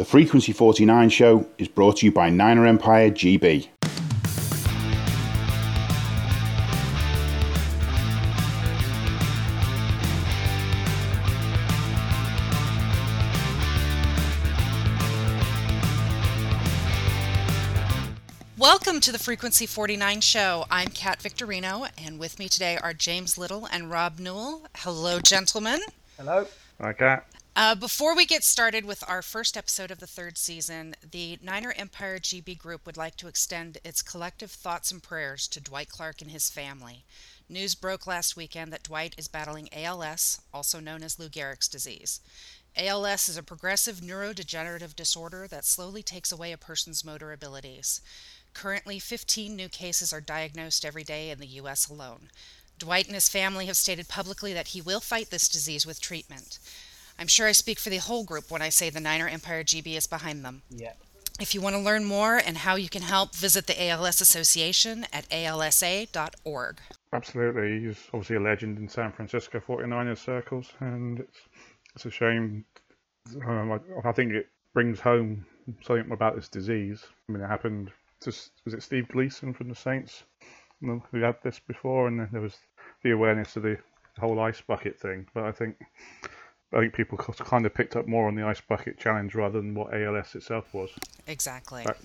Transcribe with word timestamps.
The 0.00 0.06
Frequency 0.06 0.52
49 0.52 1.10
show 1.10 1.46
is 1.58 1.68
brought 1.68 1.98
to 1.98 2.06
you 2.06 2.10
by 2.10 2.30
Niner 2.30 2.64
Empire 2.64 3.10
GB. 3.10 3.68
Welcome 18.56 19.00
to 19.00 19.12
the 19.12 19.18
Frequency 19.18 19.66
49 19.66 20.22
show. 20.22 20.64
I'm 20.70 20.88
Kat 20.88 21.18
Victorino, 21.18 21.86
and 22.02 22.18
with 22.18 22.38
me 22.38 22.48
today 22.48 22.78
are 22.78 22.94
James 22.94 23.36
Little 23.36 23.68
and 23.70 23.90
Rob 23.90 24.18
Newall. 24.18 24.62
Hello, 24.76 25.20
gentlemen. 25.20 25.80
Hello. 26.16 26.46
Hi, 26.80 26.94
Kat. 26.94 27.29
Uh, 27.56 27.74
before 27.74 28.14
we 28.14 28.24
get 28.24 28.44
started 28.44 28.84
with 28.84 29.02
our 29.08 29.22
first 29.22 29.56
episode 29.56 29.90
of 29.90 29.98
the 29.98 30.06
third 30.06 30.38
season, 30.38 30.94
the 31.10 31.36
Niner 31.42 31.74
Empire 31.76 32.18
GB 32.18 32.56
Group 32.56 32.86
would 32.86 32.96
like 32.96 33.16
to 33.16 33.26
extend 33.26 33.78
its 33.84 34.02
collective 34.02 34.52
thoughts 34.52 34.92
and 34.92 35.02
prayers 35.02 35.48
to 35.48 35.60
Dwight 35.60 35.88
Clark 35.88 36.22
and 36.22 36.30
his 36.30 36.48
family. 36.48 37.04
News 37.48 37.74
broke 37.74 38.06
last 38.06 38.36
weekend 38.36 38.72
that 38.72 38.84
Dwight 38.84 39.16
is 39.18 39.26
battling 39.26 39.68
ALS, 39.72 40.40
also 40.54 40.78
known 40.78 41.02
as 41.02 41.18
Lou 41.18 41.28
Gehrig's 41.28 41.66
disease. 41.66 42.20
ALS 42.76 43.28
is 43.28 43.36
a 43.36 43.42
progressive 43.42 43.96
neurodegenerative 43.96 44.94
disorder 44.94 45.48
that 45.48 45.64
slowly 45.64 46.04
takes 46.04 46.30
away 46.30 46.52
a 46.52 46.56
person's 46.56 47.04
motor 47.04 47.32
abilities. 47.32 48.00
Currently, 48.54 49.00
15 49.00 49.56
new 49.56 49.68
cases 49.68 50.12
are 50.12 50.20
diagnosed 50.20 50.84
every 50.84 51.02
day 51.02 51.30
in 51.30 51.40
the 51.40 51.46
U.S. 51.48 51.88
alone. 51.88 52.30
Dwight 52.78 53.06
and 53.06 53.14
his 53.14 53.28
family 53.28 53.66
have 53.66 53.76
stated 53.76 54.06
publicly 54.06 54.52
that 54.52 54.68
he 54.68 54.80
will 54.80 55.00
fight 55.00 55.30
this 55.30 55.48
disease 55.48 55.84
with 55.84 56.00
treatment. 56.00 56.60
I'm 57.20 57.28
sure 57.28 57.46
I 57.46 57.52
speak 57.52 57.78
for 57.78 57.90
the 57.90 57.98
whole 57.98 58.24
group 58.24 58.50
when 58.50 58.62
I 58.62 58.70
say 58.70 58.88
the 58.88 58.98
Niner 58.98 59.28
Empire 59.28 59.62
GB 59.62 59.94
is 59.94 60.06
behind 60.06 60.42
them. 60.42 60.62
Yeah. 60.70 60.94
If 61.38 61.54
you 61.54 61.60
want 61.60 61.76
to 61.76 61.80
learn 61.80 62.06
more 62.06 62.38
and 62.38 62.56
how 62.56 62.76
you 62.76 62.88
can 62.88 63.02
help, 63.02 63.34
visit 63.34 63.66
the 63.66 63.88
ALS 63.88 64.22
Association 64.22 65.06
at 65.12 65.28
alsa.org. 65.30 66.78
Absolutely. 67.12 67.80
He's 67.80 67.98
obviously 68.14 68.36
a 68.36 68.40
legend 68.40 68.78
in 68.78 68.88
San 68.88 69.12
Francisco 69.12 69.60
49ers 69.60 70.18
circles, 70.18 70.72
and 70.80 71.20
it's, 71.20 71.38
it's 71.94 72.06
a 72.06 72.10
shame. 72.10 72.64
Um, 73.46 73.72
I, 73.72 74.08
I 74.08 74.12
think 74.12 74.32
it 74.32 74.46
brings 74.72 74.98
home 74.98 75.44
something 75.82 76.10
about 76.10 76.36
this 76.36 76.48
disease. 76.48 77.04
I 77.28 77.32
mean, 77.32 77.42
it 77.42 77.48
happened 77.48 77.90
to, 78.20 78.32
was 78.64 78.74
it 78.74 78.82
Steve 78.82 79.08
Gleason 79.08 79.52
from 79.52 79.68
the 79.68 79.74
Saints 79.74 80.24
who 80.80 81.20
had 81.20 81.36
this 81.42 81.58
before, 81.58 82.08
and 82.08 82.26
there 82.32 82.40
was 82.40 82.56
the 83.02 83.10
awareness 83.10 83.56
of 83.56 83.62
the 83.62 83.76
whole 84.18 84.40
ice 84.40 84.62
bucket 84.62 84.98
thing. 84.98 85.26
But 85.34 85.44
I 85.44 85.52
think 85.52 85.76
I 86.72 86.78
think 86.78 86.94
people 86.94 87.18
kind 87.18 87.66
of 87.66 87.74
picked 87.74 87.96
up 87.96 88.06
more 88.06 88.28
on 88.28 88.36
the 88.36 88.44
ice 88.44 88.60
bucket 88.60 88.98
challenge 88.98 89.34
rather 89.34 89.60
than 89.60 89.74
what 89.74 89.92
ALS 89.92 90.34
itself 90.34 90.72
was. 90.72 90.90
Exactly. 91.26 91.82
But, 91.84 91.98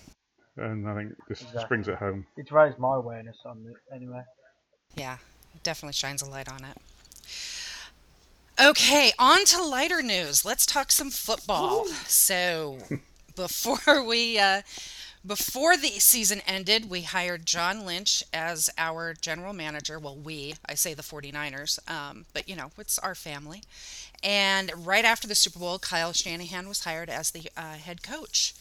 and 0.56 0.88
I 0.88 0.94
think 0.96 1.12
this 1.28 1.42
Exactly. 1.42 1.68
brings 1.68 1.88
it 1.88 1.96
home. 1.96 2.26
It's 2.36 2.50
raised 2.50 2.78
my 2.78 2.96
awareness 2.96 3.36
on 3.44 3.64
it 3.68 3.94
anyway. 3.94 4.22
Yeah, 4.96 5.18
it 5.54 5.62
definitely 5.62 5.92
shines 5.92 6.22
a 6.22 6.28
light 6.28 6.50
on 6.50 6.64
it. 6.64 6.76
Okay, 8.58 9.12
on 9.18 9.44
to 9.44 9.62
lighter 9.62 10.02
news. 10.02 10.44
Let's 10.44 10.64
talk 10.66 10.90
some 10.90 11.10
football. 11.10 11.86
So, 12.06 12.78
before 13.36 14.02
we 14.02 14.38
uh, 14.38 14.62
before 15.26 15.76
the 15.76 15.98
season 15.98 16.40
ended, 16.46 16.88
we 16.88 17.02
hired 17.02 17.46
John 17.46 17.84
Lynch 17.84 18.22
as 18.32 18.70
our 18.78 19.14
general 19.14 19.52
manager. 19.52 19.98
Well, 19.98 20.16
we, 20.16 20.54
I 20.68 20.74
say 20.74 20.94
the 20.94 21.02
49ers, 21.02 21.78
um, 21.90 22.26
but 22.32 22.48
you 22.48 22.56
know, 22.56 22.70
it's 22.78 22.98
our 22.98 23.14
family. 23.14 23.62
And 24.22 24.70
right 24.86 25.04
after 25.04 25.26
the 25.26 25.34
Super 25.34 25.58
Bowl, 25.58 25.78
Kyle 25.78 26.12
Shanahan 26.12 26.68
was 26.68 26.84
hired 26.84 27.10
as 27.10 27.30
the 27.30 27.50
uh, 27.56 27.74
head 27.74 28.02
coach. 28.02 28.54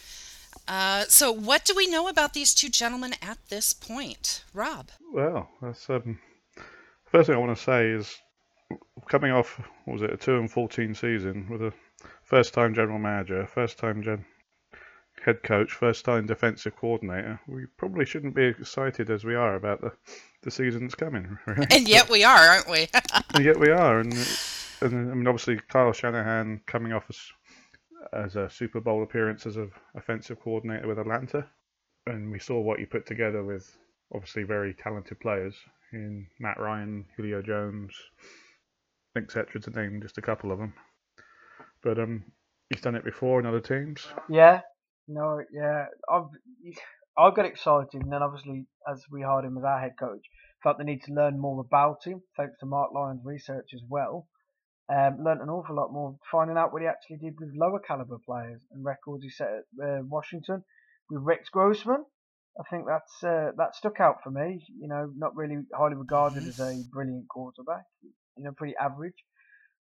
Uh, 0.68 1.04
so, 1.08 1.32
what 1.32 1.66
do 1.66 1.74
we 1.76 1.88
know 1.88 2.08
about 2.08 2.34
these 2.34 2.54
two 2.54 2.70
gentlemen 2.70 3.14
at 3.22 3.38
this 3.50 3.74
point? 3.74 4.44
Rob? 4.54 4.90
Well, 5.14 5.50
that's 5.62 5.90
um, 5.90 6.18
first 7.06 7.28
thing 7.28 7.36
I 7.36 7.40
want 7.40 7.56
to 7.56 7.64
say 7.64 7.90
is 7.90 8.16
coming 9.08 9.32
off 9.32 9.60
what 9.84 9.94
was 9.94 10.02
it 10.02 10.14
a 10.14 10.18
two 10.18 10.38
and 10.38 10.50
fourteen 10.50 10.96
season 10.96 11.48
with 11.50 11.62
a 11.62 11.74
first 12.24 12.54
time 12.54 12.74
general 12.74 13.00
manager, 13.00 13.46
first 13.46 13.78
time 13.78 14.02
gen- 14.02 14.26
head 15.26 15.42
coach, 15.42 15.72
first 15.72 16.06
time 16.06 16.28
defensive 16.28 16.76
coordinator. 16.76 17.40
We 17.48 17.66
probably 17.78 18.06
shouldn't 18.06 18.36
be 18.36 18.46
excited 18.46 19.10
as 19.10 19.24
we 19.24 19.34
are 19.34 19.56
about 19.56 19.82
the 19.82 19.92
the 20.44 20.52
season's 20.52 20.94
coming. 20.94 21.38
Really. 21.48 21.68
And 21.72 21.88
yet 21.88 22.10
we 22.10 22.24
are, 22.24 22.38
aren't 22.38 22.70
we? 22.70 22.88
and 23.34 23.44
yet 23.44 23.60
we 23.60 23.70
are, 23.70 24.00
and 24.00 24.14
and 24.82 25.12
I 25.12 25.16
mean 25.16 25.28
obviously 25.28 25.60
Kyle 25.68 25.92
Shanahan 25.92 26.62
coming 26.68 26.94
off 26.94 27.06
as 27.10 27.20
as 28.14 28.36
a 28.36 28.50
Super 28.50 28.80
Bowl 28.80 29.02
appearance 29.02 29.48
as 29.48 29.58
an 29.58 29.72
offensive 29.96 30.40
coordinator 30.40 30.88
with 30.88 31.00
Atlanta, 31.00 31.48
and 32.06 32.32
we 32.32 32.38
saw 32.38 32.60
what 32.62 32.80
he 32.80 32.86
put 32.86 33.08
together 33.08 33.44
with 33.44 33.76
obviously 34.14 34.44
very 34.44 34.76
talented 34.76 35.20
players 35.20 35.56
in 35.92 36.28
Matt 36.40 36.60
Ryan, 36.60 37.06
Julio 37.18 37.42
Jones, 37.42 37.96
etc. 39.18 39.60
To 39.60 39.72
name 39.72 40.02
just 40.04 40.20
a 40.20 40.22
couple 40.22 40.52
of 40.52 40.60
them. 40.60 40.74
But 41.82 41.98
um, 42.00 42.24
he's 42.70 42.82
done 42.82 42.96
it 42.96 43.04
before 43.04 43.40
in 43.40 43.48
other 43.48 43.60
teams. 43.60 44.08
Yeah. 44.30 44.62
No. 45.08 45.42
Yeah. 45.52 45.86
I've 46.10 46.30
I 47.18 47.32
got 47.32 47.46
excited, 47.46 48.02
and 48.02 48.12
then 48.12 48.22
obviously 48.22 48.66
as 48.92 49.04
we 49.10 49.22
hired 49.22 49.46
him 49.46 49.58
as 49.58 49.64
our 49.64 49.80
head 49.80 49.94
coach, 49.98 50.26
felt 50.62 50.78
the 50.78 50.84
need 50.84 51.04
to 51.04 51.14
learn 51.14 51.40
more 51.40 51.62
about 51.62 52.04
him. 52.04 52.22
Thanks 52.36 52.60
to 52.60 52.66
Mark 52.66 52.92
Lyon's 52.94 53.24
research 53.24 53.70
as 53.74 53.82
well. 53.88 54.28
Um, 54.88 55.24
learned 55.24 55.42
an 55.42 55.50
awful 55.50 55.76
lot 55.76 55.92
more, 55.92 56.18
finding 56.32 56.58
out 56.58 56.72
what 56.72 56.82
he 56.82 56.88
actually 56.88 57.18
did 57.18 57.40
with 57.40 57.56
lower 57.56 57.80
caliber 57.80 58.18
players 58.24 58.62
and 58.72 58.86
records 58.86 59.24
he 59.24 59.30
set 59.30 59.48
at 59.48 59.64
uh, 59.84 60.02
Washington 60.04 60.64
with 61.10 61.24
Rex 61.24 61.50
Grossman. 61.50 62.06
I 62.60 62.64
think 62.70 62.86
that's 62.86 63.24
uh, 63.24 63.52
that 63.58 63.76
stuck 63.76 64.00
out 64.00 64.18
for 64.24 64.32
me. 64.32 64.64
You 64.80 64.88
know, 64.88 65.12
not 65.16 65.36
really 65.36 65.58
highly 65.74 65.96
regarded 65.96 66.48
as 66.48 66.60
a 66.60 66.82
brilliant 66.92 67.28
quarterback. 67.30 67.84
You 68.38 68.44
know, 68.44 68.52
pretty 68.52 68.76
average. 68.80 69.16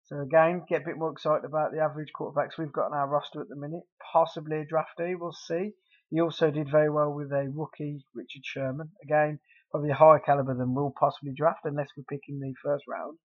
So 0.05 0.19
again, 0.21 0.63
get 0.69 0.83
a 0.83 0.85
bit 0.85 0.97
more 0.97 1.11
excited 1.11 1.45
about 1.45 1.71
the 1.71 1.79
average 1.79 2.11
quarterbacks 2.19 2.57
we've 2.57 2.71
got 2.71 2.87
on 2.87 2.93
our 2.93 3.07
roster 3.07 3.41
at 3.41 3.49
the 3.49 3.55
minute. 3.55 3.83
Possibly 4.13 4.57
a 4.57 4.65
draftee, 4.65 5.15
we'll 5.19 5.33
see. 5.33 5.71
He 6.11 6.21
also 6.21 6.51
did 6.51 6.69
very 6.69 6.89
well 6.91 7.11
with 7.11 7.31
a 7.31 7.51
rookie, 7.51 8.05
Richard 8.13 8.43
Sherman. 8.45 8.91
Again, 9.03 9.39
probably 9.71 9.89
a 9.89 9.95
higher 9.95 10.19
caliber 10.19 10.53
than 10.53 10.75
we'll 10.75 10.93
possibly 10.97 11.33
draft 11.35 11.61
unless 11.65 11.89
we're 11.97 12.03
picking 12.03 12.39
the 12.39 12.53
first 12.63 12.85
round. 12.87 13.17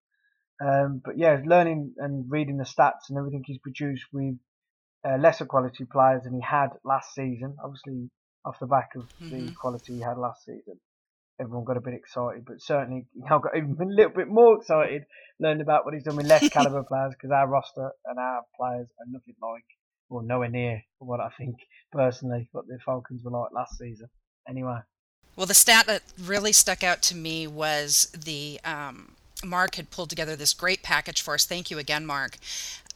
Um, 0.62 1.02
but 1.04 1.18
yeah, 1.18 1.42
learning 1.46 1.96
and 1.98 2.30
reading 2.32 2.58
the 2.58 2.64
stats 2.64 3.10
and 3.10 3.18
everything 3.18 3.44
he's 3.46 3.60
produced 3.60 4.06
with 4.14 4.36
uh, 5.06 5.18
lesser 5.18 5.46
quality 5.46 5.86
players 5.86 6.24
than 6.24 6.34
he 6.34 6.42
had 6.42 6.70
last 6.84 7.14
season. 7.14 7.58
Obviously, 7.64 8.10
off 8.46 8.60
the 8.60 8.68
back 8.68 8.92
of 8.96 9.04
the 9.30 9.36
Mhm. 9.36 9.56
quality 9.56 9.96
he 9.96 10.02
had 10.02 10.18
last 10.18 10.46
season, 10.46 10.80
everyone 11.40 11.66
got 11.66 11.78
a 11.78 11.82
bit 11.82 11.94
excited. 11.94 12.46
But 12.46 12.62
certainly, 12.62 13.06
I 13.26 13.30
got 13.30 13.56
even 13.56 13.78
a 13.80 13.86
little 13.86 14.12
bit 14.12 14.28
more 14.28 14.58
excited 14.58 15.04
learning 15.40 15.62
about 15.62 15.86
what 15.86 15.94
he's 15.94 16.04
done 16.04 16.18
with 16.18 16.28
less 16.28 16.50
caliber 16.54 16.84
players 16.84 17.14
because 17.14 17.32
our 17.32 17.48
roster 17.48 17.92
and 18.06 18.20
our 18.20 18.42
players 18.58 18.88
are 19.00 19.06
nothing 19.08 19.36
like, 19.42 19.64
or 20.10 20.24
nowhere 20.24 20.50
near 20.50 20.82
what 21.00 21.20
I 21.20 21.30
think 21.38 21.56
personally 21.92 22.50
what 22.52 22.68
the 22.68 22.78
Falcons 22.86 23.24
were 23.24 23.32
like 23.32 23.52
last 23.54 23.78
season. 23.78 24.10
Anyway, 24.48 24.80
Well, 25.36 25.46
the 25.46 25.54
stat 25.54 25.86
that 25.88 26.04
really 26.20 26.54
stuck 26.54 26.84
out 26.84 27.02
to 27.04 27.16
me 27.16 27.48
was 27.48 28.12
the 28.18 28.60
um, 28.66 29.16
Mark 29.44 29.76
had 29.76 29.92
pulled 29.92 30.10
together 30.10 30.36
this 30.36 30.54
great 30.54 30.84
package 30.84 31.22
for 31.22 31.36
us. 31.36 31.46
Thank 31.46 31.72
you 31.72 31.78
again, 31.78 32.06
Mark. 32.06 32.38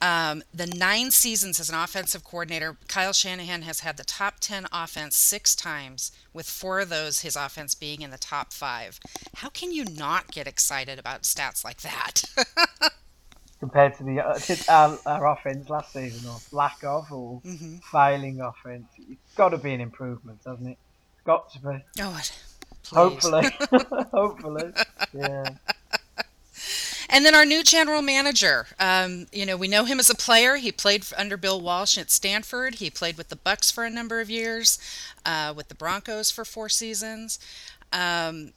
Um, 0.04 0.44
the 0.54 0.68
nine 0.68 1.12
seasons 1.12 1.62
as 1.62 1.70
an 1.70 1.76
offensive 1.76 2.26
coordinator, 2.26 2.76
Kyle 2.90 3.14
Shanahan 3.14 3.62
has 3.62 3.80
had 3.80 3.96
the 3.96 4.04
top 4.04 4.42
10 4.42 4.68
offense 4.74 5.16
six 5.16 5.56
times, 5.56 6.12
with 6.34 6.46
four 6.46 6.82
of 6.82 6.90
those 6.90 7.22
his 7.22 7.38
offense 7.38 7.74
being 7.74 8.02
in 8.02 8.12
the 8.12 8.18
top 8.18 8.52
five. 8.52 9.00
How 9.38 9.48
can 9.48 9.72
you 9.72 9.86
not 9.86 10.30
get 10.30 10.46
excited 10.46 11.00
about 11.00 11.24
stats 11.24 11.64
like 11.64 11.82
that? 11.84 12.24
compared 13.62 13.96
to 13.96 14.04
the 14.04 14.20
uh, 14.20 14.38
our, 14.68 15.00
our 15.06 15.28
offense 15.32 15.70
last 15.70 15.94
season, 15.94 16.30
or 16.30 16.38
lack 16.52 16.84
of, 16.84 17.10
or 17.14 17.42
hmm 17.44 17.78
failing 17.92 18.42
offense, 18.42 18.88
it's 18.98 19.36
got 19.36 19.50
to 19.50 19.58
be 19.58 19.74
an 19.74 19.80
improvement, 19.80 20.42
hasn't 20.46 20.68
it? 20.68 20.78
It's 21.14 21.24
got 21.26 21.50
to 21.54 21.60
be. 21.62 21.86
Oh, 22.02 22.20
please. 22.84 23.32
Hopefully, 23.32 23.46
hopefully, 24.12 24.74
yeah. 25.14 25.52
And 27.14 27.24
then 27.24 27.36
our 27.36 27.46
new 27.46 27.64
general 27.64 28.02
manager. 28.02 28.66
Um, 28.80 29.28
you 29.32 29.46
know, 29.46 29.56
we 29.56 29.68
know 29.68 29.86
him 29.86 30.00
as 30.00 30.10
a 30.10 30.16
player. 30.16 30.56
He 30.56 30.72
played 30.72 31.06
under 31.16 31.38
Bill 31.38 31.62
Walsh 31.62 31.96
at 31.96 32.10
Stanford. 32.10 32.76
He 32.76 32.90
played 32.90 33.20
with 33.20 33.30
the 33.30 33.36
Bucs 33.36 33.72
for 33.72 33.84
a 33.84 33.90
number 33.92 34.20
of 34.20 34.32
years, 34.32 34.80
uh, 35.24 35.54
with 35.56 35.68
the 35.68 35.76
Broncos 35.76 36.32
for 36.32 36.44
four 36.44 36.70
seasons, 36.70 37.38
um, 37.92 38.54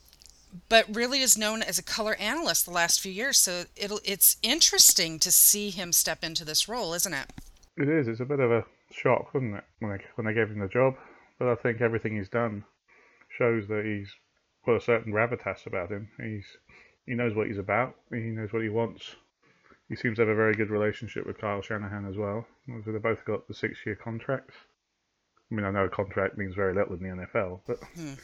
but 0.70 0.86
really 0.88 1.20
is 1.20 1.36
known 1.36 1.62
as 1.62 1.78
a 1.78 1.82
color 1.82 2.14
analyst 2.14 2.64
the 2.64 2.72
last 2.72 2.98
few 2.98 3.12
years. 3.12 3.36
So 3.36 3.64
it's 3.76 4.38
interesting 4.42 5.18
to 5.18 5.30
see 5.30 5.68
him 5.68 5.92
step 5.92 6.24
into 6.24 6.42
this 6.42 6.66
role, 6.66 6.94
isn't 6.94 7.12
it? 7.12 7.26
It 7.76 7.90
is. 7.90 8.08
It's 8.08 8.20
a 8.20 8.24
bit 8.24 8.40
of 8.40 8.50
a 8.50 8.64
shock, 8.90 9.34
wasn't 9.34 9.56
it, 9.56 9.64
when 9.80 9.92
they 9.92 10.04
when 10.14 10.26
they 10.26 10.32
gave 10.32 10.48
him 10.48 10.60
the 10.60 10.68
job? 10.68 10.94
But 11.38 11.48
I 11.48 11.56
think 11.56 11.82
everything 11.82 12.16
he's 12.16 12.30
done 12.30 12.64
shows 13.36 13.68
that 13.68 13.84
he's 13.84 14.08
got 14.64 14.76
a 14.76 14.80
certain 14.80 15.12
gravitas 15.12 15.66
about 15.66 15.90
him. 15.90 16.08
He's 16.18 16.46
he 17.06 17.14
knows 17.14 17.34
what 17.34 17.46
he's 17.46 17.58
about. 17.58 17.94
He 18.10 18.18
knows 18.18 18.52
what 18.52 18.62
he 18.62 18.68
wants 18.68 19.16
he 19.88 19.96
seems 19.96 20.16
to 20.16 20.22
have 20.22 20.28
a 20.28 20.34
very 20.34 20.54
good 20.54 20.70
relationship 20.70 21.26
with 21.26 21.38
Kyle 21.38 21.62
Shanahan 21.62 22.06
as 22.06 22.16
well. 22.16 22.46
So 22.84 22.90
they 22.90 22.98
both 22.98 23.24
got 23.24 23.46
the 23.46 23.54
six-year 23.54 23.96
contracts. 23.96 24.54
I 25.50 25.54
mean, 25.54 25.64
I 25.64 25.70
know 25.70 25.84
a 25.84 25.88
contract 25.88 26.36
means 26.36 26.56
very 26.56 26.74
little 26.74 26.94
in 26.94 27.02
the 27.02 27.24
NFL, 27.26 27.60
but 27.66 27.78
Hmm. 27.94 28.14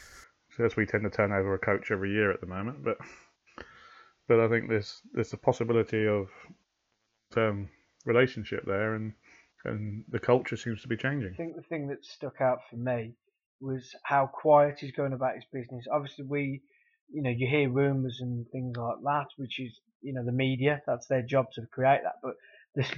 so 0.57 0.65
as 0.65 0.75
we 0.75 0.85
tend 0.85 1.03
to 1.03 1.09
turn 1.09 1.31
over 1.31 1.53
a 1.53 1.59
coach 1.59 1.89
every 1.89 2.11
year 2.11 2.31
at 2.31 2.41
the 2.41 2.47
moment. 2.47 2.83
But 2.83 2.97
but 4.27 4.39
I 4.41 4.49
think 4.49 4.67
there's 4.67 5.01
there's 5.13 5.31
a 5.31 5.37
possibility 5.37 6.05
of 6.05 6.29
term 7.31 7.69
relationship 8.05 8.65
there, 8.65 8.95
and 8.95 9.13
and 9.63 10.03
the 10.09 10.19
culture 10.19 10.57
seems 10.57 10.81
to 10.81 10.89
be 10.89 10.97
changing. 10.97 11.31
I 11.33 11.37
think 11.37 11.55
the 11.55 11.61
thing 11.61 11.87
that 11.87 12.03
stuck 12.03 12.41
out 12.41 12.59
for 12.69 12.75
me 12.75 13.15
was 13.61 13.95
how 14.03 14.27
quiet 14.27 14.79
he's 14.79 14.91
going 14.91 15.13
about 15.13 15.35
his 15.35 15.45
business. 15.45 15.87
Obviously, 15.89 16.25
we, 16.25 16.61
you 17.11 17.21
know, 17.21 17.29
you 17.29 17.47
hear 17.47 17.69
rumours 17.69 18.19
and 18.21 18.45
things 18.51 18.75
like 18.77 18.97
that, 19.03 19.27
which 19.37 19.59
is, 19.59 19.79
you 20.01 20.13
know, 20.13 20.23
the 20.25 20.31
media. 20.31 20.81
That's 20.87 21.07
their 21.07 21.21
job 21.21 21.47
to 21.53 21.61
create 21.71 22.01
that. 22.03 22.15
But 22.21 22.33
there's 22.75 22.91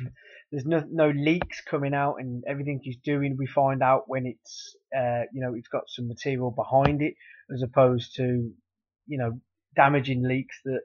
there's 0.52 0.66
no 0.66 0.84
no 0.90 1.10
leaks 1.10 1.62
coming 1.62 1.94
out, 1.94 2.16
and 2.20 2.44
everything 2.48 2.80
he's 2.82 2.98
doing, 3.04 3.36
we 3.38 3.48
find 3.48 3.84
out 3.84 4.04
when 4.08 4.26
it's, 4.26 4.76
uh, 4.96 5.24
you 5.34 5.42
know, 5.42 5.54
it's 5.56 5.68
got 5.68 5.84
some 5.88 6.08
material 6.08 6.52
behind 6.52 7.02
it, 7.02 7.16
as 7.54 7.62
opposed 7.62 8.16
to, 8.16 8.52
you 9.08 9.18
know, 9.18 9.40
damaging 9.76 10.24
leaks 10.24 10.60
that 10.66 10.82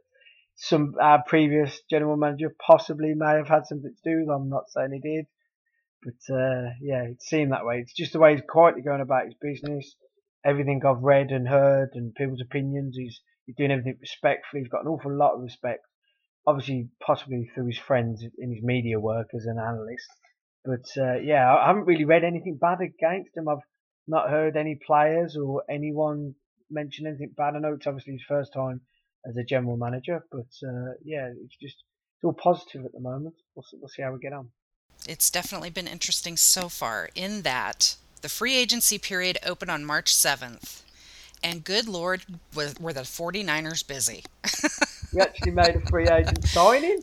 some 0.56 0.94
our 1.00 1.22
previous 1.26 1.80
general 1.88 2.16
manager 2.16 2.54
possibly 2.64 3.14
may 3.14 3.34
have 3.36 3.48
had 3.48 3.66
something 3.66 3.94
to 3.94 4.10
do 4.10 4.20
with. 4.20 4.28
I'm 4.28 4.50
not 4.50 4.70
saying 4.70 4.92
he 4.92 5.00
did. 5.00 5.26
But 6.02 6.34
uh, 6.34 6.70
yeah, 6.80 7.02
it 7.04 7.22
seemed 7.22 7.52
that 7.52 7.66
way. 7.66 7.80
It's 7.80 7.92
just 7.92 8.12
the 8.12 8.18
way 8.18 8.32
he's 8.34 8.44
quietly 8.48 8.82
going 8.82 9.02
about 9.02 9.26
his 9.26 9.34
business. 9.40 9.96
Everything 10.44 10.80
I've 10.84 11.02
read 11.02 11.30
and 11.30 11.48
heard 11.48 11.90
and 11.94 12.14
people's 12.14 12.40
opinions, 12.40 12.96
he's, 12.96 13.20
he's 13.46 13.56
doing 13.56 13.70
everything 13.70 13.98
respectfully. 14.00 14.62
He's 14.62 14.70
got 14.70 14.82
an 14.82 14.88
awful 14.88 15.16
lot 15.16 15.34
of 15.34 15.42
respect. 15.42 15.82
Obviously, 16.46 16.88
possibly 17.04 17.50
through 17.54 17.66
his 17.66 17.78
friends 17.78 18.24
in 18.38 18.54
his 18.54 18.62
media 18.62 18.98
work 18.98 19.28
as 19.34 19.44
an 19.44 19.58
analyst. 19.58 20.08
But 20.64 21.02
uh, 21.02 21.18
yeah, 21.18 21.54
I 21.54 21.66
haven't 21.66 21.86
really 21.86 22.04
read 22.04 22.24
anything 22.24 22.58
bad 22.60 22.80
against 22.80 23.36
him. 23.36 23.48
I've 23.48 23.58
not 24.06 24.30
heard 24.30 24.56
any 24.56 24.78
players 24.86 25.36
or 25.36 25.62
anyone 25.70 26.34
mention 26.70 27.06
anything 27.06 27.32
bad. 27.36 27.54
I 27.56 27.58
know 27.58 27.74
it's 27.74 27.86
obviously 27.86 28.14
his 28.14 28.24
first 28.26 28.52
time 28.52 28.80
as 29.28 29.36
a 29.36 29.44
general 29.44 29.76
manager, 29.76 30.24
but 30.30 30.48
uh, 30.66 30.92
yeah, 31.04 31.28
it's 31.44 31.56
just 31.60 31.76
it's 32.16 32.24
all 32.24 32.32
positive 32.32 32.84
at 32.84 32.92
the 32.92 33.00
moment. 33.00 33.34
We'll, 33.54 33.64
we'll 33.74 33.88
see 33.88 34.02
how 34.02 34.12
we 34.12 34.18
get 34.18 34.32
on. 34.32 34.50
It's 35.06 35.30
definitely 35.30 35.70
been 35.70 35.86
interesting 35.86 36.36
so 36.36 36.68
far 36.68 37.08
in 37.14 37.42
that 37.42 37.96
the 38.22 38.28
free 38.28 38.56
agency 38.56 38.98
period 38.98 39.38
opened 39.44 39.70
on 39.70 39.84
March 39.84 40.14
7th. 40.14 40.82
And 41.42 41.64
good 41.64 41.88
lord, 41.88 42.22
wa- 42.54 42.66
were 42.78 42.92
the 42.92 43.00
49ers 43.00 43.86
busy. 43.86 44.24
We 45.12 45.20
actually 45.20 45.50
made 45.50 45.74
a 45.74 45.80
free 45.86 46.06
agent 46.06 46.44
signing. 46.44 47.02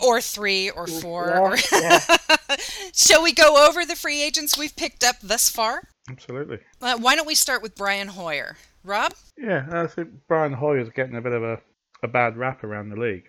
or 0.00 0.20
three 0.20 0.70
or 0.70 0.86
four. 0.86 1.26
Yeah, 1.34 1.40
or- 1.40 1.56
yeah. 1.72 2.56
Shall 2.94 3.20
we 3.20 3.32
go 3.32 3.66
over 3.68 3.84
the 3.84 3.96
free 3.96 4.22
agents 4.22 4.56
we've 4.56 4.76
picked 4.76 5.02
up 5.02 5.16
thus 5.20 5.48
far? 5.50 5.88
Absolutely. 6.08 6.58
Uh, 6.80 6.96
why 6.98 7.16
don't 7.16 7.26
we 7.26 7.34
start 7.34 7.62
with 7.62 7.74
Brian 7.74 8.06
Hoyer? 8.06 8.56
Rob? 8.84 9.12
Yeah, 9.36 9.66
I 9.72 9.88
think 9.88 10.10
Brian 10.28 10.52
Hoyer's 10.52 10.88
getting 10.90 11.16
a 11.16 11.20
bit 11.20 11.32
of 11.32 11.42
a, 11.42 11.58
a 12.04 12.06
bad 12.08 12.36
rap 12.36 12.62
around 12.62 12.90
the 12.90 12.96
league. 13.00 13.24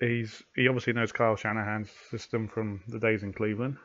He's 0.00 0.42
he 0.56 0.66
obviously 0.66 0.94
knows 0.94 1.12
Kyle 1.12 1.36
Shanahan's 1.36 1.90
system 2.10 2.48
from 2.48 2.80
the 2.88 2.98
days 2.98 3.22
in 3.22 3.34
Cleveland. 3.34 3.76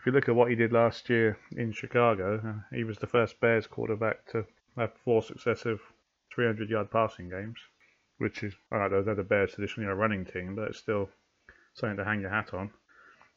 If 0.00 0.06
you 0.06 0.12
look 0.12 0.30
at 0.30 0.34
what 0.34 0.48
he 0.48 0.56
did 0.56 0.72
last 0.72 1.10
year 1.10 1.36
in 1.58 1.72
Chicago, 1.72 2.40
uh, 2.42 2.74
he 2.74 2.84
was 2.84 2.96
the 2.96 3.06
first 3.06 3.38
Bears 3.38 3.66
quarterback 3.66 4.24
to 4.32 4.46
have 4.78 4.94
four 5.04 5.22
successive 5.22 5.78
300-yard 6.34 6.90
passing 6.90 7.28
games, 7.28 7.58
which 8.16 8.42
is 8.42 8.54
I 8.72 8.88
know 8.88 9.02
they're 9.02 9.14
the 9.14 9.22
Bears 9.22 9.52
traditionally 9.52 9.90
a 9.90 9.94
running 9.94 10.24
team, 10.24 10.54
but 10.54 10.68
it's 10.68 10.78
still 10.78 11.10
something 11.74 11.98
to 11.98 12.04
hang 12.06 12.22
your 12.22 12.30
hat 12.30 12.54
on. 12.54 12.70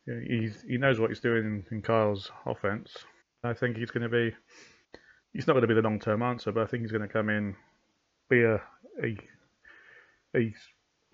He's 0.06 0.64
he 0.66 0.78
knows 0.78 1.02
what 1.02 1.10
he's 1.10 1.20
doing 1.20 1.44
in, 1.44 1.66
in 1.70 1.82
Kyle's 1.82 2.32
offense. 2.46 2.96
I 3.44 3.54
think 3.54 3.76
he's 3.76 3.92
going 3.92 4.10
to 4.10 4.10
be 4.10 4.34
he's 5.34 5.48
not 5.48 5.54
going 5.54 5.64
to 5.64 5.68
be 5.68 5.74
the 5.74 5.82
long 5.82 6.00
term 6.00 6.22
answer, 6.22 6.54
but 6.54 6.64
I 6.64 6.68
think 6.68 6.84
he's 6.84 6.92
going 6.94 7.02
to 7.02 7.10
come 7.10 7.30
in, 7.30 7.58
be 8.30 8.44
a, 8.44 8.62
a 9.04 9.18
a 10.34 10.54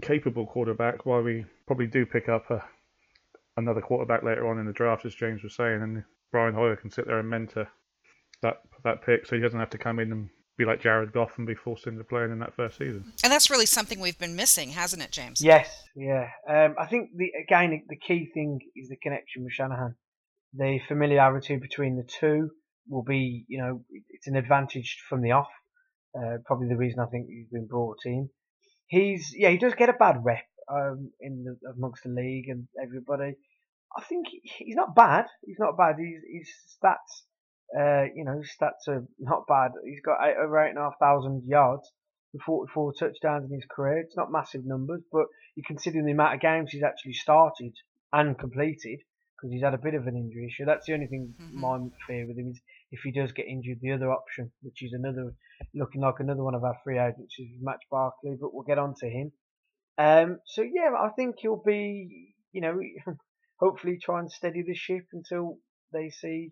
capable 0.03 0.45
quarterback. 0.45 1.07
While 1.07 1.23
we 1.23 1.45
probably 1.65 1.87
do 1.87 2.05
pick 2.05 2.29
up 2.29 2.51
a, 2.51 2.63
another 3.59 3.81
quarterback 3.81 4.23
later 4.23 4.49
on 4.49 4.59
in 4.59 4.65
the 4.65 4.73
draft, 4.73 5.05
as 5.05 5.15
James 5.15 5.43
was 5.43 5.55
saying, 5.55 5.81
and 5.81 6.03
Brian 6.31 6.53
Hoyer 6.53 6.75
can 6.75 6.89
sit 6.89 7.05
there 7.05 7.19
and 7.19 7.29
mentor 7.29 7.67
that 8.41 8.61
that 8.83 9.03
pick, 9.05 9.25
so 9.25 9.35
he 9.35 9.41
doesn't 9.41 9.59
have 9.59 9.69
to 9.71 9.77
come 9.77 9.99
in 9.99 10.11
and 10.11 10.29
be 10.57 10.65
like 10.65 10.81
Jared 10.81 11.13
Goff 11.13 11.31
and 11.37 11.47
be 11.47 11.55
forced 11.55 11.87
into 11.87 12.03
playing 12.03 12.31
in 12.31 12.39
that 12.39 12.55
first 12.55 12.77
season. 12.77 13.13
And 13.23 13.31
that's 13.31 13.49
really 13.49 13.65
something 13.65 13.99
we've 13.99 14.19
been 14.19 14.35
missing, 14.35 14.69
hasn't 14.69 15.01
it, 15.01 15.11
James? 15.11 15.41
Yes, 15.41 15.69
yeah. 15.95 16.27
Um, 16.47 16.75
I 16.77 16.85
think 16.85 17.11
the 17.15 17.31
again 17.41 17.83
the 17.87 17.95
key 17.95 18.29
thing 18.33 18.59
is 18.75 18.89
the 18.89 18.97
connection 18.97 19.43
with 19.43 19.53
Shanahan. 19.53 19.95
The 20.53 20.79
familiarity 20.87 21.57
between 21.57 21.95
the 21.95 22.03
two 22.03 22.49
will 22.87 23.03
be, 23.03 23.45
you 23.47 23.61
know, 23.61 23.81
it's 24.09 24.27
an 24.27 24.35
advantage 24.35 25.03
from 25.07 25.21
the 25.21 25.31
off. 25.31 25.49
Uh, 26.17 26.37
probably 26.45 26.67
the 26.67 26.77
reason 26.77 26.99
I 26.99 27.05
think 27.05 27.27
he's 27.27 27.49
been 27.51 27.67
brought 27.67 27.99
in. 28.05 28.29
He's 28.87 29.33
yeah, 29.35 29.49
he 29.49 29.57
does 29.57 29.75
get 29.75 29.89
a 29.89 29.93
bad 29.93 30.23
rep 30.23 30.45
um, 30.71 31.11
in 31.21 31.43
the, 31.43 31.71
amongst 31.71 32.03
the 32.03 32.09
league 32.09 32.49
and 32.49 32.67
everybody. 32.81 33.35
I 33.97 34.03
think 34.03 34.27
he's 34.43 34.75
not 34.75 34.95
bad. 34.95 35.25
He's 35.45 35.59
not 35.59 35.77
bad. 35.77 35.95
He's, 35.97 36.21
his 36.31 36.49
stats, 36.77 37.23
uh, 37.77 38.11
you 38.15 38.23
know, 38.23 38.37
his 38.37 38.51
stats 38.59 38.87
are 38.87 39.05
not 39.19 39.47
bad. 39.47 39.71
He's 39.83 40.01
got 40.01 40.17
eight, 40.25 40.35
over 40.37 40.63
eight 40.63 40.69
and 40.69 40.77
a 40.77 40.83
half 40.83 40.99
thousand 40.99 41.43
yards 41.47 41.91
with 42.33 42.43
44 42.43 42.93
touchdowns 42.93 43.49
in 43.49 43.55
his 43.55 43.65
career. 43.69 43.99
It's 43.99 44.15
not 44.17 44.31
massive 44.31 44.65
numbers, 44.65 45.01
but 45.11 45.25
you 45.55 45.63
consider 45.65 46.03
the 46.03 46.11
amount 46.11 46.35
of 46.35 46.41
games 46.41 46.71
he's 46.71 46.83
actually 46.83 47.13
started 47.13 47.73
and 48.13 48.37
completed 48.37 48.99
because 49.35 49.51
he's 49.51 49.63
had 49.63 49.73
a 49.73 49.79
bit 49.79 49.95
of 49.95 50.05
an 50.05 50.15
injury 50.15 50.45
issue. 50.47 50.65
That's 50.65 50.85
the 50.85 50.93
only 50.93 51.07
thing 51.07 51.33
Mhm. 51.39 51.53
my 51.53 51.79
fear 52.05 52.27
with 52.27 52.37
him 52.37 52.49
is 52.49 52.61
if 52.91 52.99
he 53.03 53.11
does 53.11 53.31
get 53.31 53.47
injured, 53.47 53.79
the 53.81 53.93
other 53.93 54.11
option, 54.11 54.51
which 54.61 54.83
is 54.83 54.93
another 54.93 55.33
looking 55.73 56.01
like 56.01 56.19
another 56.19 56.43
one 56.43 56.55
of 56.55 56.63
our 56.63 56.77
free 56.83 56.99
agents, 56.99 57.39
is 57.39 57.47
Matt 57.61 57.79
Barkley, 57.89 58.37
but 58.39 58.53
we'll 58.53 58.63
get 58.63 58.77
on 58.77 58.93
to 58.99 59.09
him. 59.09 59.31
Um, 59.97 60.39
so 60.45 60.61
yeah, 60.61 60.91
I 60.99 61.09
think 61.09 61.35
he'll 61.39 61.61
be, 61.65 62.35
you 62.51 62.61
know, 62.61 62.79
hopefully 63.59 63.97
try 64.01 64.19
and 64.19 64.31
steady 64.31 64.63
the 64.63 64.75
ship 64.75 65.05
until 65.13 65.57
they 65.93 66.09
see 66.09 66.51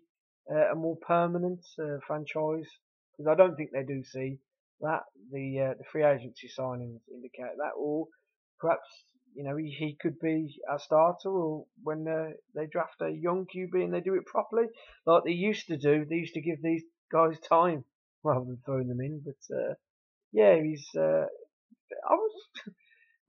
uh, 0.50 0.72
a 0.72 0.74
more 0.74 0.96
permanent 1.06 1.60
uh, 1.78 1.98
franchise. 2.06 2.68
Because 3.16 3.30
I 3.30 3.34
don't 3.34 3.56
think 3.56 3.70
they 3.72 3.84
do 3.84 4.02
see 4.04 4.38
that. 4.80 5.02
The 5.32 5.70
uh, 5.70 5.74
the 5.78 5.84
free 5.90 6.04
agency 6.04 6.48
signings 6.58 7.00
indicate 7.12 7.56
that, 7.58 7.72
or 7.76 8.06
perhaps 8.60 8.88
you 9.34 9.44
know 9.44 9.56
he, 9.56 9.70
he 9.70 9.96
could 10.00 10.18
be 10.20 10.54
a 10.72 10.78
starter, 10.78 11.30
or 11.30 11.66
when 11.82 12.06
uh, 12.08 12.30
they 12.54 12.66
draft 12.66 13.00
a 13.02 13.10
young 13.10 13.46
QB 13.46 13.74
and 13.84 13.92
they 13.94 14.00
do 14.00 14.14
it 14.14 14.26
properly, 14.26 14.66
like 15.06 15.24
they 15.24 15.32
used 15.32 15.66
to 15.68 15.76
do. 15.76 16.04
They 16.04 16.16
used 16.16 16.34
to 16.34 16.40
give 16.40 16.62
these 16.62 16.84
guys 17.12 17.38
time 17.48 17.84
rather 18.24 18.44
than 18.46 18.58
throwing 18.64 18.88
them 18.88 19.00
in. 19.00 19.22
But 19.24 19.56
uh, 19.56 19.74
yeah, 20.32 20.56
he's. 20.62 20.86
I 20.96 22.14
was. 22.14 22.32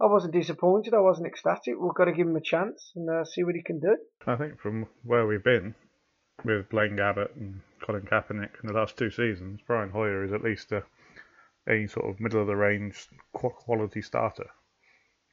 I 0.02 0.06
wasn't 0.06 0.34
disappointed. 0.34 0.94
I 0.94 1.00
wasn't 1.00 1.28
ecstatic. 1.28 1.76
We've 1.78 1.94
got 1.94 2.06
to 2.06 2.14
give 2.14 2.28
him 2.28 2.36
a 2.36 2.42
chance 2.42 2.92
and 2.96 3.10
uh, 3.10 3.26
see 3.26 3.44
what 3.44 3.56
he 3.56 3.62
can 3.62 3.80
do. 3.80 3.98
I 4.26 4.36
think 4.36 4.60
from 4.60 4.88
where 5.04 5.28
we've 5.28 5.44
been 5.44 5.76
with 6.46 6.70
Blaine 6.70 6.96
Gabbert 6.96 7.36
and 7.36 7.60
Colin 7.82 8.04
Kaepernick 8.04 8.52
in 8.64 8.68
the 8.68 8.74
last 8.74 8.98
two 8.98 9.10
seasons, 9.12 9.60
Brian 9.68 9.90
Hoyer 9.90 10.24
is 10.24 10.32
at 10.32 10.42
least 10.44 10.72
a, 10.72 10.84
a 11.68 11.86
sort 11.88 12.10
of 12.10 12.20
middle 12.22 12.40
of 12.40 12.48
the 12.48 12.56
range 12.56 13.10
quality 13.34 14.02
starter. 14.02 14.50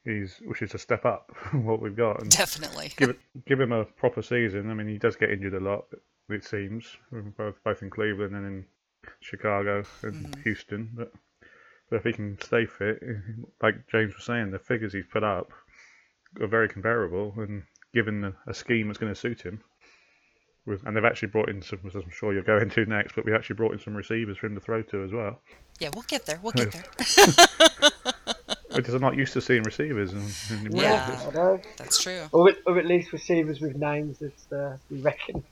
He's 0.03 0.37
which 0.45 0.61
is 0.61 0.73
a 0.73 0.77
step 0.77 1.05
up 1.05 1.31
from 1.49 1.65
what 1.65 1.81
we've 1.81 1.95
got. 1.95 2.21
And 2.21 2.29
Definitely. 2.31 2.91
give 2.97 3.09
it, 3.11 3.19
give 3.45 3.59
him 3.61 3.71
a 3.71 3.85
proper 3.85 4.21
season. 4.21 4.69
I 4.69 4.73
mean, 4.73 4.87
he 4.87 4.97
does 4.97 5.15
get 5.15 5.31
injured 5.31 5.53
a 5.53 5.59
lot. 5.59 5.85
It 6.29 6.43
seems 6.43 6.85
both 7.37 7.55
both 7.63 7.81
in 7.81 7.89
Cleveland 7.89 8.35
and 8.35 8.45
in 8.45 8.65
Chicago 9.21 9.83
and 10.03 10.25
Mhm. 10.25 10.43
Houston. 10.43 10.89
But 10.93 11.13
but 11.89 11.97
if 11.97 12.03
he 12.03 12.13
can 12.13 12.37
stay 12.41 12.65
fit, 12.65 13.01
like 13.61 13.75
James 13.91 14.13
was 14.15 14.25
saying, 14.25 14.51
the 14.51 14.59
figures 14.59 14.93
he's 14.93 15.05
put 15.11 15.23
up 15.23 15.51
are 16.41 16.47
very 16.47 16.67
comparable. 16.69 17.33
And 17.37 17.63
given 17.93 18.23
a, 18.23 18.33
a 18.47 18.53
scheme 18.53 18.87
that's 18.87 18.99
going 18.99 19.13
to 19.13 19.19
suit 19.19 19.41
him, 19.41 19.61
with, 20.65 20.85
and 20.85 20.95
they've 20.95 21.05
actually 21.05 21.29
brought 21.29 21.47
in 21.49 21.61
some, 21.61 21.79
as 21.87 21.95
I'm 21.95 22.09
sure 22.11 22.33
you'll 22.33 22.43
go 22.43 22.57
into 22.61 22.85
next, 22.85 23.15
but 23.15 23.25
we 23.25 23.33
actually 23.33 23.55
brought 23.55 23.73
in 23.73 23.79
some 23.79 23.95
receivers 23.95 24.37
for 24.37 24.47
him 24.47 24.55
to 24.55 24.61
throw 24.61 24.81
to 24.83 25.03
as 25.03 25.11
well. 25.13 25.39
Yeah, 25.79 25.89
we'll 25.93 26.03
get 26.07 26.25
there. 26.25 26.39
We'll 26.43 26.51
get 26.55 26.71
there. 26.73 26.83
Because 28.75 28.93
I'm 28.93 29.01
not 29.01 29.15
used 29.15 29.33
to 29.33 29.41
seeing 29.41 29.63
receivers 29.63 30.11
in, 30.13 30.65
in 30.67 30.75
Yeah. 30.75 31.09
Wales. 31.31 31.61
That's 31.77 32.01
true. 32.03 32.23
Or, 32.31 32.49
at- 32.49 32.57
or 32.65 32.77
at 32.77 32.85
least 32.85 33.11
receivers 33.13 33.59
with 33.61 33.75
names 33.75 34.19
that 34.19 34.55
uh, 34.55 34.77
we 34.91 34.99
reckon 35.01 35.43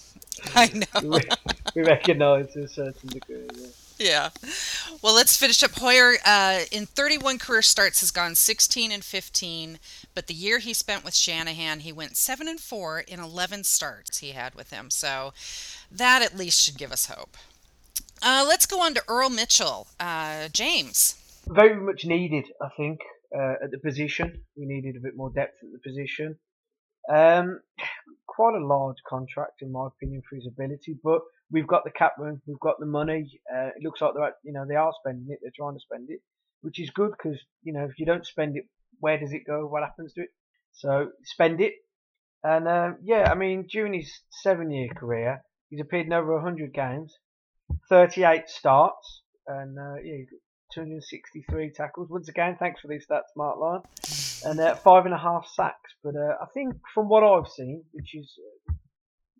I 0.54 0.68
know. 0.68 1.08
we, 1.10 1.20
we 1.74 1.82
recognise 1.82 2.52
to 2.54 2.62
a 2.62 2.68
certain 2.68 3.08
degree. 3.10 3.48
Yeah. 3.54 3.66
Yeah. 4.00 4.30
Well, 5.02 5.14
let's 5.14 5.36
finish 5.36 5.62
up. 5.62 5.72
Hoyer, 5.72 6.14
uh, 6.24 6.60
in 6.72 6.86
31 6.86 7.38
career 7.38 7.60
starts, 7.62 8.00
has 8.00 8.10
gone 8.10 8.34
16 8.34 8.90
and 8.90 9.04
15. 9.04 9.78
But 10.14 10.26
the 10.26 10.34
year 10.34 10.58
he 10.58 10.72
spent 10.72 11.04
with 11.04 11.14
Shanahan, 11.14 11.80
he 11.80 11.92
went 11.92 12.16
7 12.16 12.48
and 12.48 12.58
4 12.58 13.00
in 13.00 13.20
11 13.20 13.64
starts 13.64 14.18
he 14.18 14.30
had 14.30 14.54
with 14.54 14.70
him. 14.70 14.88
So 14.90 15.34
that 15.92 16.22
at 16.22 16.36
least 16.36 16.62
should 16.62 16.78
give 16.78 16.92
us 16.92 17.06
hope. 17.06 17.36
Uh, 18.22 18.44
let's 18.48 18.66
go 18.66 18.80
on 18.80 18.94
to 18.94 19.02
Earl 19.06 19.28
Mitchell. 19.30 19.86
Uh, 20.00 20.48
James. 20.48 21.16
Very 21.46 21.74
much 21.78 22.04
needed, 22.06 22.46
I 22.60 22.68
think. 22.76 23.00
uh, 23.36 23.54
at 23.62 23.70
the 23.70 23.78
position. 23.78 24.42
We 24.56 24.66
needed 24.66 24.96
a 24.96 25.00
bit 25.00 25.16
more 25.16 25.30
depth 25.30 25.58
at 25.62 25.70
the 25.72 25.78
position. 25.78 26.38
Um, 27.08 27.60
quite 28.34 28.54
a 28.54 28.64
large 28.64 28.96
contract 29.08 29.60
in 29.60 29.72
my 29.72 29.86
opinion 29.86 30.22
for 30.28 30.36
his 30.36 30.46
ability, 30.46 30.96
but 31.02 31.20
we've 31.50 31.66
got 31.66 31.84
the 31.84 31.90
cap 31.90 32.12
room, 32.18 32.40
we've 32.46 32.60
got 32.60 32.78
the 32.78 32.86
money. 32.86 33.40
Uh, 33.52 33.68
it 33.76 33.82
looks 33.82 34.00
like 34.00 34.14
they're 34.14 34.34
you 34.44 34.52
know 34.52 34.64
they 34.66 34.76
are 34.76 34.92
spending 35.00 35.26
it, 35.30 35.40
they're 35.42 35.52
trying 35.54 35.74
to 35.74 35.80
spend 35.80 36.08
it, 36.10 36.20
which 36.62 36.80
is 36.80 36.90
good 36.90 37.10
because 37.10 37.38
you 37.62 37.72
know 37.72 37.84
if 37.84 37.98
you 37.98 38.06
don't 38.06 38.26
spend 38.26 38.56
it, 38.56 38.64
where 39.00 39.18
does 39.18 39.32
it 39.32 39.46
go? 39.46 39.66
What 39.66 39.82
happens 39.82 40.12
to 40.14 40.22
it? 40.22 40.28
So 40.72 41.10
spend 41.24 41.60
it, 41.60 41.74
and 42.44 42.68
uh, 42.68 42.92
yeah, 43.02 43.30
I 43.30 43.34
mean 43.34 43.66
during 43.70 43.94
his 43.94 44.12
seven-year 44.42 44.88
career, 44.96 45.42
he's 45.68 45.80
appeared 45.80 46.06
in 46.06 46.12
over 46.12 46.34
100 46.34 46.72
games, 46.72 47.18
38 47.88 48.48
starts, 48.48 49.22
and 49.46 49.78
uh, 49.78 49.96
yeah, 50.04 50.24
263 50.74 51.70
tackles. 51.70 52.08
Once 52.10 52.28
again, 52.28 52.56
thanks 52.58 52.80
for 52.80 52.88
these 52.88 53.06
stats, 53.06 53.36
Mark 53.36 53.58
Lyon. 53.58 53.82
And 54.44 54.60
uh, 54.60 54.74
five 54.74 55.04
and 55.04 55.14
a 55.14 55.18
half 55.18 55.46
sacks. 55.52 55.92
But 56.02 56.16
uh, 56.16 56.36
I 56.40 56.46
think 56.54 56.74
from 56.94 57.08
what 57.08 57.22
I've 57.22 57.48
seen, 57.48 57.84
which 57.92 58.14
is 58.14 58.38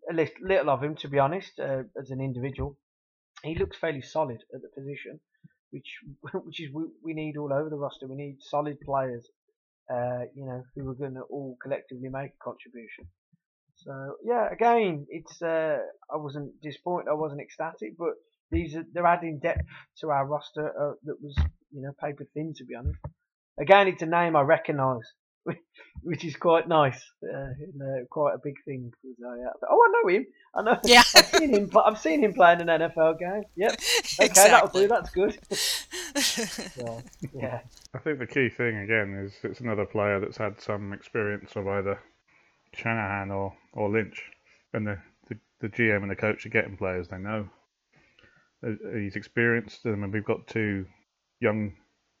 a 0.09 0.13
little 0.13 0.69
of 0.69 0.83
him, 0.83 0.95
to 0.97 1.07
be 1.07 1.19
honest, 1.19 1.59
uh, 1.59 1.83
as 1.99 2.11
an 2.11 2.21
individual, 2.21 2.77
he 3.43 3.55
looks 3.55 3.77
fairly 3.77 4.01
solid 4.01 4.43
at 4.53 4.61
the 4.61 4.69
position, 4.75 5.19
which 5.71 5.99
which 6.33 6.61
is 6.61 6.73
we, 6.73 6.83
we 7.03 7.13
need 7.13 7.37
all 7.37 7.53
over 7.53 7.69
the 7.69 7.77
roster. 7.77 8.07
We 8.07 8.15
need 8.15 8.37
solid 8.39 8.79
players, 8.81 9.27
uh, 9.91 10.25
you 10.35 10.45
know, 10.45 10.63
who 10.75 10.89
are 10.89 10.95
going 10.95 11.15
to 11.15 11.21
all 11.21 11.57
collectively 11.61 12.09
make 12.09 12.31
a 12.31 12.43
contribution. 12.43 13.07
So 13.75 14.17
yeah, 14.23 14.51
again, 14.51 15.07
it's 15.09 15.41
uh, 15.41 15.79
I 16.11 16.17
wasn't 16.17 16.61
disappointed, 16.61 17.09
I 17.09 17.13
wasn't 17.13 17.41
ecstatic, 17.41 17.97
but 17.97 18.13
these 18.51 18.75
are 18.75 18.83
they're 18.93 19.05
adding 19.05 19.39
depth 19.39 19.61
to 19.99 20.09
our 20.09 20.25
roster 20.25 20.67
uh, 20.67 20.93
that 21.05 21.21
was 21.21 21.35
you 21.71 21.81
know 21.81 21.91
paper 22.03 22.25
thin 22.33 22.53
to 22.57 22.65
be 22.65 22.75
honest. 22.75 22.99
Again, 23.59 23.87
it's 23.87 24.01
a 24.01 24.05
name 24.05 24.35
I 24.35 24.41
recognise, 24.41 25.03
which 26.03 26.25
is 26.25 26.35
quite 26.35 26.67
nice, 26.67 26.99
uh, 27.23 27.37
uh, 27.37 28.05
quite 28.09 28.33
a 28.33 28.39
big 28.43 28.55
thing. 28.65 28.91
Uh, 29.05 29.27
oh, 29.69 29.89
I 29.89 29.91
know 29.91 30.15
him. 30.15 30.25
I 30.55 30.61
know. 30.63 30.79
Yeah. 30.83 31.03
I've 31.15 31.25
seen 31.25 31.53
him. 31.53 31.69
I've 31.75 31.99
seen 31.99 32.23
him 32.23 32.33
playing 32.33 32.61
an 32.61 32.67
NFL 32.67 33.19
game. 33.19 33.43
Yep. 33.55 33.71
Okay, 33.73 34.25
exactly. 34.25 34.51
that'll 34.51 34.67
do. 34.69 34.87
That's 34.87 35.09
good. 35.09 35.39
so, 36.21 37.01
yeah. 37.33 37.61
I 37.93 37.99
think 37.99 38.19
the 38.19 38.27
key 38.27 38.49
thing 38.49 38.77
again 38.77 39.13
is 39.25 39.33
it's 39.43 39.59
another 39.59 39.85
player 39.85 40.19
that's 40.19 40.37
had 40.37 40.61
some 40.61 40.93
experience 40.93 41.55
of 41.55 41.67
either 41.67 41.99
Shanahan 42.73 43.31
or, 43.31 43.53
or 43.73 43.89
Lynch, 43.89 44.21
and 44.73 44.87
the, 44.87 44.97
the, 45.29 45.37
the 45.59 45.69
GM 45.69 46.01
and 46.01 46.11
the 46.11 46.15
coach 46.15 46.45
are 46.45 46.49
getting 46.49 46.77
players 46.77 47.07
they 47.09 47.17
know. 47.17 47.49
Uh, 48.65 48.71
he's 48.93 49.15
experienced, 49.15 49.85
and 49.85 50.13
we've 50.13 50.25
got 50.25 50.47
two 50.47 50.85
young 51.39 51.73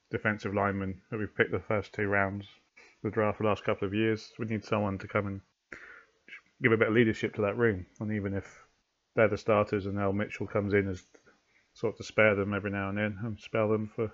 defensive 0.09 0.53
linemen 0.53 1.01
that 1.09 1.17
we've 1.17 1.35
picked 1.35 1.51
the 1.51 1.59
first 1.59 1.93
two 1.93 2.07
rounds 2.07 2.45
of 2.77 3.11
the 3.11 3.13
draft 3.13 3.39
the 3.39 3.45
last 3.45 3.63
couple 3.63 3.87
of 3.87 3.93
years. 3.93 4.31
We 4.39 4.45
need 4.45 4.65
someone 4.65 4.97
to 4.99 5.07
come 5.07 5.27
and 5.27 5.41
give 6.61 6.71
a 6.71 6.77
bit 6.77 6.87
of 6.87 6.93
leadership 6.93 7.35
to 7.35 7.41
that 7.41 7.57
room, 7.57 7.85
and 7.99 8.11
even 8.11 8.33
if 8.33 8.59
they're 9.15 9.27
the 9.27 9.37
starters 9.37 9.85
and 9.85 9.97
Earl 9.97 10.13
Mitchell 10.13 10.47
comes 10.47 10.73
in 10.73 10.87
as 10.89 11.03
sort 11.73 11.93
of 11.93 11.97
to 11.97 12.03
spare 12.03 12.35
them 12.35 12.53
every 12.53 12.71
now 12.71 12.89
and 12.89 12.97
then 12.97 13.17
and 13.23 13.39
spell 13.39 13.69
them 13.69 13.89
for 13.95 14.11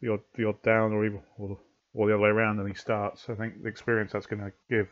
the 0.00 0.12
odd, 0.12 0.20
the 0.34 0.46
odd 0.46 0.60
down 0.62 0.92
or 0.92 1.04
even 1.04 1.20
or, 1.38 1.58
or 1.92 2.06
the 2.06 2.14
other 2.14 2.22
way 2.22 2.28
around 2.28 2.58
and 2.58 2.68
he 2.68 2.74
starts. 2.74 3.28
I 3.28 3.34
think 3.34 3.62
the 3.62 3.68
experience 3.68 4.12
that's 4.12 4.26
going 4.26 4.42
to 4.42 4.52
give 4.68 4.88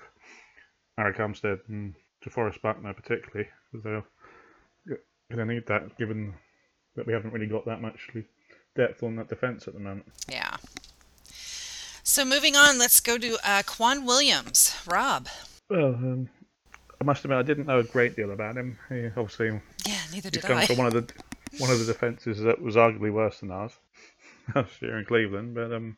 Arik 0.98 1.18
Armstead 1.18 1.58
and 1.68 1.94
DeForest 2.24 2.62
Buckner 2.62 2.94
particularly 2.94 3.48
because 3.70 3.84
they're 3.84 4.04
going 5.30 5.46
to 5.46 5.54
need 5.54 5.66
that 5.66 5.96
given 5.98 6.34
that 6.96 7.06
we 7.06 7.12
haven't 7.12 7.32
really 7.32 7.46
got 7.46 7.64
that 7.66 7.80
much 7.80 8.08
depth 8.76 9.02
on 9.02 9.16
that 9.16 9.28
defence 9.28 9.66
at 9.68 9.74
the 9.74 9.80
moment. 9.80 10.06
Yeah. 10.28 10.56
So 12.04 12.24
moving 12.24 12.56
on, 12.56 12.78
let's 12.78 13.00
go 13.00 13.16
to 13.16 13.34
uh, 13.44 13.62
K'Waun 13.62 14.04
Williams. 14.04 14.76
Rob. 14.86 15.28
Well, 15.70 15.94
um, 15.94 16.28
I 17.00 17.04
must 17.04 17.24
admit 17.24 17.38
I 17.38 17.42
didn't 17.42 17.66
know 17.66 17.78
a 17.78 17.84
great 17.84 18.16
deal 18.16 18.32
about 18.32 18.56
him. 18.56 18.78
He 18.88 19.06
obviously 19.06 19.60
yeah, 19.86 19.98
neither 20.12 20.28
he's 20.28 20.30
did 20.30 20.42
come 20.42 20.58
I. 20.58 20.66
from 20.66 20.76
one 20.76 20.86
of 20.88 20.92
the 20.92 21.12
one 21.58 21.70
of 21.70 21.78
the 21.78 21.84
defences 21.92 22.40
that 22.40 22.60
was 22.60 22.76
arguably 22.76 23.12
worse 23.12 23.40
than 23.40 23.50
ours 23.50 23.72
last 24.54 24.80
year 24.82 24.98
in 24.98 25.04
Cleveland. 25.04 25.54
But 25.54 25.72
um, 25.72 25.96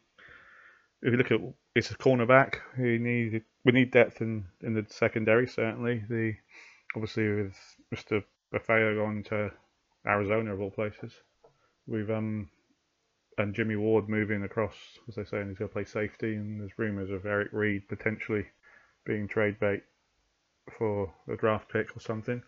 if 1.03 1.13
you 1.13 1.19
look 1.19 1.31
at 1.31 1.41
it's 1.75 1.91
a 1.91 1.97
cornerback, 1.97 2.57
he 2.77 2.99
need 2.99 3.43
we 3.65 3.73
need 3.73 3.91
depth 3.91 4.21
in, 4.21 4.45
in 4.63 4.75
the 4.75 4.87
secondary 4.89 5.47
certainly. 5.47 6.03
The 6.09 6.35
obviously 6.95 7.29
with 7.29 7.57
Mr. 7.95 8.23
Bethea 8.55 8.95
going 8.95 9.25
to 9.25 9.51
Arizona 10.07 10.55
of 10.55 10.61
all 10.61 10.71
places, 10.71 11.13
we've 11.89 12.11
um 12.11 12.49
and 13.37 13.53
Jimmy 13.53 13.75
Ward 13.75 14.09
moving 14.09 14.45
across, 14.45 14.77
as 15.09 15.17
they 15.17 15.25
say, 15.25 15.41
and 15.41 15.49
he's 15.49 15.59
going 15.59 15.69
to 15.69 15.73
play 15.73 15.85
safety. 15.85 16.37
And 16.37 16.61
there's 16.61 16.79
rumours 16.79 17.11
of 17.11 17.27
Eric 17.27 17.49
Reid 17.51 17.89
potentially 17.89 18.47
being 19.05 19.27
trade 19.27 19.59
bait 19.59 19.83
for 20.79 21.13
a 21.29 21.37
draft 21.37 21.69
pick 21.69 21.97
or 21.97 22.01
something. 22.01 22.41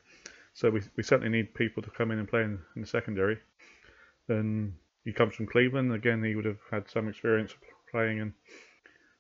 So 0.55 0.71
we, 0.71 0.83
we 0.97 1.03
certainly 1.03 1.37
need 1.37 1.55
people 1.55 1.83
to 1.83 1.91
come 1.91 2.13
in 2.13 2.21
and 2.21 2.29
play 2.29 2.43
in, 2.45 2.61
in 2.77 2.83
the 2.83 2.87
secondary. 2.87 3.37
Then 4.29 4.75
he 5.05 5.13
comes 5.13 5.35
from 5.35 5.47
Cleveland. 5.47 5.93
Again, 5.93 6.23
he 6.23 6.37
would 6.37 6.45
have 6.45 6.61
had 6.71 6.89
some 6.89 7.09
experience 7.09 7.53
playing 7.91 8.21
and 8.21 8.33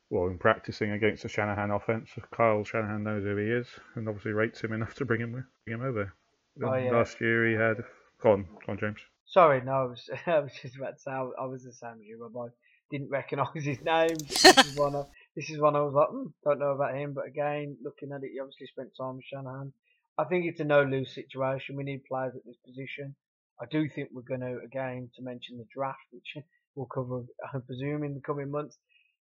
well, 0.09 0.29
in 0.29 0.39
practicing 0.39 0.93
against 0.93 1.25
the 1.25 1.29
Shanahan 1.29 1.73
offense. 1.73 2.11
Kyle 2.31 2.63
Shanahan 2.63 3.03
knows 3.03 3.25
who 3.25 3.37
he 3.37 3.51
is 3.51 3.67
and 3.97 4.09
obviously 4.09 4.31
rates 4.31 4.61
him 4.61 4.73
enough 4.73 4.95
to 4.95 5.05
bring 5.05 5.21
him, 5.21 5.33
bring 5.65 5.81
him 5.81 5.83
over. 5.83 6.15
Oh, 6.63 6.75
yeah. 6.75 6.91
Last 6.91 7.21
year 7.21 7.49
he 7.49 7.55
had. 7.55 7.85
Go 8.23 8.33
on, 8.33 8.45
go 8.45 8.73
on, 8.73 8.79
James. 8.79 8.99
Sorry, 9.27 9.61
no, 9.61 9.73
I 9.73 9.85
was, 9.85 10.11
I 10.27 10.39
was 10.39 10.53
just 10.61 10.77
about 10.77 10.95
to 10.95 11.01
say 11.01 11.11
I, 11.11 11.29
I 11.41 11.47
was 11.47 11.65
the 11.65 11.73
same 11.73 12.01
as 12.01 12.07
you, 12.07 12.31
but 12.33 12.39
I 12.39 12.47
didn't 12.91 13.11
recognise 13.11 13.49
his 13.55 13.81
name. 13.83 14.17
This 14.29 14.67
is 14.67 14.77
one 14.77 14.95
I, 14.95 15.03
this 15.35 15.51
is 15.51 15.61
one 15.61 15.77
I 15.77 15.81
was 15.81 15.95
like, 15.95 16.09
hmm, 16.09 16.29
don't 16.45 16.61
know 16.61 16.71
about 16.71 16.95
him. 16.95 17.13
But 17.13 17.27
again, 17.27 17.77
looking 17.83 18.13
at 18.13 18.23
it, 18.23 18.31
he 18.33 18.41
obviously 18.41 18.69
spent 18.69 18.91
time 18.97 19.17
with 19.17 19.25
Shanahan. 19.25 19.73
I 20.19 20.25
think 20.25 20.47
it's 20.47 20.61
a 20.61 20.65
no-lose 20.65 21.15
situation. 21.15 21.77
We 21.77 21.85
need 21.85 22.05
players 22.05 22.35
at 22.35 22.45
this 22.47 22.57
position. 22.65 23.15
I 23.61 23.67
do 23.71 23.89
think 23.89 24.09
we're 24.13 24.23
going 24.23 24.41
to, 24.41 24.59
again, 24.65 25.11
to 25.17 25.23
mention 25.23 25.59
the 25.59 25.67
draft, 25.75 25.99
which 26.11 26.43
we'll 26.75 26.87
cover, 26.87 27.25
I 27.53 27.59
presume, 27.59 28.05
in 28.05 28.15
the 28.15 28.21
coming 28.21 28.51
months. 28.51 28.79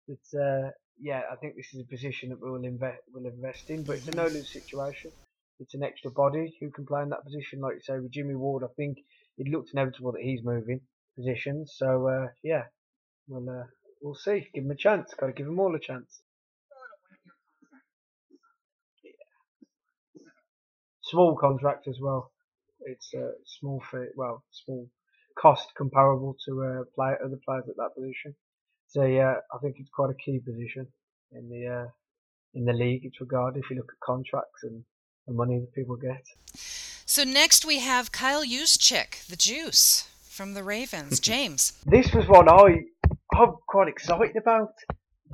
That 0.09 0.39
uh, 0.39 0.71
yeah, 1.01 1.23
I 1.31 1.37
think 1.37 1.57
this 1.57 1.73
is 1.73 1.81
a 1.81 1.85
position 1.85 2.31
that 2.31 2.43
we 2.43 2.51
will 2.51 2.65
invest, 2.65 3.01
will 3.13 3.27
invest 3.27 3.71
in. 3.71 3.85
But 3.85 3.97
it's 3.97 4.09
a 4.09 4.17
no-lose 4.17 4.49
situation. 4.49 5.13
It's 5.61 5.75
an 5.75 5.83
extra 5.83 6.11
body 6.11 6.57
who 6.61 6.71
can 6.71 6.87
play 6.87 7.03
in 7.03 7.11
that 7.11 7.25
position, 7.25 7.61
like 7.61 7.75
you 7.75 7.81
say 7.83 7.99
with 7.99 8.11
Jimmy 8.11 8.35
Ward. 8.35 8.65
I 8.65 8.73
think 8.77 8.99
it 9.39 9.51
looks 9.51 9.73
inevitable 9.73 10.13
that 10.13 10.23
he's 10.23 10.43
moving 10.43 10.81
positions. 11.17 11.75
So 11.77 12.09
uh, 12.09 12.27
yeah, 12.43 12.65
we'll 13.29 13.49
uh, 13.49 13.65
we'll 14.03 14.15
see. 14.15 14.49
Give 14.55 14.65
him 14.65 14.71
a 14.71 14.77
chance. 14.77 15.15
Got 15.19 15.27
to 15.27 15.33
give 15.33 15.47
him 15.47 15.61
all 15.61 15.75
a 15.75 15.81
chance. 15.81 16.21
Small 21.03 21.37
contract 21.37 21.89
as 21.89 21.99
well. 22.01 22.33
It's 22.81 23.13
a 23.15 23.33
small 23.45 23.83
fee, 23.91 24.07
well, 24.17 24.45
small 24.51 24.89
cost 25.39 25.69
comparable 25.77 26.37
to 26.47 26.63
uh, 26.63 26.85
play, 26.95 27.15
other 27.25 27.39
players 27.45 27.65
at 27.69 27.77
that 27.77 27.95
position. 27.97 28.35
So 28.89 29.05
yeah, 29.05 29.35
I 29.55 29.59
think 29.63 29.77
it's 29.79 29.91
quite 29.95 30.11
a 30.11 30.25
key 30.25 30.41
position 30.41 30.87
in 31.33 31.49
the 31.49 31.67
uh, 31.67 31.89
in 32.55 32.65
the 32.65 32.73
league. 32.73 33.03
It's 33.05 33.21
regarded 33.21 33.63
if 33.63 33.71
you 33.71 33.77
look 33.77 33.93
at 33.93 34.07
contracts 34.07 34.63
and 34.65 34.85
the 35.27 35.35
money 35.35 35.59
that 35.59 35.73
people 35.75 35.97
get. 35.97 36.25
So 37.07 37.25
next 37.25 37.65
we 37.65 37.81
have 37.81 38.13
Kyle 38.13 38.45
Juszczyk, 38.45 39.27
the 39.27 39.37
Juice 39.37 40.09
from 40.23 40.55
the 40.55 40.63
Ravens. 40.63 41.21
James. 41.33 41.73
This 41.87 42.13
was 42.13 42.27
one 42.27 42.49
I 42.49 42.85
I'm 43.35 43.55
quite 43.67 43.89
excited 43.89 44.37
about. 44.37 44.75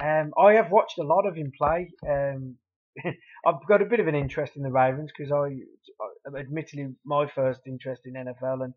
Um, 0.01 0.33
I 0.39 0.55
have 0.55 0.71
watched 0.71 0.99
a 0.99 1.03
lot 1.03 1.27
of 1.27 1.35
him 1.35 1.53
play. 1.57 1.91
Um, 2.09 2.57
I've 3.05 3.67
got 3.69 3.83
a 3.83 3.87
bit 3.87 4.01
of 4.01 4.07
an 4.07 4.15
interest 4.15 4.57
in 4.57 4.63
the 4.63 4.71
Ravens 4.71 5.11
because 5.17 5.33
I, 5.33 6.39
admittedly, 6.39 6.95
my 7.05 7.27
first 7.27 7.61
interest 7.67 8.03
in 8.05 8.15
NFL 8.15 8.65
and 8.65 8.75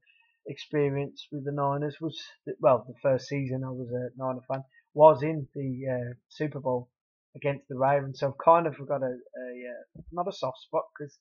experience 0.48 1.27
with 1.32 1.46
the 1.46 1.51
Niners 1.51 1.98
was 2.01 2.20
well, 2.60 2.84
the 2.88 2.96
first 3.01 3.27
season 3.27 3.63
I 3.63 3.70
was 3.70 3.89
a 3.91 4.10
Niner 4.18 4.41
fan 4.48 4.63
was 4.94 5.22
in 5.22 5.48
the 5.53 5.84
uh, 5.89 6.13
Super 6.30 6.60
Bowl 6.60 6.89
against 7.36 7.68
the 7.70 7.78
Ravens. 7.78 8.20
So 8.20 8.28
I've 8.28 8.44
kind 8.44 8.68
of 8.68 8.76
got 8.88 9.02
a, 9.02 9.06
a 9.06 9.48
uh, 9.72 10.02
not 10.12 10.28
a 10.28 10.34
soft 10.34 10.60
spot 10.60 10.84
because 10.98 11.18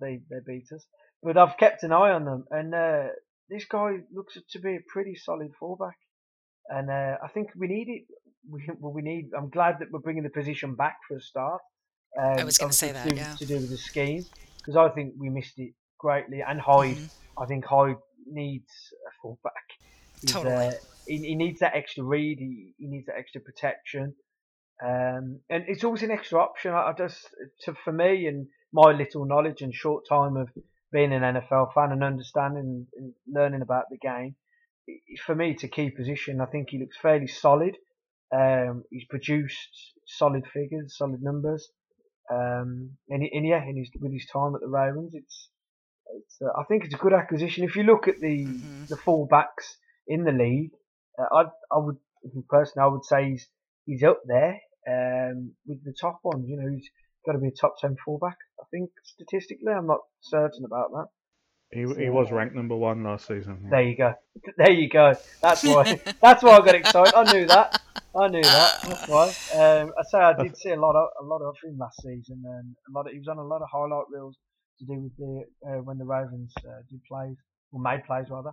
they 0.00 0.20
they 0.30 0.38
beat 0.46 0.66
us, 0.74 0.84
but 1.22 1.36
I've 1.36 1.56
kept 1.56 1.82
an 1.82 1.92
eye 1.92 2.10
on 2.10 2.24
them, 2.24 2.44
and 2.50 2.74
uh, 2.74 3.04
this 3.48 3.64
guy 3.64 3.98
looks 4.12 4.38
to 4.50 4.58
be 4.58 4.76
a 4.76 4.80
pretty 4.92 5.14
solid 5.14 5.50
fullback, 5.58 5.96
and 6.68 6.90
uh, 6.90 7.16
I 7.22 7.28
think 7.28 7.48
we 7.56 7.68
need 7.68 7.88
it. 7.88 8.04
We, 8.46 8.68
well, 8.78 8.92
we 8.92 9.00
need. 9.00 9.30
I'm 9.34 9.48
glad 9.48 9.78
that 9.78 9.90
we're 9.90 10.00
bringing 10.00 10.22
the 10.22 10.28
position 10.28 10.74
back 10.74 10.98
for 11.08 11.16
a 11.16 11.20
start. 11.22 11.62
Um, 12.20 12.40
I 12.40 12.44
was 12.44 12.58
going 12.58 12.72
to 12.72 12.76
say 12.76 12.92
that, 12.92 13.08
to, 13.08 13.16
yeah. 13.16 13.34
To 13.36 13.46
do 13.46 13.54
with 13.54 13.70
the 13.70 13.78
scheme, 13.78 14.22
because 14.58 14.76
I 14.76 14.90
think 14.90 15.14
we 15.18 15.30
missed 15.30 15.58
it 15.58 15.72
greatly, 15.98 16.42
and 16.46 16.60
Hyde. 16.60 16.96
Mm-hmm. 16.96 17.42
I 17.42 17.46
think 17.46 17.64
Hyde 17.64 17.96
needs 18.26 18.70
a 19.08 19.12
fullback. 19.22 19.64
He's, 20.20 20.30
Totally. 20.30 20.66
Uh, 20.66 20.72
he, 21.06 21.18
he 21.18 21.34
needs 21.34 21.60
that 21.60 21.74
extra 21.74 22.04
read. 22.04 22.38
He, 22.38 22.74
he 22.76 22.86
needs 22.86 23.06
that 23.06 23.16
extra 23.16 23.40
protection. 23.40 24.14
Um, 24.82 25.40
and 25.48 25.64
it's 25.68 25.84
always 25.84 26.02
an 26.02 26.10
extra 26.10 26.40
option. 26.40 26.72
I, 26.72 26.90
I 26.90 26.92
just, 26.96 27.28
to, 27.62 27.74
for 27.84 27.92
me 27.92 28.26
and 28.26 28.48
my 28.72 28.92
little 28.92 29.24
knowledge 29.24 29.62
and 29.62 29.74
short 29.74 30.04
time 30.08 30.36
of 30.36 30.48
being 30.92 31.12
an 31.12 31.22
NFL 31.22 31.72
fan 31.74 31.92
and 31.92 32.02
understanding 32.04 32.86
and 32.96 33.12
learning 33.26 33.62
about 33.62 33.84
the 33.90 33.98
game, 33.98 34.36
for 35.24 35.34
me, 35.34 35.50
it's 35.52 35.64
a 35.64 35.68
key 35.68 35.90
position. 35.90 36.40
I 36.40 36.46
think 36.46 36.70
he 36.70 36.78
looks 36.78 36.96
fairly 37.00 37.26
solid. 37.26 37.76
Um, 38.34 38.84
he's 38.90 39.04
produced 39.08 39.94
solid 40.06 40.44
figures, 40.52 40.96
solid 40.96 41.22
numbers. 41.22 41.68
Um, 42.30 42.90
and, 43.08 43.22
and 43.22 43.46
yeah, 43.46 43.62
and 43.62 43.78
his, 43.78 43.90
with 44.00 44.12
his 44.12 44.26
time 44.32 44.54
at 44.54 44.60
the 44.60 44.68
Ravens, 44.68 45.12
it's, 45.14 45.48
it's 46.16 46.38
uh, 46.42 46.58
I 46.58 46.64
think 46.64 46.84
it's 46.84 46.94
a 46.94 46.98
good 46.98 47.12
acquisition. 47.12 47.64
If 47.64 47.76
you 47.76 47.82
look 47.84 48.08
at 48.08 48.20
the 48.20 48.28
Mhm. 48.28 48.88
the 48.88 48.96
fullbacks 48.96 49.76
in 50.06 50.24
the 50.24 50.32
league, 50.32 50.72
uh, 51.18 51.26
I 51.34 51.42
I 51.74 51.78
would 51.78 51.96
personally 52.48 52.84
I 52.84 52.88
would 52.88 53.04
say 53.04 53.30
he's 53.30 53.48
he's 53.86 54.02
up 54.02 54.20
there 54.26 54.60
um, 54.88 55.52
with 55.66 55.84
the 55.84 55.94
top 56.00 56.20
ones. 56.24 56.46
You 56.48 56.56
know, 56.56 56.70
he's 56.70 56.88
got 57.26 57.32
to 57.32 57.38
be 57.38 57.48
a 57.48 57.60
top 57.60 57.74
ten 57.80 57.96
fullback. 58.04 58.36
I 58.60 58.64
think 58.70 58.90
statistically, 59.04 59.72
I'm 59.72 59.86
not 59.86 60.00
certain 60.20 60.64
about 60.64 60.90
that. 60.92 61.06
He, 61.72 61.80
he 61.80 62.10
was 62.10 62.30
ranked 62.30 62.54
number 62.54 62.76
one 62.76 63.02
last 63.02 63.26
season. 63.26 63.66
There 63.68 63.82
you 63.82 63.96
go. 63.96 64.14
There 64.56 64.70
you 64.70 64.88
go. 64.88 65.14
That's 65.42 65.64
why. 65.64 66.00
that's 66.22 66.42
why 66.42 66.58
I 66.58 66.64
got 66.64 66.74
excited. 66.74 67.14
I 67.14 67.32
knew 67.32 67.46
that. 67.46 67.80
I 68.16 68.28
knew 68.28 68.42
that. 68.42 68.78
That's 68.84 69.08
why. 69.08 69.26
Um, 69.58 69.92
I 69.98 70.02
say 70.08 70.18
I 70.18 70.34
did 70.40 70.56
see 70.56 70.70
a 70.70 70.80
lot 70.80 70.94
of 70.94 71.08
a 71.20 71.24
lot 71.26 71.42
of 71.42 71.56
him 71.64 71.78
last 71.78 72.00
season, 72.02 72.42
and 72.44 72.76
a 72.88 72.92
lot. 72.96 73.06
Of, 73.06 73.12
he 73.12 73.18
was 73.18 73.28
on 73.28 73.38
a 73.38 73.44
lot 73.44 73.62
of 73.62 73.68
highlight 73.72 74.06
reels 74.12 74.36
to 74.78 74.84
do 74.86 75.00
with 75.00 75.16
the 75.16 75.44
uh, 75.68 75.82
when 75.82 75.98
the 75.98 76.04
Ravens 76.04 76.52
uh, 76.58 76.82
did 76.90 77.00
plays 77.10 77.36
or 77.72 77.80
made 77.80 78.04
plays 78.04 78.26
rather. 78.30 78.52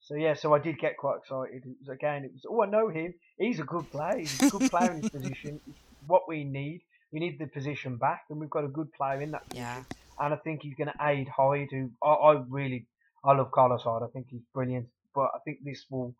So 0.00 0.14
yeah, 0.14 0.34
so 0.34 0.54
I 0.54 0.58
did 0.58 0.78
get 0.78 0.96
quite 0.96 1.18
excited. 1.18 1.62
It 1.64 1.76
was 1.80 1.88
again, 1.88 2.24
it 2.24 2.32
was 2.32 2.44
oh 2.48 2.62
I 2.62 2.66
know 2.66 2.88
him. 2.88 3.14
He's 3.38 3.60
a 3.60 3.64
good 3.64 3.90
player. 3.90 4.18
He's 4.18 4.40
a 4.42 4.50
good 4.50 4.70
player 4.70 4.92
in 4.92 5.02
his 5.02 5.10
position. 5.10 5.60
What 6.06 6.22
we 6.26 6.44
need. 6.44 6.80
We 7.12 7.20
need 7.20 7.38
the 7.38 7.46
position 7.48 7.96
back, 7.98 8.22
and 8.30 8.40
we've 8.40 8.48
got 8.48 8.64
a 8.64 8.68
good 8.68 8.90
player 8.94 9.20
in 9.20 9.32
that 9.32 9.46
position 9.48 9.66
Yeah. 9.66 9.82
and 10.24 10.32
I 10.32 10.36
think 10.38 10.62
he's 10.62 10.74
going 10.74 10.88
to 10.88 11.04
aid 11.06 11.28
Hyde, 11.28 11.68
who 11.70 11.90
I, 12.02 12.08
I 12.12 12.42
really 12.48 12.86
I 13.22 13.32
love 13.34 13.50
Carlos 13.50 13.82
Hyde. 13.82 14.02
I 14.02 14.10
think 14.12 14.28
he's 14.30 14.40
brilliant, 14.54 14.86
but 15.14 15.28
I 15.34 15.38
think 15.44 15.58
this 15.64 15.84
will 15.90 16.14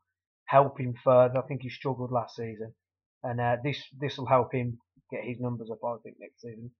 help 0.44 0.78
him 0.78 0.94
further. 1.02 1.38
I 1.38 1.42
think 1.46 1.62
he 1.62 1.70
struggled 1.70 2.10
last 2.12 2.36
season, 2.36 2.74
and 3.22 3.40
uh, 3.40 3.56
this 3.64 3.82
this 3.98 4.18
will 4.18 4.26
help 4.26 4.52
him 4.52 4.78
get 5.10 5.24
his 5.24 5.40
numbers 5.40 5.70
up. 5.70 5.78
I 5.82 5.96
think 6.02 6.16
next 6.20 6.42
season, 6.42 6.70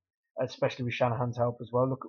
especially 0.43 0.85
with 0.85 0.95
Shanahan's 0.95 1.39
help 1.39 1.59
as 1.63 1.71
well. 1.73 1.89
Look 1.89 2.05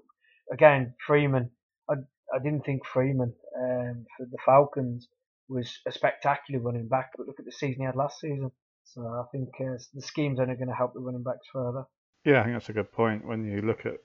again, 0.52 0.96
Freeman. 1.08 1.52
I 1.90 1.96
I 2.34 2.40
didn't 2.40 2.66
think 2.66 2.86
Freeman 2.86 3.34
um, 3.60 4.06
for 4.18 4.26
the 4.26 4.38
Falcons 4.46 5.08
was 5.48 5.80
a 5.88 5.92
spectacular 5.92 6.62
running 6.62 6.88
back, 6.88 7.12
but 7.18 7.28
look 7.28 7.40
at 7.40 7.46
the 7.46 7.52
season 7.52 7.82
he 7.82 7.86
had 7.86 7.96
last 7.96 8.20
season. 8.20 8.52
So 8.84 9.02
I 9.02 9.24
think 9.32 9.50
uh, 9.60 9.78
the 9.94 10.02
scheme's 10.02 10.40
only 10.40 10.56
going 10.56 10.70
to 10.70 10.76
help 10.76 10.94
the 10.94 11.00
running 11.00 11.24
backs 11.24 11.48
further. 11.52 11.86
Yeah, 12.26 12.42
I 12.42 12.44
think 12.44 12.56
that's 12.56 12.70
a 12.70 12.74
good 12.74 12.92
point. 12.92 13.26
When 13.26 13.46
you 13.46 13.62
look 13.62 13.86
at 13.86 13.98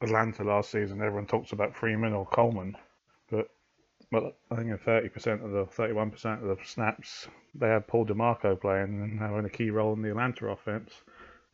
Atlanta 0.00 0.44
last 0.44 0.70
season, 0.70 1.00
everyone 1.00 1.26
talks 1.26 1.52
about 1.52 1.76
Freeman 1.76 2.12
or 2.12 2.26
Coleman, 2.26 2.76
but 3.30 3.48
well, 4.10 4.32
I 4.50 4.56
think 4.56 4.68
30% 4.68 5.44
of 5.44 5.52
the 5.52 5.64
31% 5.64 6.42
of 6.42 6.58
the 6.58 6.64
snaps 6.64 7.28
they 7.54 7.68
had 7.68 7.86
Paul 7.86 8.04
DiMarco 8.04 8.60
playing 8.60 9.00
and 9.00 9.18
having 9.18 9.44
a 9.44 9.50
key 9.50 9.70
role 9.70 9.94
in 9.94 10.02
the 10.02 10.10
Atlanta 10.10 10.48
offense. 10.48 10.92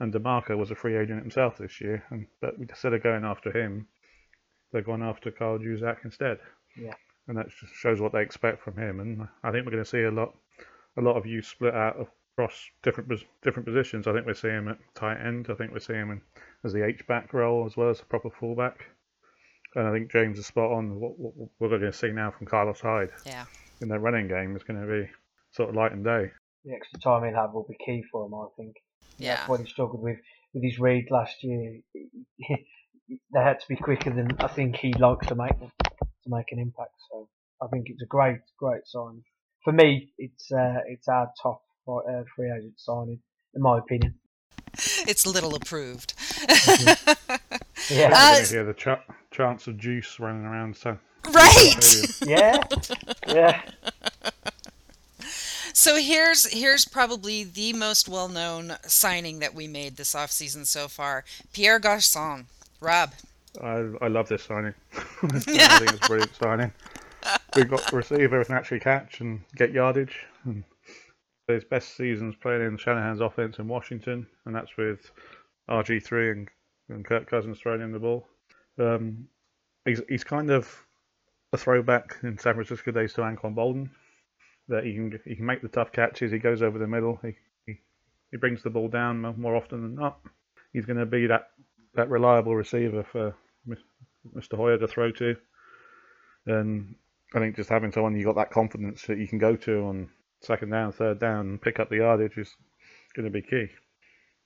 And 0.01 0.13
DiMarco 0.13 0.57
was 0.57 0.71
a 0.71 0.75
free 0.75 0.97
agent 0.97 1.21
himself 1.21 1.59
this 1.59 1.81
year, 1.81 2.05
and 2.11 2.27
but 2.41 2.55
instead 2.59 2.95
of 2.95 3.03
going 3.03 3.25
after 3.25 3.51
him, 3.51 3.87
they've 4.73 4.85
gone 4.85 5.03
after 5.03 5.31
Carl 5.31 5.59
Juszczyk 5.59 6.05
instead. 6.05 6.39
Yeah. 6.77 6.95
And 7.27 7.37
that 7.37 7.47
just 7.49 7.75
shows 7.75 8.01
what 8.01 8.13
they 8.13 8.23
expect 8.23 8.63
from 8.63 8.77
him. 8.77 9.01
And 9.01 9.29
I 9.43 9.51
think 9.51 9.65
we're 9.67 9.73
going 9.73 9.85
to 9.85 9.89
see 9.91 10.03
a 10.05 10.11
lot, 10.11 10.35
a 10.97 11.03
lot 11.03 11.17
of 11.17 11.27
you 11.27 11.43
split 11.43 11.75
out 11.75 11.97
across 12.33 12.55
different 12.83 13.11
different 13.43 13.67
positions. 13.67 14.07
I 14.07 14.13
think 14.13 14.25
we're 14.27 14.35
seeing 14.35 14.55
him 14.55 14.69
at 14.69 14.79
tight 14.95 15.19
end. 15.21 15.49
I 15.51 15.55
think 15.55 15.73
we're 15.73 15.79
seeing 15.81 16.01
him 16.01 16.11
in, 16.13 16.21
as 16.65 16.73
the 16.73 16.85
H 16.87 17.07
back 17.07 17.35
role 17.35 17.67
as 17.67 17.77
well 17.77 17.91
as 17.91 18.01
a 18.01 18.05
proper 18.05 18.31
fullback. 18.31 18.87
And 19.75 19.87
I 19.87 19.93
think 19.93 20.11
James 20.11 20.39
is 20.39 20.47
spot 20.47 20.73
on. 20.73 20.99
What, 20.99 21.19
what 21.19 21.37
what 21.37 21.51
we're 21.59 21.79
going 21.79 21.93
to 21.93 21.93
see 21.93 22.11
now 22.13 22.31
from 22.31 22.47
Carlos 22.47 22.81
Hyde 22.81 23.11
Yeah. 23.27 23.45
in 23.83 23.89
that 23.89 23.99
running 24.01 24.29
game 24.29 24.57
is 24.57 24.63
going 24.65 24.81
to 24.81 24.87
be 24.87 25.11
sort 25.51 25.69
of 25.69 25.75
light 25.75 25.93
and 25.93 26.03
day. 26.05 26.31
The 26.65 26.75
extra 26.75 26.99
time 27.01 27.25
he'll 27.25 27.35
have 27.41 27.53
will 27.53 27.67
be 27.69 27.77
key 27.85 28.03
for 28.11 28.25
him, 28.27 28.35
I 28.35 28.47
think. 28.57 28.77
Yeah. 29.19 29.37
That's 29.37 29.49
what 29.49 29.61
he 29.61 29.67
struggled 29.67 30.03
with 30.03 30.19
with 30.55 30.63
his 30.63 30.79
read 30.79 31.09
last 31.11 31.43
year. 31.45 31.81
they 33.09 33.41
had 33.41 33.61
to 33.61 33.67
be 33.69 33.77
quicker 33.77 34.11
than 34.11 34.37
I 34.39 34.49
think 34.49 34.77
he 34.77 34.93
likes 34.95 35.27
to 35.29 35.35
make 35.35 35.59
them 35.59 35.71
to 35.81 36.29
make 36.29 36.47
an 36.53 36.59
impact. 36.59 36.93
So 37.11 37.29
I 37.63 37.67
think 37.69 37.87
it's 37.89 38.03
a 38.03 38.07
great, 38.07 38.39
great 38.59 38.83
sign. 38.87 39.23
For 39.65 39.73
me, 39.73 40.13
it's 40.19 40.51
uh, 40.53 40.81
it's 40.89 41.09
our 41.09 41.31
top 41.43 41.63
uh, 41.89 42.23
free 42.37 42.51
agent 42.57 42.75
signing, 42.77 43.21
in 43.55 43.63
my 43.63 43.79
opinion. 43.79 44.15
It's 45.07 45.27
little 45.27 45.55
approved. 45.55 46.15
Yeah, 47.91 48.11
Uh, 48.13 48.33
You're 48.33 48.33
going 48.35 48.45
to 48.45 48.51
hear 48.51 48.65
the 48.65 48.75
ch- 48.75 49.35
chance 49.35 49.67
of 49.67 49.79
juice 49.79 50.21
running 50.21 50.45
around. 50.45 50.77
So 50.77 50.99
right. 51.33 52.17
yeah, 52.27 52.59
yeah. 53.27 53.63
So 55.73 55.97
here's 55.97 56.47
here's 56.53 56.85
probably 56.85 57.45
the 57.45 57.73
most 57.73 58.09
well-known 58.09 58.75
signing 58.83 59.39
that 59.39 59.55
we 59.55 59.69
made 59.69 59.97
this 59.97 60.15
offseason 60.15 60.67
so 60.67 60.89
far. 60.89 61.25
Pierre 61.53 61.81
Garçon. 61.81 62.47
Rob. 62.81 63.13
I, 63.63 63.91
I 64.01 64.09
love 64.09 64.29
this 64.29 64.43
signing. 64.43 64.75
I 64.95 65.39
think 65.39 65.59
it's 65.83 65.95
a 65.95 65.99
brilliant 66.07 66.35
signing. 66.35 66.73
We've 67.57 67.69
got 67.69 67.93
receiver 67.93 68.39
who 68.39 68.45
can 68.45 68.55
actually 68.55 68.81
catch 68.81 69.21
and 69.21 69.41
get 69.57 69.73
yardage. 69.73 70.17
And 70.45 70.65
his 71.49 71.65
best 71.65 71.97
seasons 71.97 72.37
playing 72.37 72.63
in 72.63 72.77
Shanahan's 72.77 73.21
offense 73.21 73.59
in 73.59 73.69
Washington, 73.69 74.27
and 74.45 74.55
that's 74.55 74.77
with 74.77 75.11
RG3 75.69 76.33
and, 76.33 76.49
and 76.89 77.05
Kirk 77.05 77.29
Cousins 77.29 77.59
throwing 77.59 77.81
him 77.81 77.93
the 77.93 77.99
ball. 77.99 78.27
Um, 78.79 79.29
he's, 79.85 80.03
he's 80.09 80.25
kind 80.25 80.51
of 80.51 80.85
a 81.53 81.57
throwback 81.57 82.17
in 82.23 82.39
San 82.39 82.55
Francisco 82.55 82.93
days 82.93 83.15
to 83.15 83.23
Anquan 83.23 83.55
Boldin, 83.55 83.91
that 84.69 84.85
he 84.85 84.95
can 84.95 85.19
he 85.25 85.35
can 85.35 85.47
make 85.47 85.63
the 85.63 85.69
tough 85.69 85.93
catches. 85.93 86.31
He 86.31 86.39
goes 86.39 86.63
over 86.63 86.79
the 86.79 86.87
middle. 86.87 87.19
He 87.23 87.35
he, 87.67 87.81
he 88.31 88.37
brings 88.37 88.63
the 88.63 88.71
ball 88.71 88.89
down 88.89 89.21
more 89.39 89.57
often 89.57 89.83
than 89.83 89.95
not. 89.95 90.21
He's 90.73 90.85
going 90.85 90.99
to 90.99 91.07
be 91.07 91.27
that 91.27 91.49
that 91.95 92.11
reliable 92.11 92.55
receiver 92.55 93.03
for 93.03 93.35
Mr. 94.35 94.57
Hoyer 94.57 94.79
to 94.79 94.89
throw 94.89 95.11
to. 95.13 95.37
And 96.47 96.95
I 97.35 97.39
think 97.39 97.57
just 97.57 97.69
having 97.69 97.93
someone 97.93 98.17
you 98.17 98.25
got 98.25 98.37
that 98.37 98.51
confidence 98.51 99.03
that 99.03 99.19
you 99.19 99.29
can 99.29 99.39
go 99.39 99.57
to 99.57 99.85
on 99.85 100.09
second 100.41 100.71
down, 100.71 100.93
third 100.93 101.19
down, 101.19 101.49
and 101.49 101.63
pick 101.63 101.81
up 101.81 101.91
the 101.91 101.97
yardage 101.97 102.39
is 102.39 102.57
going 103.15 103.25
to 103.25 103.31
be 103.31 103.43
key. 103.43 103.69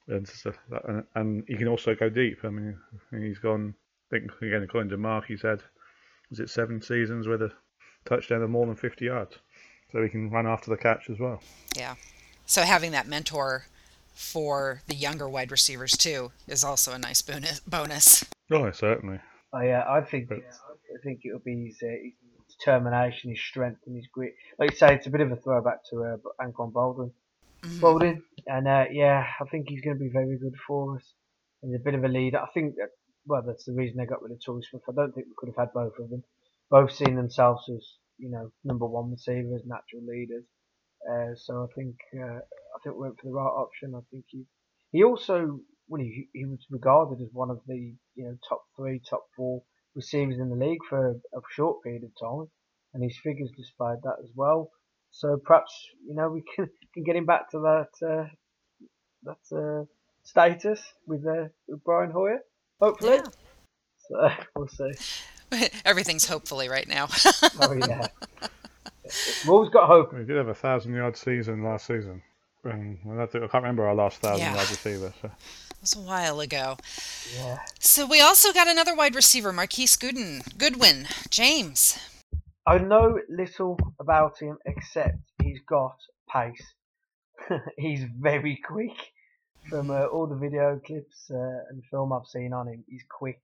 And, 0.09 0.27
so 0.27 0.53
and, 0.89 1.05
and 1.15 1.45
he 1.47 1.57
can 1.57 1.69
also 1.69 1.95
go 1.95 2.09
deep. 2.09 2.39
I 2.45 2.49
mean, 2.49 2.77
he's 3.11 3.39
gone. 3.39 3.75
I 4.11 4.19
think 4.19 4.31
again, 4.43 4.63
according 4.63 4.91
to 4.91 4.97
Mark, 4.97 5.27
he's 5.27 5.43
had 5.43 5.63
was 6.31 6.41
it 6.41 6.51
seven 6.51 6.81
seasons 6.83 7.29
with 7.29 7.43
a 7.43 7.53
touchdown 8.05 8.43
of 8.43 8.51
more 8.51 8.67
than 8.67 8.75
50 8.75 9.05
yards, 9.05 9.39
so 9.91 10.03
he 10.03 10.09
can 10.09 10.31
run 10.31 10.47
after 10.47 10.71
the 10.71 10.77
catch 10.77 11.09
as 11.09 11.19
well. 11.19 11.43
Yeah. 11.77 11.95
So 12.47 12.63
having 12.63 12.93
that 12.93 13.07
mentor 13.07 13.67
for 14.15 14.83
the 14.87 14.95
younger 14.95 15.29
wide 15.29 15.51
receivers 15.51 15.93
too 15.93 16.33
is 16.47 16.65
also 16.65 16.93
a 16.93 16.99
nice 16.99 17.23
bonus. 17.23 17.61
bonus. 17.61 18.25
Oh, 18.51 18.71
certainly. 18.71 19.19
I 19.53 19.69
uh, 19.71 19.85
I 19.89 20.01
think 20.03 20.29
But- 20.29 20.39
I 20.39 20.99
think 21.03 21.21
it'll 21.25 21.39
be 21.41 21.67
his, 21.67 21.79
uh, 21.83 21.87
his 21.89 22.13
determination, 22.59 23.31
his 23.31 23.41
strength, 23.41 23.81
and 23.87 23.97
his 23.97 24.07
grit. 24.13 24.35
Like 24.59 24.71
you 24.73 24.77
say, 24.77 24.95
it's 24.95 25.07
a 25.07 25.11
bit 25.11 25.23
of 25.23 25.33
a 25.33 25.37
throwback 25.37 25.79
to 25.91 26.05
uh, 26.05 26.17
Anquan 26.45 26.71
Boldin. 26.73 27.13
Mhm. 27.63 27.81
Boldin, 27.81 28.23
and 28.47 28.67
uh, 28.69 28.85
yeah, 28.91 29.25
I 29.41 29.45
think 29.51 29.69
he's 29.69 29.81
going 29.83 29.97
to 29.97 30.03
be 30.03 30.11
very 30.11 30.37
good 30.39 30.55
for 30.67 30.97
us. 30.97 31.15
He's 31.63 31.75
a 31.77 31.79
bit 31.83 31.95
of 31.95 32.05
a 32.05 32.09
leader. 32.09 32.39
I 32.41 32.49
think 32.53 32.75
that 32.77 32.89
well, 33.25 33.43
that's 33.47 33.65
the 33.65 33.73
reason 33.73 33.97
they 33.99 34.05
got 34.07 34.21
rid 34.21 34.33
of 34.33 34.45
Torrey 34.45 34.63
Smith. 34.69 34.83
I 34.89 34.93
don't 34.93 35.13
think 35.15 35.29
we 35.29 35.35
could 35.37 35.49
have 35.49 35.57
had 35.69 35.73
both 35.73 35.93
of 35.99 36.11
them. 36.11 36.25
Both 36.71 36.93
seeing 36.93 37.15
themselves 37.17 37.63
as 37.69 37.87
you 38.19 38.31
know 38.31 38.51
number 38.65 38.87
one 38.87 39.11
receivers, 39.13 39.63
natural 39.65 40.03
leaders. 40.07 40.45
Uh, 41.11 41.35
so 41.37 41.69
I 41.69 41.75
think 41.75 41.97
uh, 42.17 42.39
I 42.39 42.79
think 42.83 42.97
we 42.97 43.03
went 43.03 43.19
for 43.21 43.27
the 43.27 43.35
right 43.35 43.45
option. 43.45 43.95
I 43.95 44.01
think 44.11 44.25
he 44.29 44.45
he 44.93 45.03
also 45.05 45.61
well 45.89 46.01
he 46.01 46.29
he 46.33 46.45
was 46.45 46.65
regarded 46.71 47.21
as 47.21 47.29
one 47.33 47.51
of 47.51 47.61
the 47.67 47.95
you 48.15 48.25
know 48.25 48.37
top 48.49 48.63
three, 48.77 49.01
top 49.09 49.25
four 49.37 49.63
receivers 49.95 50.39
in 50.39 50.49
the 50.49 50.57
league 50.57 50.79
for 50.89 51.09
a, 51.09 51.13
a 51.13 51.41
short 51.55 51.83
period 51.83 52.03
of 52.05 52.11
time, 52.21 52.51
and 52.95 53.03
his 53.03 53.19
figures 53.23 53.51
displayed 53.57 53.99
that 54.03 54.17
as 54.23 54.31
well. 54.35 54.71
So 55.11 55.39
perhaps 55.45 55.73
you 56.07 56.15
know 56.15 56.31
we 56.31 56.43
can 56.57 56.69
can 56.95 57.05
get 57.05 57.17
him 57.17 57.27
back 57.27 57.51
to 57.51 57.59
that 57.59 58.07
uh, 58.07 58.29
that 59.25 59.57
uh, 59.57 59.85
status 60.25 60.81
with 61.07 61.27
uh, 61.27 61.49
with 61.69 61.83
Brian 61.85 62.11
Hoyer, 62.11 62.41
hopefully. 62.81 63.17
Yeah. 63.17 63.23
So 64.09 64.31
we'll 64.57 64.69
see. 64.69 64.93
Everything's 65.85 66.27
hopefully 66.27 66.69
right 66.69 66.89
now. 66.89 67.09
Oh 67.61 67.73
yeah, 67.73 68.09
we've 69.43 69.51
always 69.51 69.71
got 69.71 69.87
hope. 69.87 70.13
We 70.13 70.25
did 70.25 70.37
have 70.37 70.49
a 70.49 70.55
thousand 70.55 70.95
yard 70.95 71.17
season 71.17 71.63
last 71.63 71.87
season. 71.87 72.23
And 72.65 72.99
I 73.11 73.17
don't 73.17 73.31
think- 73.33 73.45
I 73.45 73.49
can't 73.49 73.63
remember 73.65 73.87
our 73.87 73.95
last 73.95 74.19
thousand 74.19 74.39
Yeah. 74.47 74.55
yard 74.55 74.71
receiver. 74.71 75.13
So. 75.21 75.29
It 75.29 75.81
was 75.81 75.97
a 75.97 76.01
while 76.01 76.41
ago. 76.41 76.77
Yeah, 77.37 77.59
So 77.81 78.07
we 78.07 78.21
also 78.21 78.53
got 78.53 78.69
another 78.69 78.95
wide 78.95 79.15
receiver, 79.17 79.53
Marquise 79.53 79.97
Goodwin. 79.97 80.43
Goodwin. 80.57 81.09
James. 81.31 81.99
I 82.65 82.79
know 82.79 83.19
little 83.29 83.77
about 83.99 84.39
him 84.39 84.59
except 84.65 85.19
he's 85.43 85.59
got 85.69 85.97
pace. 86.33 86.75
he's 87.77 88.05
very 88.21 88.61
quick. 88.65 88.97
From 89.69 89.91
uh, 89.91 90.07
all 90.07 90.27
the 90.27 90.37
video 90.37 90.81
clips 90.85 91.31
uh, 91.31 91.37
and 91.71 91.83
film 91.91 92.13
I've 92.13 92.27
seen 92.27 92.53
on 92.53 92.67
him, 92.69 92.85
he's 92.89 93.05
quick. 93.09 93.41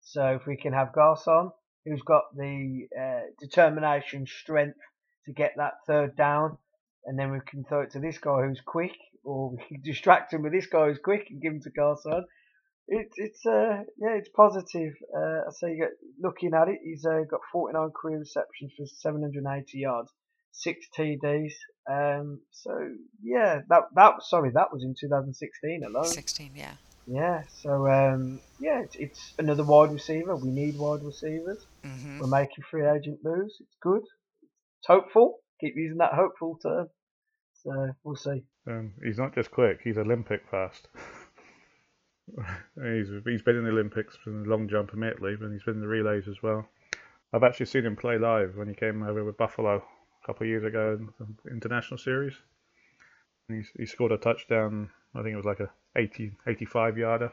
So 0.00 0.34
if 0.40 0.46
we 0.46 0.56
can 0.56 0.72
have 0.72 0.92
Garçon, 0.92 1.52
who's 1.84 2.02
got 2.02 2.22
the 2.36 2.86
uh, 2.96 3.20
determination, 3.40 4.26
strength 4.26 4.78
to 5.26 5.32
get 5.32 5.52
that 5.56 5.74
third 5.86 6.16
down, 6.16 6.56
and 7.04 7.18
then 7.18 7.30
we 7.32 7.38
can 7.46 7.64
throw 7.64 7.82
it 7.82 7.90
to 7.92 8.00
this 8.00 8.18
guy 8.18 8.42
who's 8.42 8.60
quick, 8.64 8.96
or 9.24 9.50
we 9.50 9.58
can 9.68 9.80
distract 9.84 10.32
him 10.32 10.42
with 10.42 10.52
this 10.52 10.66
guy 10.66 10.86
who's 10.88 10.98
quick 11.02 11.26
and 11.30 11.40
give 11.42 11.52
him 11.52 11.60
to 11.62 11.70
Garçon. 11.70 12.22
It's 12.88 13.14
it's 13.16 13.44
uh 13.44 13.82
yeah 13.98 14.14
it's 14.14 14.28
positive. 14.28 14.94
Uh, 15.12 15.40
I 15.48 15.50
say 15.50 15.72
you 15.72 15.78
get 15.78 15.90
looking 16.22 16.54
at 16.54 16.68
it, 16.68 16.78
he's 16.84 17.04
uh, 17.04 17.22
got 17.28 17.40
49 17.52 17.90
career 18.00 18.18
receptions 18.20 18.72
for 18.76 18.86
780 18.86 19.78
yards, 19.78 20.12
six 20.52 20.86
TDs. 20.96 21.52
Um, 21.90 22.40
so 22.52 22.70
yeah, 23.22 23.62
that 23.68 23.82
that 23.96 24.22
sorry 24.22 24.50
that 24.54 24.72
was 24.72 24.84
in 24.84 24.94
2016 25.00 25.82
alone. 25.84 26.04
16, 26.04 26.52
yeah. 26.54 26.74
Yeah, 27.08 27.42
so 27.62 27.88
um, 27.88 28.40
yeah, 28.60 28.82
it's, 28.82 28.96
it's 28.96 29.34
another 29.38 29.64
wide 29.64 29.92
receiver. 29.92 30.34
We 30.36 30.50
need 30.50 30.76
wide 30.76 31.02
receivers. 31.04 31.64
hmm 31.84 32.20
We're 32.20 32.26
making 32.26 32.64
free 32.70 32.86
agent 32.86 33.18
moves. 33.22 33.54
It's 33.60 33.76
good. 33.80 34.02
Hopeful. 34.86 35.40
Keep 35.60 35.76
using 35.76 35.98
that 35.98 36.12
hopeful 36.14 36.58
term. 36.62 36.88
So 37.62 37.90
we'll 38.04 38.16
see. 38.16 38.44
Um, 38.66 38.92
he's 39.02 39.18
not 39.18 39.34
just 39.34 39.50
quick; 39.50 39.80
he's 39.82 39.98
Olympic 39.98 40.42
fast. 40.50 40.88
he's 42.82 43.08
he's 43.24 43.42
been 43.42 43.56
in 43.56 43.64
the 43.64 43.70
Olympics 43.70 44.16
for 44.22 44.30
the 44.30 44.48
long 44.48 44.68
jump, 44.68 44.90
admittedly, 44.90 45.36
but 45.36 45.50
he's 45.50 45.62
been 45.62 45.74
in 45.74 45.80
the 45.80 45.88
relays 45.88 46.28
as 46.28 46.42
well. 46.42 46.68
I've 47.32 47.42
actually 47.42 47.66
seen 47.66 47.86
him 47.86 47.96
play 47.96 48.18
live 48.18 48.56
when 48.56 48.68
he 48.68 48.74
came 48.74 49.02
over 49.02 49.24
with 49.24 49.36
Buffalo 49.36 49.76
a 49.76 50.26
couple 50.26 50.44
of 50.44 50.48
years 50.48 50.64
ago 50.64 50.98
in 50.98 51.08
the 51.44 51.50
international 51.50 51.98
series. 51.98 52.34
And 53.48 53.64
he, 53.64 53.82
he 53.82 53.86
scored 53.86 54.12
a 54.12 54.18
touchdown. 54.18 54.90
I 55.14 55.22
think 55.22 55.32
it 55.32 55.36
was 55.36 55.46
like 55.46 55.60
a 55.60 55.70
80, 55.96 56.32
85 56.46 56.98
yarder 56.98 57.32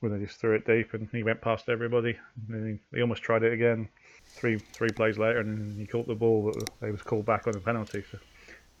when 0.00 0.12
they 0.12 0.24
just 0.24 0.38
threw 0.38 0.54
it 0.54 0.66
deep, 0.66 0.92
and 0.94 1.08
he 1.12 1.22
went 1.22 1.40
past 1.40 1.68
everybody. 1.68 2.16
And 2.48 2.80
he, 2.92 2.96
he 2.96 3.02
almost 3.02 3.22
tried 3.22 3.42
it 3.42 3.52
again 3.52 3.88
three 4.26 4.58
three 4.58 4.90
plays 4.90 5.18
later, 5.18 5.40
and 5.40 5.78
he 5.78 5.86
caught 5.86 6.06
the 6.06 6.14
ball, 6.14 6.52
but 6.54 6.70
they 6.80 6.90
was 6.90 7.02
called 7.02 7.24
back 7.26 7.46
on 7.46 7.56
a 7.56 7.60
penalty. 7.60 8.02
So 8.10 8.18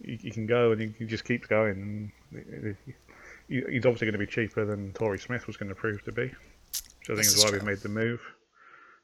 he, 0.04 0.16
he 0.16 0.30
can 0.30 0.46
go, 0.46 0.72
and 0.72 0.80
he, 0.80 0.94
he 0.98 1.06
just 1.06 1.24
keeps 1.24 1.46
going. 1.46 2.10
And 2.32 2.74
he- 2.86 2.92
he- 3.48 3.72
he's 3.72 3.84
obviously 3.84 4.06
going 4.06 4.12
to 4.12 4.18
be 4.18 4.26
cheaper 4.26 4.64
than 4.64 4.92
Torrey 4.94 5.18
Smith 5.18 5.46
was 5.46 5.56
going 5.58 5.68
to 5.68 5.74
prove 5.74 6.02
to 6.04 6.12
be, 6.12 6.22
which 6.28 7.10
I 7.10 7.14
think 7.14 7.26
is 7.26 7.42
why 7.44 7.50
true. 7.50 7.58
we 7.60 7.66
made 7.66 7.78
the 7.78 7.88
move. 7.90 8.20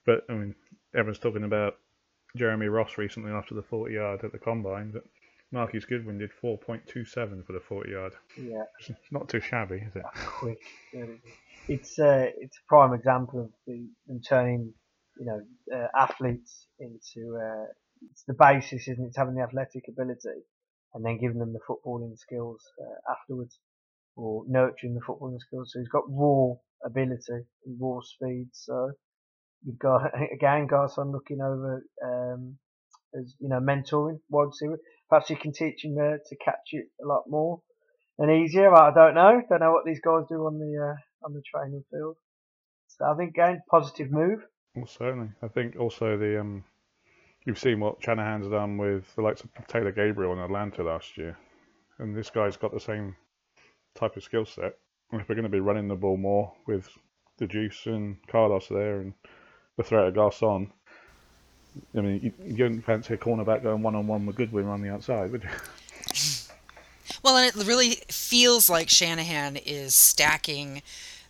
But 0.06 0.24
I 0.30 0.32
mean, 0.32 0.54
everyone's 0.94 1.18
talking 1.18 1.44
about 1.44 1.76
Jeremy 2.36 2.66
Ross 2.68 2.96
recently 2.96 3.32
after 3.32 3.54
the 3.54 3.62
40 3.62 3.92
yard 3.94 4.24
at 4.24 4.32
the 4.32 4.38
combine, 4.38 4.92
but 4.92 5.04
Marquise 5.52 5.84
Goodwin 5.84 6.16
did 6.18 6.30
4.27 6.42 7.44
for 7.44 7.52
the 7.52 7.60
40 7.60 7.90
yard. 7.90 8.12
Yeah, 8.40 8.62
It's 8.88 8.98
not 9.10 9.28
too 9.28 9.40
shabby, 9.40 9.76
is 9.86 9.94
it? 9.96 10.04
quick. 10.14 10.58
It's 11.68 11.98
uh, 11.98 12.30
it's 12.38 12.56
a 12.56 12.66
prime 12.68 12.94
example 12.94 13.40
of 13.40 13.50
the 13.66 13.86
them 14.06 14.20
turning 14.26 14.72
you 15.20 15.26
know 15.26 15.40
uh, 15.76 15.88
athletes 15.96 16.66
into 16.80 17.36
uh, 17.36 17.66
it's 18.10 18.24
the 18.26 18.34
basis, 18.34 18.88
isn't 18.88 19.04
it? 19.04 19.08
It's 19.08 19.16
having 19.16 19.34
the 19.34 19.42
athletic 19.42 19.84
ability 19.88 20.40
and 20.94 21.04
then 21.04 21.20
giving 21.20 21.38
them 21.38 21.52
the 21.52 21.60
footballing 21.68 22.18
skills 22.18 22.64
uh, 22.80 23.12
afterwards, 23.12 23.58
or 24.16 24.44
nurturing 24.48 24.94
the 24.94 25.00
footballing 25.00 25.38
skills. 25.38 25.70
So 25.72 25.78
he's 25.78 25.88
got 25.88 26.04
raw 26.08 26.54
ability 26.84 27.44
and 27.66 27.78
raw 27.78 28.00
speed. 28.02 28.48
So 28.52 28.92
you've 29.64 29.78
got 29.78 30.10
again 30.34 30.66
Garçon 30.66 31.12
looking 31.12 31.40
over 31.40 31.84
um, 32.02 32.56
as 33.14 33.34
you 33.38 33.48
know 33.48 33.60
mentoring 33.60 34.20
wide 34.30 34.46
receiver. 34.46 34.78
Perhaps 35.10 35.28
you 35.28 35.36
can 35.36 35.52
teach 35.52 35.84
him 35.84 35.96
uh, 35.98 36.16
to 36.24 36.36
catch 36.42 36.70
it 36.72 36.86
a 37.04 37.06
lot 37.06 37.24
more 37.28 37.60
and 38.18 38.30
easier. 38.30 38.72
I 38.74 38.92
don't 38.94 39.14
know. 39.14 39.42
Don't 39.48 39.60
know 39.60 39.72
what 39.72 39.84
these 39.84 40.00
guys 40.00 40.24
do 40.28 40.46
on 40.46 40.58
the 40.58 40.92
uh, 40.92 41.26
on 41.26 41.34
the 41.34 41.42
training 41.52 41.84
field. 41.90 42.16
So 42.88 43.04
I 43.04 43.14
think 43.16 43.30
again 43.30 43.60
positive 43.70 44.10
move. 44.10 44.40
Well, 44.74 44.86
certainly. 44.86 45.30
I 45.42 45.48
think 45.48 45.76
also 45.76 46.16
the 46.16 46.40
um, 46.40 46.64
you've 47.44 47.58
seen 47.58 47.80
what 47.80 48.02
Shanahan's 48.02 48.48
done 48.48 48.78
with 48.78 49.14
the 49.16 49.22
likes 49.22 49.42
of 49.42 49.50
Taylor 49.66 49.92
Gabriel 49.92 50.32
in 50.32 50.38
Atlanta 50.38 50.82
last 50.82 51.16
year, 51.16 51.36
and 51.98 52.16
this 52.16 52.30
guy's 52.30 52.56
got 52.56 52.72
the 52.72 52.80
same 52.80 53.16
type 53.94 54.16
of 54.16 54.22
skill 54.22 54.46
set. 54.46 54.76
If 55.12 55.28
we're 55.28 55.34
going 55.34 55.42
to 55.42 55.48
be 55.48 55.60
running 55.60 55.88
the 55.88 55.96
ball 55.96 56.16
more 56.16 56.52
with 56.66 56.88
the 57.38 57.46
Juice 57.46 57.86
and 57.86 58.16
Carlos 58.28 58.68
there 58.68 59.00
and 59.00 59.12
the 59.76 59.82
threat 59.82 60.06
of 60.06 60.14
Garcon, 60.14 60.72
I 61.96 62.00
mean, 62.00 62.20
you, 62.22 62.32
you 62.44 62.56
don't 62.56 62.80
fancy 62.82 63.14
a 63.14 63.16
cornerback 63.16 63.62
going 63.62 63.82
one 63.82 63.96
on 63.96 64.06
one 64.06 64.26
with 64.26 64.36
Goodwin 64.36 64.66
on 64.66 64.82
the 64.82 64.90
outside, 64.90 65.32
would 65.32 65.42
you? 65.42 65.50
Well, 67.22 67.36
and 67.36 67.46
it 67.46 67.66
really 67.66 67.98
feels 68.08 68.70
like 68.70 68.88
Shanahan 68.88 69.56
is 69.56 69.94
stacking 69.94 70.80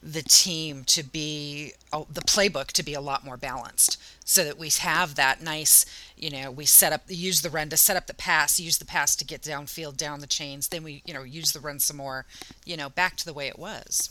the 0.03 0.23
team 0.23 0.83
to 0.85 1.03
be 1.03 1.73
the 1.93 2.23
playbook 2.23 2.69
to 2.69 2.83
be 2.83 2.95
a 2.95 3.01
lot 3.01 3.25
more 3.25 3.37
balanced 3.37 4.01
so 4.25 4.43
that 4.45 4.59
we 4.59 4.71
have 4.71 5.15
that 5.15 5.43
nice 5.43 5.85
you 6.17 6.31
know 6.31 6.51
we 6.51 6.65
set 6.65 6.93
up 6.93 7.03
use 7.09 7.43
the 7.43 7.51
run 7.51 7.69
to 7.69 7.77
set 7.77 7.97
up 7.97 8.07
the 8.07 8.15
pass 8.15 8.59
use 8.59 8.79
the 8.79 8.85
pass 8.85 9.15
to 9.15 9.25
get 9.25 9.43
downfield 9.43 9.97
down 9.97 10.21
the 10.21 10.27
chains 10.27 10.69
then 10.69 10.83
we 10.83 11.03
you 11.05 11.13
know 11.13 11.23
use 11.23 11.53
the 11.53 11.61
run 11.61 11.79
some 11.79 11.99
more 11.99 12.25
you 12.65 12.77
know 12.77 12.89
back 12.89 13.17
to 13.17 13.27
the 13.27 13.35
way 13.35 13.47
it 13.47 13.59
was 13.59 14.11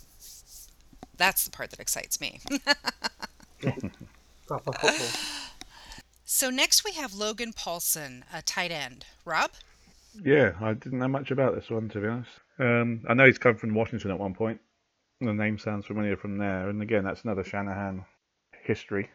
that's 1.17 1.43
the 1.45 1.51
part 1.51 1.71
that 1.71 1.79
excites 1.79 2.21
me 2.21 2.39
so 6.23 6.51
next 6.51 6.85
we 6.85 6.91
have 6.91 7.15
logan 7.15 7.51
paulsen 7.51 8.21
a 8.31 8.43
tight 8.43 8.71
end 8.71 9.05
rob 9.25 9.49
Yeah, 10.23 10.53
I 10.59 10.73
didn't 10.73 10.99
know 10.99 11.07
much 11.07 11.31
about 11.31 11.55
this 11.55 11.69
one 11.69 11.89
to 11.89 11.99
be 12.01 12.07
honest. 12.07 12.31
Um, 12.57 13.01
I 13.07 13.13
know 13.13 13.25
he's 13.25 13.37
come 13.37 13.55
from 13.55 13.73
Washington 13.73 14.11
at 14.11 14.19
one 14.19 14.33
point. 14.33 14.59
The 15.21 15.33
name 15.33 15.57
sounds 15.57 15.85
familiar 15.85 16.15
from 16.15 16.37
there, 16.37 16.69
and 16.69 16.81
again, 16.81 17.03
that's 17.03 17.23
another 17.23 17.43
Shanahan 17.43 18.05
history. 18.63 19.09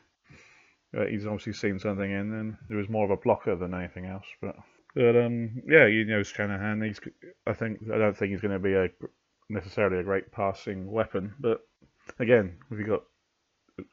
Uh, 0.97 1.07
he's 1.07 1.27
obviously 1.27 1.55
seen 1.55 1.79
something 1.79 2.11
in, 2.11 2.33
and 2.35 2.57
it 2.71 2.75
was 2.75 2.89
more 2.89 3.05
of 3.05 3.11
a 3.11 3.17
blocker 3.17 3.57
than 3.57 3.75
anything 3.75 4.05
else. 4.07 4.27
But, 4.41 4.57
but 4.95 5.17
um, 5.17 5.63
yeah, 5.67 5.87
you 5.87 6.05
know 6.05 6.23
Shanahan. 6.23 6.83
He's, 6.83 7.01
I 7.47 7.55
think, 7.55 7.79
I 7.93 7.99
don't 7.99 8.17
think 8.17 8.33
he's 8.33 8.41
going 8.43 8.53
to 8.53 8.59
be 8.59 8.75
a 8.75 8.89
necessarily 9.49 9.99
a 9.99 10.03
great 10.05 10.31
passing 10.31 10.91
weapon, 10.91 11.35
but 11.41 11.61
again, 12.19 12.57
if 12.71 12.79
you 12.79 12.87
got 12.87 13.03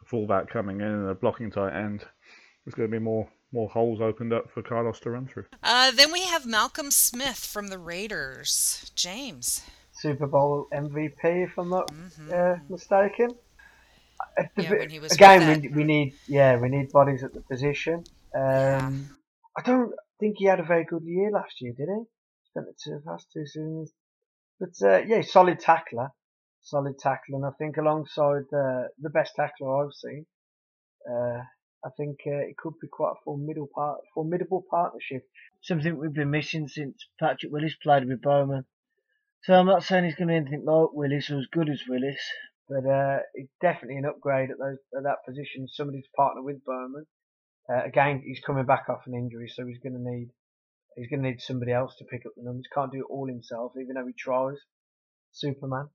fullback 0.05 0.49
coming 0.49 0.77
in 0.81 0.87
and 0.87 1.09
a 1.09 1.15
blocking 1.15 1.49
tight 1.49 1.75
end, 1.75 2.05
there's 2.65 2.75
going 2.75 2.89
to 2.89 2.95
be 2.95 3.03
more 3.03 3.27
more 3.53 3.67
holes 3.69 3.99
opened 3.99 4.31
up 4.31 4.49
for 4.49 4.61
Carlos 4.61 4.99
to 5.01 5.09
run 5.09 5.27
through. 5.27 5.43
uh, 5.63 5.91
then 5.91 6.09
we 6.13 6.21
have 6.23 6.45
malcolm 6.45 6.89
smith 6.89 7.39
from 7.39 7.67
the 7.67 7.77
raiders 7.77 8.89
james 8.95 9.61
Super 10.01 10.27
Bowl 10.27 10.67
MVP, 10.73 11.43
if 11.43 11.57
I'm 11.59 11.69
not 11.69 11.91
Mhm. 11.91 12.31
uh, 12.33 12.59
mistaken. 12.69 13.29
The 14.55 14.63
Yeah, 14.63 14.71
when 14.71 14.89
he 14.89 14.99
was 14.99 15.11
again, 15.13 15.61
we, 15.61 15.67
we 15.77 15.83
need 15.83 16.13
yeah, 16.27 16.57
we 16.57 16.69
need 16.69 16.91
bodies 16.91 17.23
at 17.23 17.33
the 17.33 17.41
position. 17.41 18.03
Um, 18.35 19.17
I 19.57 19.61
don't 19.63 19.93
think 20.19 20.37
he 20.37 20.45
had 20.45 20.59
a 20.59 20.63
very 20.73 20.85
good 20.85 21.03
year 21.03 21.31
last 21.31 21.59
year, 21.61 21.73
did 21.73 21.89
he? 21.89 22.03
Spent 22.49 22.67
the 22.67 22.73
two 22.83 23.01
past 23.05 23.31
two 23.31 23.45
seasons, 23.45 23.91
but 24.59 24.73
uh, 24.81 24.99
yeah, 25.05 25.21
solid 25.21 25.59
tackler, 25.59 26.11
solid 26.61 26.97
tackler, 26.99 27.35
and 27.37 27.45
I 27.45 27.51
think 27.57 27.77
alongside 27.77 28.45
uh, 28.53 28.83
the 28.99 29.09
best 29.11 29.35
tackler 29.35 29.85
I've 29.85 29.93
seen, 29.93 30.25
uh, 31.09 31.41
I 31.83 31.89
think 31.97 32.19
uh, 32.27 32.43
it 32.49 32.57
could 32.57 32.75
be 32.81 32.87
quite 32.87 33.13
a 33.17 33.23
formidable 33.23 33.69
part, 33.73 34.01
formidable 34.13 34.63
partnership. 34.69 35.27
Something 35.61 35.97
we've 35.97 36.13
been 36.13 36.31
missing 36.31 36.67
since 36.67 36.95
Patrick 37.19 37.51
Willis 37.51 37.75
played 37.81 38.07
with 38.07 38.21
Bowman. 38.21 38.65
So 39.43 39.55
I'm 39.55 39.65
not 39.65 39.83
saying 39.83 40.05
he's 40.05 40.15
going 40.15 40.27
to 40.27 40.33
be 40.33 40.37
anything 40.37 40.65
like 40.65 40.93
Willis 40.93 41.31
or 41.31 41.39
as 41.39 41.47
good 41.51 41.67
as 41.67 41.81
Willis, 41.89 42.21
but 42.69 42.85
uh, 42.87 43.19
it's 43.33 43.51
definitely 43.59 43.97
an 43.97 44.05
upgrade 44.05 44.51
at, 44.51 44.59
those, 44.59 44.77
at 44.95 45.03
that 45.03 45.25
position. 45.27 45.67
Somebody 45.67 46.01
to 46.01 46.07
partner 46.15 46.43
with 46.43 46.63
Bowman. 46.63 47.07
Uh, 47.67 47.83
again, 47.83 48.21
he's 48.23 48.39
coming 48.45 48.65
back 48.65 48.85
off 48.87 49.07
an 49.07 49.15
injury, 49.15 49.51
so 49.51 49.65
he's 49.65 49.79
going 49.79 49.93
to 49.93 49.99
need 49.99 50.29
he's 50.95 51.07
going 51.09 51.23
to 51.23 51.29
need 51.29 51.41
somebody 51.41 51.71
else 51.71 51.95
to 51.97 52.05
pick 52.05 52.25
up 52.25 52.33
the 52.37 52.43
numbers. 52.43 52.67
Can't 52.73 52.91
do 52.91 52.99
it 52.99 53.09
all 53.09 53.27
himself, 53.27 53.71
even 53.81 53.95
though 53.95 54.05
he 54.05 54.13
tries. 54.13 54.57
Superman, 55.31 55.87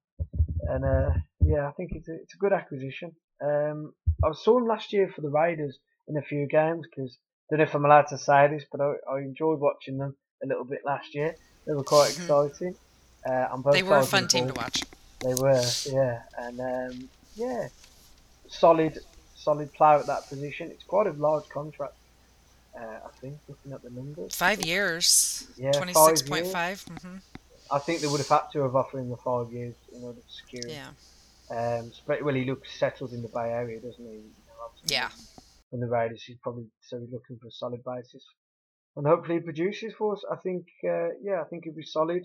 and 0.62 0.84
uh, 0.84 1.10
yeah, 1.40 1.68
I 1.68 1.72
think 1.72 1.90
it's 1.92 2.08
a, 2.08 2.14
it's 2.14 2.34
a 2.34 2.38
good 2.38 2.52
acquisition. 2.52 3.12
Um, 3.44 3.92
I 4.24 4.32
saw 4.32 4.58
him 4.58 4.66
last 4.66 4.92
year 4.92 5.12
for 5.14 5.20
the 5.20 5.28
Raiders 5.28 5.78
in 6.08 6.16
a 6.16 6.22
few 6.22 6.48
games 6.48 6.86
because 6.88 7.16
I 7.52 7.56
don't 7.56 7.58
know 7.58 7.68
if 7.70 7.74
I'm 7.74 7.84
allowed 7.84 8.08
to 8.08 8.18
say 8.18 8.48
this, 8.48 8.64
but 8.72 8.80
I, 8.80 8.94
I 9.12 9.18
enjoyed 9.18 9.60
watching 9.60 9.98
them 9.98 10.16
a 10.42 10.46
little 10.46 10.64
bit 10.64 10.80
last 10.84 11.14
year. 11.14 11.36
They 11.66 11.74
were 11.74 11.84
quite 11.84 12.10
exciting. 12.10 12.76
Uh, 13.28 13.48
on 13.50 13.62
both 13.62 13.74
they 13.74 13.82
were 13.82 13.98
a 13.98 14.06
fun 14.06 14.28
team 14.28 14.46
to 14.46 14.54
watch 14.54 14.82
They 15.20 15.34
were, 15.34 15.62
yeah, 15.86 16.22
and 16.38 16.60
um, 16.60 17.08
yeah, 17.34 17.68
solid, 18.48 18.98
solid 19.34 19.72
player 19.72 19.98
at 19.98 20.06
that 20.06 20.28
position. 20.28 20.70
It's 20.70 20.84
quite 20.84 21.06
a 21.06 21.12
large 21.12 21.48
contract, 21.48 21.94
uh, 22.78 22.80
I 23.04 23.10
think, 23.20 23.38
looking 23.48 23.72
at 23.72 23.82
the 23.82 23.90
numbers. 23.90 24.36
Five 24.36 24.64
years. 24.64 25.48
Yeah, 25.56 25.72
five 25.72 25.76
Twenty 25.76 25.94
six 25.94 26.22
point 26.22 26.46
five. 26.46 26.84
Mm-hmm. 26.84 27.16
I 27.70 27.78
think 27.80 28.00
they 28.00 28.06
would 28.06 28.18
have 28.20 28.28
had 28.28 28.52
to 28.52 28.62
have 28.62 28.76
offered 28.76 29.00
him 29.00 29.10
the 29.10 29.16
five 29.16 29.50
years 29.52 29.74
in 29.92 30.02
order 30.04 30.20
to 30.20 30.32
secure 30.32 30.70
him. 30.70 30.84
Yeah. 31.50 31.78
Um, 31.80 31.92
well, 32.06 32.34
he 32.34 32.44
looks 32.44 32.78
settled 32.78 33.12
in 33.12 33.22
the 33.22 33.28
Bay 33.28 33.50
Area, 33.50 33.80
doesn't 33.80 34.04
he? 34.04 34.12
You 34.12 34.22
know, 34.46 34.70
Yeah. 34.86 35.10
From 35.70 35.80
the 35.80 35.88
Raiders, 35.88 36.22
he's 36.22 36.36
probably 36.42 36.66
so 36.80 37.00
he's 37.00 37.10
looking 37.10 37.38
for 37.38 37.48
a 37.48 37.50
solid 37.50 37.82
basis, 37.84 38.24
and 38.94 39.04
hopefully 39.06 39.38
he 39.38 39.40
produces 39.40 39.94
for 39.94 40.14
us. 40.14 40.24
I 40.30 40.36
think, 40.36 40.66
uh, 40.84 41.08
yeah, 41.22 41.40
I 41.40 41.44
think 41.44 41.64
he'll 41.64 41.74
be 41.74 41.82
solid. 41.82 42.24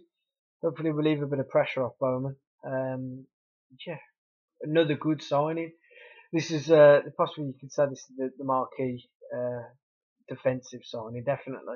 Hopefully, 0.64 0.92
relieve 0.92 1.20
we'll 1.20 1.24
leave 1.24 1.24
a 1.24 1.36
bit 1.36 1.40
of 1.40 1.50
pressure 1.50 1.84
off 1.84 1.94
Bowman. 2.00 2.36
Um, 2.66 3.26
yeah, 3.86 3.98
another 4.62 4.96
good 4.96 5.22
signing. 5.24 5.72
This 6.32 6.52
is 6.52 6.72
uh, 6.72 7.02
possibly 7.18 7.48
you 7.48 7.56
could 7.60 7.74
say 7.74 7.86
this 7.90 8.00
is 8.00 8.16
the, 8.18 8.32
the 8.38 8.44
marquee 8.44 9.04
uh, 9.36 9.64
defensive 10.30 10.82
signing, 10.84 11.24
definitely. 11.24 11.76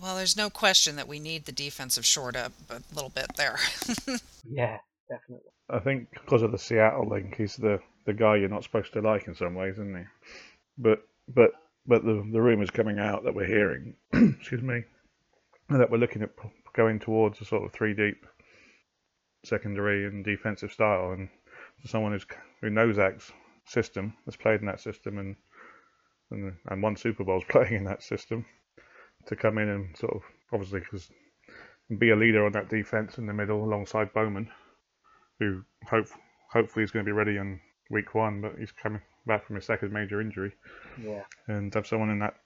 Well, 0.00 0.16
there's 0.16 0.36
no 0.36 0.48
question 0.48 0.96
that 0.96 1.08
we 1.08 1.18
need 1.18 1.44
the 1.44 1.52
defensive 1.52 2.04
short 2.06 2.36
up 2.36 2.52
a 2.70 2.80
little 2.94 3.10
bit 3.10 3.36
there. 3.36 3.58
Yeah, 4.50 4.78
definitely. 5.10 5.50
I 5.68 5.78
think 5.78 6.10
because 6.10 6.42
of 6.42 6.52
the 6.52 6.58
Seattle 6.58 7.06
link, 7.06 7.36
he's 7.36 7.56
the, 7.56 7.80
the 8.06 8.14
guy 8.14 8.36
you're 8.36 8.48
not 8.48 8.64
supposed 8.64 8.92
to 8.94 9.02
like 9.02 9.26
in 9.26 9.34
some 9.34 9.54
ways, 9.54 9.74
isn't 9.74 9.94
he? 9.96 10.04
But 10.78 11.02
but 11.28 11.52
but 11.86 12.02
the 12.04 12.26
the 12.32 12.40
rumours 12.40 12.70
coming 12.70 12.98
out 12.98 13.24
that 13.24 13.34
we're 13.34 13.46
hearing, 13.46 13.94
excuse 14.12 14.62
me, 14.62 14.84
that 15.68 15.90
we're 15.90 15.98
looking 15.98 16.22
at 16.22 16.34
p- 16.36 16.48
going 16.78 17.00
towards 17.00 17.40
a 17.40 17.44
sort 17.44 17.64
of 17.64 17.72
three 17.72 17.92
deep 17.92 18.24
secondary 19.44 20.06
and 20.06 20.24
defensive 20.24 20.72
style, 20.72 21.10
and 21.10 21.28
for 21.82 21.88
someone 21.88 22.12
who's 22.12 22.26
who 22.62 22.70
knows 22.70 22.96
that 22.96 23.20
system, 23.66 24.14
has 24.26 24.36
played 24.36 24.60
in 24.60 24.66
that 24.66 24.80
system, 24.80 25.18
and 25.18 25.36
and 26.30 26.54
and 26.68 26.82
won 26.82 26.96
Super 26.96 27.24
Bowls 27.24 27.42
playing 27.48 27.74
in 27.74 27.84
that 27.84 28.02
system, 28.02 28.46
to 29.26 29.34
come 29.34 29.58
in 29.58 29.68
and 29.68 29.96
sort 29.96 30.14
of 30.14 30.22
obviously 30.52 30.80
because 30.80 31.10
be 31.98 32.10
a 32.10 32.16
leader 32.16 32.46
on 32.46 32.52
that 32.52 32.68
defense 32.68 33.18
in 33.18 33.26
the 33.26 33.34
middle 33.34 33.64
alongside 33.64 34.12
Bowman, 34.12 34.48
who 35.40 35.62
hope 35.84 36.06
hopefully 36.52 36.84
is 36.84 36.92
going 36.92 37.04
to 37.04 37.08
be 37.08 37.12
ready 37.12 37.38
in 37.38 37.58
week 37.90 38.14
one, 38.14 38.40
but 38.40 38.52
he's 38.56 38.72
coming 38.72 39.02
back 39.26 39.44
from 39.44 39.56
his 39.56 39.66
second 39.66 39.92
major 39.92 40.20
injury, 40.20 40.52
Yeah, 41.02 41.24
and 41.48 41.74
have 41.74 41.88
someone 41.88 42.10
in 42.10 42.20
that 42.20 42.36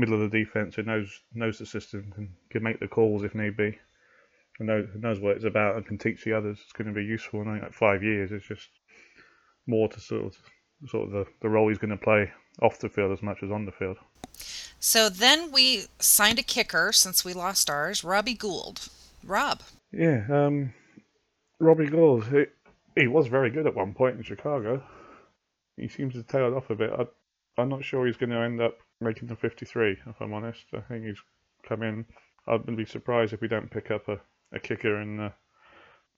middle 0.00 0.14
of 0.14 0.30
the 0.30 0.38
defense 0.38 0.74
who 0.74 0.82
knows 0.82 1.20
knows 1.34 1.58
the 1.58 1.66
system 1.66 2.12
and 2.16 2.30
can 2.50 2.62
make 2.62 2.80
the 2.80 2.88
calls 2.88 3.22
if 3.22 3.34
need 3.34 3.56
be, 3.56 3.78
and 4.58 4.68
knows, 4.68 4.88
knows 4.94 5.20
what 5.20 5.36
it's 5.36 5.44
about 5.44 5.76
and 5.76 5.86
can 5.86 5.98
teach 5.98 6.24
the 6.24 6.32
others. 6.32 6.58
It's 6.62 6.72
going 6.72 6.88
to 6.88 6.94
be 6.94 7.04
useful. 7.04 7.40
And 7.40 7.50
I 7.50 7.52
think 7.54 7.64
like 7.64 7.74
five 7.74 8.02
years 8.02 8.32
is 8.32 8.42
just 8.42 8.68
more 9.66 9.88
to 9.88 10.00
sort 10.00 10.26
of 10.26 10.36
sort 10.88 11.06
of 11.06 11.12
the, 11.12 11.26
the 11.42 11.48
role 11.48 11.68
he's 11.68 11.78
going 11.78 11.90
to 11.90 11.96
play 11.96 12.30
off 12.62 12.78
the 12.78 12.88
field 12.88 13.12
as 13.12 13.22
much 13.22 13.42
as 13.42 13.50
on 13.50 13.66
the 13.66 13.72
field. 13.72 13.96
so 14.78 15.08
then 15.08 15.52
we 15.52 15.84
signed 15.98 16.38
a 16.38 16.42
kicker 16.42 16.92
since 16.92 17.24
we 17.24 17.32
lost 17.32 17.68
ours, 17.68 18.02
Robbie 18.02 18.34
Gould. 18.34 18.88
Rob. 19.24 19.60
Yeah, 19.92 20.24
um, 20.30 20.72
Robbie 21.58 21.90
Gould, 21.90 22.24
he, 22.26 22.44
he 22.96 23.06
was 23.06 23.26
very 23.26 23.50
good 23.50 23.66
at 23.66 23.74
one 23.74 23.92
point 23.92 24.16
in 24.16 24.22
Chicago. 24.22 24.82
He 25.76 25.88
seems 25.88 26.14
to 26.14 26.22
tail 26.22 26.54
off 26.56 26.70
a 26.70 26.74
bit. 26.74 26.90
I, 26.90 27.06
I'm 27.60 27.68
not 27.68 27.84
sure 27.84 28.06
he's 28.06 28.16
going 28.16 28.30
to 28.30 28.40
end 28.40 28.60
up 28.60 28.78
making 29.00 29.28
the 29.28 29.36
53, 29.36 29.92
if 29.92 30.20
I'm 30.20 30.32
honest. 30.32 30.64
I 30.72 30.80
think 30.80 31.04
he's 31.04 31.18
come 31.66 31.82
in. 31.82 32.04
I'd 32.46 32.76
be 32.76 32.84
surprised 32.84 33.32
if 33.32 33.40
we 33.40 33.48
don't 33.48 33.70
pick 33.70 33.90
up 33.90 34.08
a, 34.08 34.18
a 34.52 34.58
kicker 34.58 35.00
in 35.00 35.16
the 35.16 35.32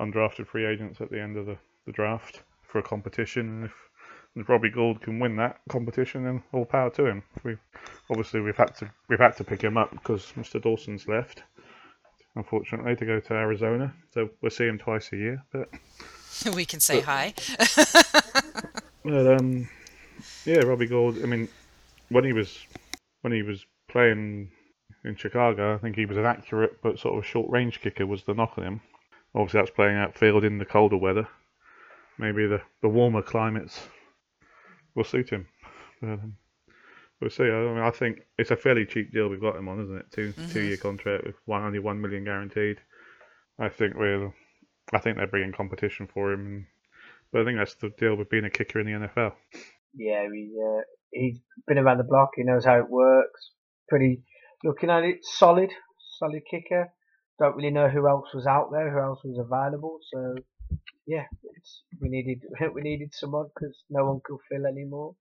undrafted 0.00 0.46
free 0.46 0.66
agents 0.66 1.00
at 1.00 1.10
the 1.10 1.20
end 1.20 1.36
of 1.36 1.46
the, 1.46 1.56
the 1.86 1.92
draft 1.92 2.42
for 2.62 2.78
a 2.78 2.82
competition. 2.82 3.48
And 3.48 3.64
if, 3.64 3.72
if 4.36 4.48
Robbie 4.48 4.70
Gould 4.70 5.00
can 5.00 5.18
win 5.18 5.36
that 5.36 5.60
competition, 5.68 6.24
then 6.24 6.42
all 6.52 6.64
power 6.64 6.90
to 6.90 7.06
him. 7.06 7.22
We 7.44 7.56
obviously 8.10 8.40
we've 8.40 8.56
had 8.56 8.74
to 8.76 8.90
we've 9.08 9.18
had 9.18 9.36
to 9.36 9.44
pick 9.44 9.62
him 9.62 9.76
up 9.76 9.90
because 9.90 10.32
Mr. 10.36 10.62
Dawson's 10.62 11.06
left 11.06 11.42
unfortunately, 12.36 12.96
to 12.96 13.06
go 13.06 13.20
to 13.20 13.34
Arizona. 13.34 13.92
So 14.12 14.30
we'll 14.40 14.50
see 14.50 14.66
him 14.66 14.78
twice 14.78 15.12
a 15.12 15.16
year. 15.16 15.44
But, 15.52 15.68
we 16.54 16.64
can 16.64 16.80
say 16.80 17.00
But- 17.00 17.04
hi. 17.04 17.34
but 19.04 19.34
um, 19.40 19.68
yeah, 20.44 20.58
Robbie 20.60 20.86
Gould. 20.86 21.22
I 21.22 21.26
mean, 21.26 21.48
when 22.12 22.24
he 22.24 22.32
was 22.32 22.66
when 23.22 23.32
he 23.32 23.42
was 23.42 23.64
playing 23.88 24.50
in 25.04 25.16
Chicago, 25.16 25.74
I 25.74 25.78
think 25.78 25.96
he 25.96 26.06
was 26.06 26.16
an 26.16 26.26
accurate 26.26 26.80
but 26.82 26.98
sort 26.98 27.18
of 27.18 27.26
short 27.26 27.50
range 27.50 27.80
kicker. 27.80 28.06
Was 28.06 28.24
the 28.24 28.34
knock 28.34 28.54
on 28.56 28.64
him? 28.64 28.80
Obviously, 29.34 29.60
that's 29.60 29.70
playing 29.70 29.96
outfield 29.96 30.44
in 30.44 30.58
the 30.58 30.64
colder 30.64 30.96
weather. 30.96 31.26
Maybe 32.18 32.46
the, 32.46 32.60
the 32.82 32.88
warmer 32.88 33.22
climates 33.22 33.80
will 34.94 35.04
suit 35.04 35.30
him. 35.30 35.48
But, 36.00 36.08
um, 36.08 36.36
we'll 37.20 37.30
see. 37.30 37.44
I 37.44 37.48
mean, 37.72 37.78
I 37.78 37.90
think 37.90 38.20
it's 38.36 38.50
a 38.50 38.56
fairly 38.56 38.84
cheap 38.84 39.10
deal 39.12 39.28
we've 39.28 39.40
got 39.40 39.56
him 39.56 39.68
on, 39.68 39.80
isn't 39.82 39.96
it? 39.96 40.06
2 40.12 40.32
Mhm. 40.34 40.52
two 40.52 40.60
year 40.60 40.76
contract 40.76 41.24
with 41.24 41.36
one 41.46 41.62
only 41.62 41.78
one 41.78 42.00
million 42.00 42.24
guaranteed. 42.24 42.78
I 43.58 43.68
think 43.70 43.94
we're, 43.94 44.32
I 44.92 44.98
think 44.98 45.16
they're 45.16 45.26
bringing 45.26 45.52
competition 45.52 46.06
for 46.12 46.32
him. 46.32 46.66
But 47.32 47.42
I 47.42 47.44
think 47.46 47.58
that's 47.58 47.74
the 47.76 47.88
deal 47.98 48.14
with 48.14 48.28
being 48.28 48.44
a 48.44 48.50
kicker 48.50 48.80
in 48.80 48.86
the 48.86 48.92
NFL. 49.08 49.32
yeah. 49.94 50.28
He 50.30 50.52
uh, 50.62 50.82
he's 51.12 51.38
been 51.66 51.78
around 51.78 51.98
the 51.98 52.04
block. 52.04 52.30
He 52.36 52.42
knows 52.42 52.64
how 52.64 52.78
it 52.78 52.90
works. 52.90 53.50
Pretty 53.88 54.22
looking 54.64 54.90
at 54.90 55.04
it, 55.04 55.18
solid, 55.22 55.70
solid 56.18 56.42
kicker. 56.50 56.92
Don't 57.38 57.56
really 57.56 57.70
know 57.70 57.88
who 57.88 58.08
else 58.08 58.28
was 58.34 58.46
out 58.46 58.70
there, 58.72 58.90
who 58.90 59.00
else 59.00 59.20
was 59.24 59.38
available. 59.38 59.98
So 60.12 60.36
yeah, 61.06 61.24
it's, 61.56 61.82
we 62.00 62.08
needed 62.08 62.42
we 62.74 62.82
needed 62.82 63.10
someone 63.12 63.46
because 63.54 63.76
no 63.90 64.04
one 64.06 64.20
could 64.24 64.38
fill 64.50 64.66
anymore. 64.66 65.14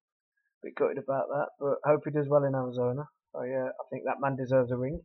Bit 0.63 0.75
gutted 0.75 0.97
about 0.99 1.27
that, 1.29 1.47
but 1.59 1.75
hope 1.83 2.03
he 2.05 2.11
does 2.11 2.27
well 2.27 2.43
in 2.43 2.53
Arizona. 2.53 3.03
I 3.35 3.39
uh, 3.39 3.69
I 3.69 3.83
think 3.89 4.03
that 4.05 4.21
man 4.21 4.35
deserves 4.35 4.71
a 4.71 4.77
ring. 4.77 5.01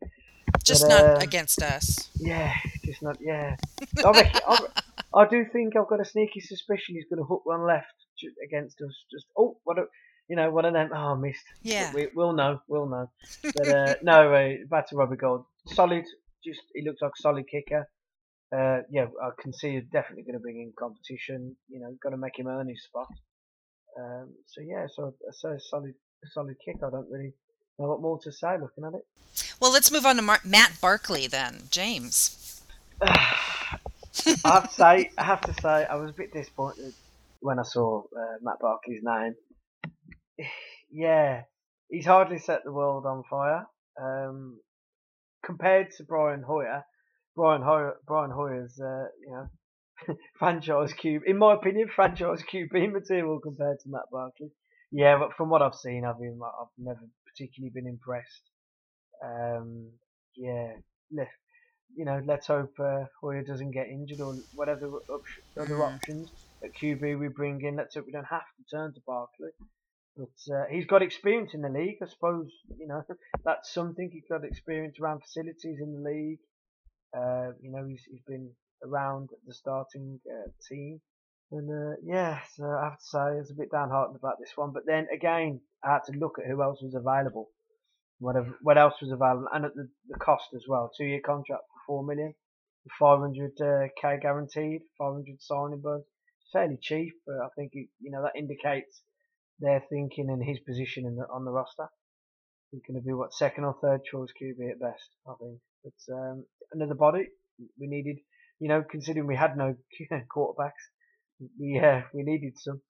Just 0.63 0.83
But, 0.83 0.89
not 0.89 1.05
uh, 1.05 1.19
against 1.21 1.63
us. 1.63 2.11
Yeah, 2.17 2.53
just 2.85 3.03
not. 3.03 3.19
Yeah, 3.21 3.57
I, 4.05 4.11
reckon, 4.11 4.41
I, 4.47 4.59
I 5.15 5.29
do 5.29 5.45
think 5.53 5.77
I've 5.77 5.89
got 5.89 6.01
a 6.01 6.05
sneaky 6.05 6.41
suspicion 6.41 6.95
he's 6.95 7.07
going 7.09 7.19
to 7.19 7.25
hook 7.25 7.43
one 7.45 7.67
left 7.67 7.95
against 8.45 8.81
us. 8.81 9.05
Just 9.11 9.27
oh, 9.39 9.57
what 9.65 9.79
a, 9.79 9.85
you 10.29 10.37
know, 10.37 10.51
one 10.51 10.65
of 10.65 10.75
them. 10.75 10.91
Oh, 10.95 11.15
missed. 11.17 11.45
Yeah. 11.63 11.93
we, 11.93 12.09
we'll 12.15 12.33
know. 12.33 12.61
We'll 12.69 12.87
know. 12.87 13.11
But 13.43 13.69
uh, 13.69 13.95
no, 14.03 14.33
uh, 14.33 14.53
back 14.69 14.89
to 14.91 14.97
Robbie 14.97 15.17
Gould. 15.17 15.45
Solid. 15.67 16.05
Just 16.45 16.63
he 16.75 16.83
looks 16.83 17.03
like 17.03 17.13
a 17.19 17.23
solid 17.23 17.45
kicker. 17.49 17.89
Uh, 18.55 18.79
yeah, 18.91 19.07
I 19.23 19.31
can 19.41 19.53
see 19.53 19.75
he's 19.75 19.85
definitely 19.93 20.23
going 20.23 20.35
to 20.35 20.41
bring 20.41 20.61
in 20.61 20.73
competition. 20.79 21.57
You 21.69 21.81
know, 21.81 21.97
got 22.03 22.11
to 22.11 22.17
make 22.17 22.39
him 22.39 22.47
earn 22.47 22.69
his 22.69 22.83
spot. 22.85 23.09
Um, 23.99 24.35
so 24.47 24.61
yeah, 24.61 24.87
so 24.95 25.15
so 25.33 25.51
a 25.51 25.61
solid, 25.61 25.95
solid 26.33 26.57
kick. 26.65 26.77
I 26.77 26.91
don't 26.91 27.11
really 27.11 27.33
know 27.79 27.89
what 27.89 28.01
more 28.01 28.19
to 28.23 28.33
say 28.33 28.57
looking 28.61 28.85
at 28.85 28.95
it. 28.95 29.07
Well, 29.61 29.73
let's 29.73 29.91
move 29.91 30.07
on 30.07 30.17
to 30.17 30.23
Mar- 30.23 30.41
Matt 30.45 30.79
Barkley 30.81 31.27
then. 31.27 31.65
James. 31.71 32.63
I 33.03 33.79
have 34.45 34.69
to 34.69 34.75
say, 34.75 35.11
I 35.19 35.25
have 35.25 35.41
to 35.43 35.55
say, 35.61 35.85
I 35.85 35.95
was 35.97 36.11
a 36.11 36.15
bit 36.15 36.33
disappointed 36.33 36.95
when 37.41 37.59
I 37.59 37.63
saw 37.63 38.03
uh, 38.17 38.37
Matt 38.41 38.59
Barkley's 38.61 39.03
name. 39.03 39.35
yeah, 40.91 41.43
he's 41.89 42.07
hardly 42.07 42.39
set 42.39 42.65
the 42.65 42.73
world 42.73 43.07
on 43.07 43.23
fire. 43.29 43.67
Um, 44.01 44.61
compared 45.45 45.93
to 45.97 46.05
Brian 46.05 46.43
Hoyer, 46.43 46.85
Brian 47.35 47.63
Hoyer, 47.63 47.95
Brian 48.07 48.31
Hoyer's, 48.31 48.79
uh, 48.81 49.07
you 49.21 49.31
know, 49.31 50.17
franchise 50.39 50.93
QB, 50.93 51.21
in 51.27 51.39
my 51.39 51.55
opinion, 51.55 51.89
franchise 51.95 52.43
QB 52.43 52.93
material 52.93 53.41
compared 53.41 53.79
to 53.81 53.89
Matt 53.89 54.11
Barkley. 54.11 54.51
Yeah, 54.93 55.19
but 55.19 55.35
from 55.35 55.51
what 55.51 55.63
I've 55.63 55.75
seen, 55.75 56.05
I've 56.05 56.19
been, 56.19 56.39
I've 56.43 56.69
never 56.79 57.01
particularly 57.27 57.73
been 57.75 57.87
impressed. 57.87 58.43
Um, 59.25 59.91
yeah, 60.37 60.73
le- 61.13 61.27
you 61.97 62.05
know, 62.05 62.21
let's 62.27 62.47
hope 62.47 62.73
uh, 62.81 63.05
Hoyer 63.21 63.43
doesn't 63.43 63.71
get 63.73 63.87
injured 63.89 64.21
or 64.21 64.37
whatever 64.55 64.87
other 65.61 65.75
Mm. 65.75 65.95
options 65.95 66.31
at 66.63 66.71
QB 66.81 67.19
we 67.19 67.29
bring 67.29 67.63
in. 67.63 67.77
Let's 67.77 67.95
hope 67.95 68.07
we 68.07 68.13
don't 68.13 68.25
have 68.25 68.41
to 68.57 68.77
turn 68.77 68.93
to 68.95 69.01
Barkley. 69.07 69.51
But 70.17 70.55
uh, 70.55 70.65
he's 70.71 70.87
got 70.87 71.03
experience 71.03 71.53
in 71.53 71.61
the 71.63 71.69
league. 71.69 71.99
I 72.03 72.07
suppose 72.07 72.51
you 72.79 72.87
know 72.87 73.03
that's 73.45 73.73
something. 73.73 74.11
He's 74.13 74.29
got 74.29 74.45
experience 74.45 74.99
around 75.01 75.23
facilities 75.23 75.79
in 75.81 75.93
the 75.93 76.09
league. 76.11 76.39
Uh, 77.17 77.53
you 77.61 77.71
know, 77.71 77.87
he's, 77.89 78.03
he's 78.11 78.23
been 78.27 78.51
around 78.85 79.31
the 79.47 79.55
starting 79.55 80.21
uh, 80.31 80.51
team. 80.69 81.01
And 81.53 81.71
uh, 81.71 81.97
yeah, 82.05 82.41
so 82.55 82.65
I 82.65 82.85
have 82.85 82.99
to 82.99 83.05
say 83.05 83.19
I 83.19 83.37
was 83.37 83.51
a 83.51 83.55
bit 83.55 83.71
downhearted 83.71 84.17
about 84.17 84.39
this 84.41 84.53
one. 84.57 84.73
But 84.73 84.85
then 84.87 85.07
again, 85.15 85.61
I 85.85 85.93
had 85.95 86.05
to 86.11 86.19
look 86.19 86.39
at 86.39 86.47
who 86.47 86.63
else 86.63 86.81
was 86.83 86.95
available. 86.95 87.51
Whatever, 88.19 88.57
what 88.63 88.79
else 88.79 88.95
was 89.01 89.13
available, 89.13 89.47
and 89.53 89.67
at 89.67 89.75
the, 89.75 89.89
the 90.09 90.19
cost 90.19 90.49
as 90.55 90.65
well. 90.67 90.91
Two 90.97 91.05
year 91.05 91.21
contract 91.25 91.63
for 91.69 91.81
four 91.87 92.05
million, 92.05 92.35
500 92.99 93.53
uh, 93.61 93.89
k 94.01 94.17
guaranteed, 94.21 94.81
500 94.99 95.37
signing 95.41 95.83
bonus. 95.83 96.07
Fairly 96.53 96.79
cheap, 96.81 97.13
but 97.27 97.37
I 97.45 97.49
think 97.57 97.73
it, 97.75 97.89
you 98.01 98.11
know 98.11 98.23
that 98.23 98.39
indicates 98.39 99.03
their 99.61 99.83
thinking 99.91 100.29
and 100.31 100.43
his 100.45 100.59
position 100.61 101.07
in 101.07 101.17
the, 101.17 101.27
on 101.33 101.45
the 101.45 101.51
roster. 101.51 101.89
He's 102.71 102.83
going 102.87 103.01
to 103.01 103.07
be 103.07 103.13
what 103.13 103.33
second 103.33 103.65
or 103.65 103.77
third 103.81 104.01
choice 104.05 104.29
QB 104.41 104.71
at 104.71 104.81
best, 104.81 105.09
I 105.27 105.33
think. 105.41 105.61
But 105.85 106.15
um, 106.15 106.45
another 106.73 106.95
body 106.95 107.29
we 107.79 107.87
needed, 107.87 108.17
you 108.61 108.69
know, 108.69 108.85
considering 108.89 109.27
we 109.27 109.37
had 109.37 109.57
no 109.57 109.77
quarterbacks, 110.37 110.73
we 111.59 111.81
uh, 111.83 112.03
we 112.13 112.23
needed 112.23 112.55
some. 112.59 112.81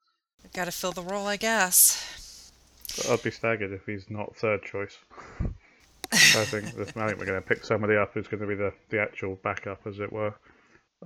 Got 0.54 0.66
to 0.66 0.72
fill 0.72 0.92
the 0.92 1.02
role, 1.02 1.26
I 1.26 1.36
guess. 1.36 2.52
But 2.96 3.10
I'd 3.10 3.22
be 3.22 3.30
staggered 3.30 3.72
if 3.72 3.84
he's 3.84 4.06
not 4.08 4.36
third 4.36 4.62
choice. 4.62 4.96
I 6.12 6.44
think 6.44 6.66
I 6.66 6.84
think 6.84 7.18
we're 7.18 7.26
going 7.26 7.42
to 7.42 7.46
pick 7.46 7.64
somebody 7.64 7.96
up 7.96 8.14
who's 8.14 8.28
going 8.28 8.40
to 8.40 8.46
be 8.46 8.54
the, 8.54 8.72
the 8.90 9.00
actual 9.00 9.38
backup, 9.42 9.86
as 9.86 9.98
it 9.98 10.12
were. 10.12 10.34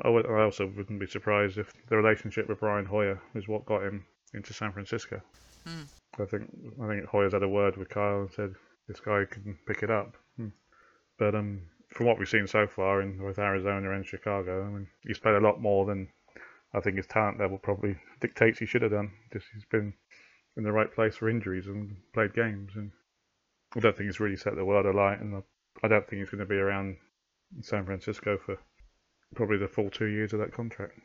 I, 0.05 0.09
would, 0.09 0.27
I 0.27 0.43
also 0.43 0.67
wouldn't 0.77 1.01
be 1.01 1.07
surprised 1.07 1.59
if 1.59 1.73
the 1.89 1.97
relationship 1.97 2.49
with 2.49 2.61
Brian 2.61 2.87
Hoyer 2.87 3.21
is 3.35 3.49
what 3.49 3.67
got 3.67 3.83
him 3.83 4.05
into 4.35 4.53
San 4.53 4.73
Francisco. 4.73 5.21
Hmm. 5.67 5.83
I 6.21 6.25
think 6.25 6.51
I 6.83 6.89
think 6.89 7.05
Hoyer's 7.07 7.33
had 7.33 7.43
a 7.43 7.49
word 7.49 7.77
with 7.77 7.89
Kyle 7.89 8.23
and 8.23 8.31
said 8.33 8.55
this 8.89 9.01
guy 9.01 9.25
can 9.31 9.59
pick 9.67 9.83
it 9.83 9.91
up. 9.91 10.17
Hmm. 10.37 10.49
But 11.19 11.35
um, 11.35 11.63
from 11.89 12.07
what 12.07 12.19
we've 12.19 12.29
seen 12.29 12.47
so 12.47 12.67
far 12.67 13.03
in 13.03 13.23
with 13.23 13.39
Arizona 13.39 13.93
and 13.93 14.07
Chicago, 14.07 14.65
I 14.65 14.69
mean, 14.69 14.87
he's 15.07 15.19
played 15.19 15.37
a 15.37 15.41
lot 15.41 15.61
more 15.61 15.87
than 15.87 16.09
I 16.73 16.81
think 16.81 16.97
his 16.97 17.07
talent 17.07 17.39
level 17.39 17.59
probably 17.59 17.97
dictates 18.21 18.59
he 18.59 18.67
should 18.67 18.83
have 18.83 18.93
done. 18.93 19.11
Just 19.33 19.47
he's 19.53 19.65
been 19.65 19.93
in 20.57 20.65
the 20.65 20.73
right 20.73 20.93
place 20.93 21.17
for 21.17 21.29
injuries 21.29 21.67
and 21.67 21.97
played 22.13 22.35
games, 22.35 22.73
and 22.75 22.91
I 23.77 23.81
don't 23.81 23.97
think 23.97 24.09
he's 24.09 24.21
really 24.21 24.37
set 24.37 24.57
the 24.57 24.65
world 24.65 24.87
alight. 24.87 25.21
And 25.21 25.43
I 25.83 25.89
don't 25.89 26.07
think 26.09 26.21
he's 26.21 26.31
going 26.31 26.41
to 26.41 26.47
be 26.47 26.57
around 26.59 26.97
San 27.61 27.85
Francisco 27.85 28.39
for 28.39 28.59
probably 29.35 29.59
the 29.59 29.69
full 29.69 29.91
two 29.91 30.07
years 30.07 30.33
of 30.33 30.41
that 30.41 30.53
contract. 30.53 30.99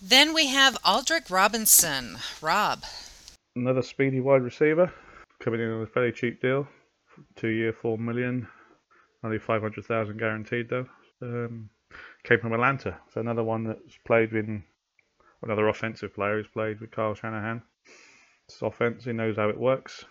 Then 0.00 0.32
we 0.32 0.46
have 0.46 0.80
Aldrick 0.84 1.28
Robinson. 1.28 2.18
Rob. 2.40 2.84
Another 3.56 3.82
speedy 3.82 4.20
wide 4.20 4.42
receiver 4.42 4.92
coming 5.40 5.60
in 5.60 5.70
on 5.70 5.82
a 5.82 5.86
fairly 5.86 6.12
cheap 6.12 6.40
deal, 6.40 6.68
two 7.34 7.48
year, 7.48 7.72
four 7.72 7.98
million, 7.98 8.46
only 9.24 9.38
five 9.38 9.60
hundred 9.60 9.84
thousand 9.86 10.18
guaranteed 10.18 10.68
though. 10.68 10.86
Um, 11.20 11.68
came 12.22 12.38
from 12.38 12.52
Atlanta, 12.52 12.96
so 13.12 13.20
another 13.20 13.42
one 13.42 13.64
that's 13.64 13.98
played 14.06 14.32
in 14.34 14.62
another 15.42 15.68
offensive 15.68 16.14
player 16.14 16.36
who's 16.36 16.46
played 16.46 16.80
with 16.80 16.92
Kyle 16.92 17.14
Shanahan. 17.14 17.62
It's 18.48 18.62
offense, 18.62 19.04
he 19.04 19.12
knows 19.12 19.36
how 19.36 19.48
it 19.48 19.58
works. 19.58 20.04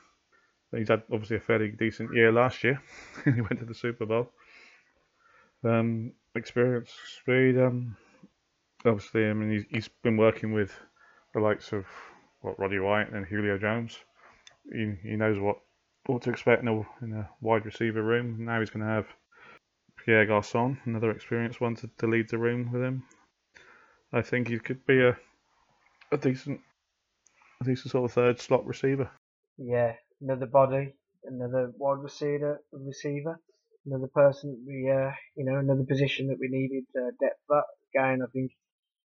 He's 0.75 0.89
had 0.89 1.03
obviously 1.11 1.37
a 1.37 1.41
fairly 1.41 1.69
decent 1.69 2.13
year 2.13 2.31
last 2.31 2.61
year. 2.61 2.81
he 3.23 3.39
went 3.39 3.59
to 3.59 3.65
the 3.65 3.73
Super 3.73 4.05
Bowl. 4.05 4.31
Um, 5.63 6.11
experience, 6.35 6.91
speed. 7.21 7.57
Um, 7.57 7.95
obviously, 8.85 9.25
I 9.25 9.33
mean, 9.33 9.51
he's, 9.51 9.65
he's 9.69 9.89
been 10.03 10.17
working 10.17 10.53
with 10.53 10.71
the 11.33 11.39
likes 11.39 11.71
of 11.73 11.85
what 12.41 12.59
Roddy 12.59 12.79
White 12.79 13.11
and 13.11 13.25
Julio 13.25 13.57
Jones. 13.57 13.97
He, 14.71 14.93
he 15.03 15.15
knows 15.15 15.39
what 15.39 15.57
what 16.05 16.21
to 16.21 16.29
expect 16.29 16.61
in 16.61 16.69
a, 16.69 17.05
in 17.05 17.13
a 17.13 17.29
wide 17.41 17.65
receiver 17.65 18.01
room. 18.01 18.45
Now 18.45 18.61
he's 18.61 18.69
going 18.69 18.85
to 18.85 18.91
have 18.91 19.07
Pierre 20.05 20.25
Garçon, 20.25 20.77
another 20.85 21.11
experienced 21.11 21.59
one 21.59 21.75
to, 21.75 21.89
to 21.97 22.07
lead 22.07 22.29
the 22.29 22.37
room 22.37 22.71
with 22.71 22.81
him. 22.81 23.03
I 24.13 24.21
think 24.21 24.47
he 24.47 24.57
could 24.57 24.85
be 24.85 25.03
a 25.03 25.17
a 26.11 26.17
decent 26.17 26.61
a 27.61 27.65
decent 27.65 27.91
sort 27.91 28.05
of 28.05 28.13
third 28.13 28.39
slot 28.39 28.65
receiver. 28.65 29.09
Yeah, 29.57 29.93
another 30.21 30.45
body, 30.45 30.93
another 31.25 31.73
wide 31.77 31.99
receiver, 31.99 32.61
receiver, 32.71 33.39
another 33.85 34.07
person 34.07 34.63
we, 34.65 34.89
uh, 34.89 35.11
you 35.35 35.43
know, 35.43 35.57
another 35.57 35.83
position 35.83 36.27
that 36.27 36.39
we 36.39 36.47
needed 36.47 36.85
uh, 36.95 37.11
depth 37.19 37.39
at. 37.51 37.63
Again, 37.93 38.21
I 38.21 38.27
think 38.31 38.51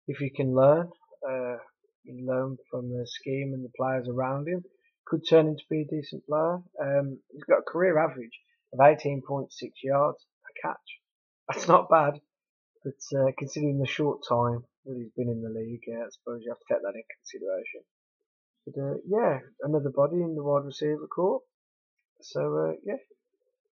if 0.07 0.19
he 0.19 0.31
can 0.31 0.55
learn, 0.55 0.89
uh, 1.29 1.57
learn 2.07 2.57
from 2.71 2.91
the 2.91 3.07
scheme 3.07 3.53
and 3.55 3.65
the 3.65 3.73
players 3.77 4.09
around 4.09 4.49
him, 4.49 4.65
could 5.07 5.23
turn 5.29 5.49
into 5.49 5.63
be 5.71 5.83
a 5.83 5.95
decent 5.95 6.25
player. 6.27 6.59
Um, 6.81 7.19
he's 7.33 7.45
got 7.45 7.59
a 7.61 7.71
career 7.71 7.99
average 7.99 8.39
of 8.73 8.79
18.6 8.79 9.49
yards 9.83 10.19
a 10.47 10.67
catch. 10.67 11.01
That's 11.49 11.69
not 11.69 11.91
bad, 11.91 12.21
but 12.85 13.19
uh, 13.19 13.33
considering 13.39 13.79
the 13.79 13.87
short 13.87 14.21
time 14.29 14.65
that 14.87 14.97
he's 14.97 15.13
been 15.17 15.29
in 15.29 15.43
the 15.43 15.51
league, 15.51 15.83
I 15.89 16.09
suppose 16.11 16.43
you 16.43 16.51
have 16.51 16.59
to 16.59 16.75
take 16.75 16.83
that 16.83 16.95
in 16.95 17.03
consideration. 17.19 17.83
But 18.67 18.81
uh, 18.81 18.95
yeah, 19.07 19.39
another 19.63 19.91
body 19.91 20.23
in 20.23 20.35
the 20.35 20.43
wide 20.43 20.65
receiver 20.65 21.07
corps. 21.09 21.41
So 22.21 22.57
uh, 22.57 22.73
yeah, 22.85 22.99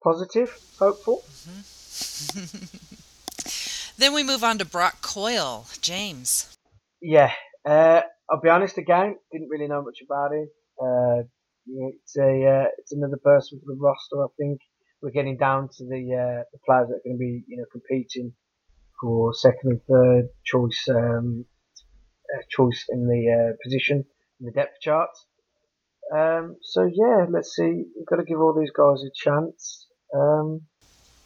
positive, 0.04 0.58
hopeful. 0.80 1.24
then 4.00 4.14
we 4.14 4.24
move 4.24 4.44
on 4.44 4.58
to 4.58 4.66
Brock 4.66 5.02
Coyle, 5.02 5.68
James. 5.82 6.56
Yeah, 7.02 7.32
uh, 7.66 8.02
I'll 8.30 8.42
be 8.42 8.50
honest 8.50 8.78
again, 8.78 9.18
didn't 9.32 9.50
really 9.50 9.68
know 9.68 9.84
much 9.84 10.00
about 10.04 10.32
him. 10.32 10.48
Uh, 10.82 11.24
it's 11.68 12.18
a 12.18 12.46
uh, 12.46 12.68
it's 12.78 12.94
another 12.94 13.20
person 13.24 13.60
for 13.60 13.74
the 13.74 13.80
roster. 13.80 14.24
I 14.24 14.28
think 14.38 14.60
we're 15.02 15.12
getting 15.12 15.38
down 15.38 15.70
to 15.78 15.86
the 15.86 16.16
uh, 16.16 16.44
the 16.52 16.60
players 16.66 16.88
that 16.88 16.96
are 16.96 17.06
going 17.06 17.16
to 17.16 17.20
be 17.20 17.44
you 17.48 17.58
know 17.58 17.66
competing 17.72 18.34
for 19.02 19.34
second 19.34 19.72
and 19.72 19.82
third 19.84 20.30
choice 20.46 20.88
um, 20.90 21.46
choice 22.50 22.86
in 22.90 23.06
the 23.06 23.58
position 23.64 24.06
in 24.40 24.46
the 24.46 24.52
depth 24.52 24.80
chart. 24.82 25.12
Um, 26.16 26.56
so 26.62 26.90
yeah, 26.92 27.26
let's 27.30 27.56
see. 27.56 27.84
We've 27.96 28.08
got 28.08 28.16
to 28.16 28.24
give 28.24 28.40
all 28.40 28.58
these 28.60 28.72
guys 28.72 29.04
a 29.04 29.12
chance. 29.14 29.88
Um, 30.16 30.62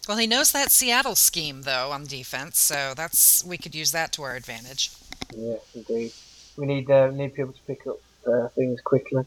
well, 0.08 0.18
he 0.18 0.28
knows 0.28 0.52
that 0.52 0.72
Seattle 0.72 1.16
scheme 1.16 1.62
though 1.64 1.92
on 1.92 2.06
defense, 2.06 2.60
so 2.60 2.94
that's 2.96 3.44
we 3.44 3.58
could 3.58 3.76
use 3.76 3.92
that 3.92 4.12
to 4.14 4.24
our 4.24 4.36
advantage. 4.36 4.92
Yeah, 5.36 5.56
indeed. 5.74 6.12
We 6.58 6.66
need 6.66 6.90
uh, 6.90 7.12
need 7.12 7.34
people 7.34 7.54
to 7.54 7.62
pick 7.66 7.88
up 7.88 7.98
uh, 8.28 8.48
things 8.50 8.82
quickly. 8.82 9.26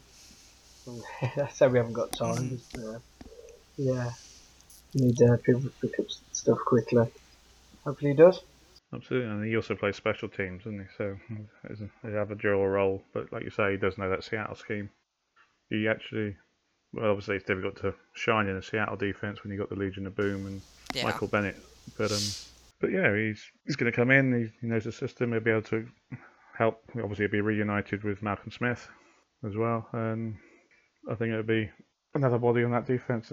so 1.55 1.69
we 1.69 1.79
haven't 1.79 1.95
got 1.95 2.13
time. 2.13 2.61
Mm-hmm. 2.77 2.95
Uh, 2.95 2.99
yeah, 3.77 4.11
we 4.95 5.07
need 5.07 5.23
uh, 5.23 5.37
people 5.39 5.63
to 5.63 5.71
pick 5.81 5.99
up 5.99 6.07
stuff 6.33 6.59
quickly. 6.65 7.07
Hopefully, 7.85 8.13
he 8.13 8.17
does. 8.17 8.43
Absolutely, 8.95 9.29
and 9.29 9.45
he 9.45 9.57
also 9.57 9.75
plays 9.75 9.97
special 9.97 10.29
teams, 10.29 10.65
doesn't 10.65 10.79
he? 10.79 10.87
So 10.97 11.17
he 11.69 12.13
have 12.13 12.31
a 12.31 12.37
dual 12.37 12.67
role. 12.67 13.03
But 13.13 13.33
like 13.33 13.43
you 13.43 13.51
say, 13.51 13.73
he 13.73 13.77
does 13.77 13.99
know 13.99 14.09
that 14.09 14.25
Seattle 14.25 14.55
scheme. 14.55 14.91
He 15.69 15.89
actually, 15.89 16.37
well, 16.97 17.11
obviously 17.11 17.37
it's 17.37 17.45
difficult 17.45 17.77
to 17.83 17.95
shine 18.15 18.47
in 18.47 18.57
a 18.57 18.63
Seattle 18.63 18.97
defense 18.97 19.43
when 19.43 19.53
you 19.53 19.61
have 19.61 19.69
got 19.69 19.77
the 19.77 19.85
Legion 19.85 20.07
of 20.07 20.17
Boom 20.17 20.47
and 20.47 20.63
yeah. 20.95 21.05
Michael 21.05 21.29
Bennett. 21.29 21.57
But 21.99 22.11
um, 22.11 22.23
but 22.81 22.91
yeah, 22.91 23.15
he's 23.15 23.43
he's 23.67 23.77
going 23.77 23.91
to 23.91 23.97
come 23.97 24.11
in. 24.11 24.33
He, 24.33 24.61
he 24.61 24.67
knows 24.67 24.85
the 24.85 24.93
system. 24.93 25.33
He'll 25.33 25.41
be 25.41 25.51
able 25.51 25.63
to 25.63 25.87
help. 26.57 26.83
Obviously, 26.91 27.25
he'll 27.25 27.33
be 27.33 27.41
reunited 27.41 28.03
with 28.03 28.23
Malcolm 28.23 28.51
Smith 28.51 28.89
as 29.45 29.57
well, 29.57 29.87
and 29.93 30.37
I 31.11 31.15
think 31.15 31.33
it'll 31.33 31.43
be 31.43 31.71
another 32.15 32.39
body 32.39 32.65
on 32.65 32.71
that 32.71 32.87
defense, 32.87 33.33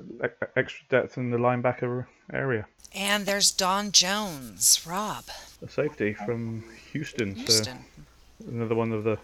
extra 0.57 0.85
depth 0.89 1.17
in 1.17 1.31
the 1.31 1.37
linebacker 1.37 2.05
area. 2.33 2.67
And 2.93 3.25
there's 3.25 3.49
Don 3.49 3.91
Jones, 3.91 4.85
Rob. 4.85 5.23
A 5.61 5.69
safety 5.69 6.13
from 6.13 6.63
Houston. 6.91 7.33
Houston. 7.35 7.79
So 8.41 8.49
another 8.49 8.75
one 8.75 8.91
of 8.91 9.03
the 9.03 9.17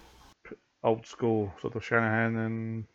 old 0.83 1.05
school 1.05 1.53
sort 1.61 1.75
of 1.75 1.85
Shanahan 1.85 2.37
and 2.37 2.85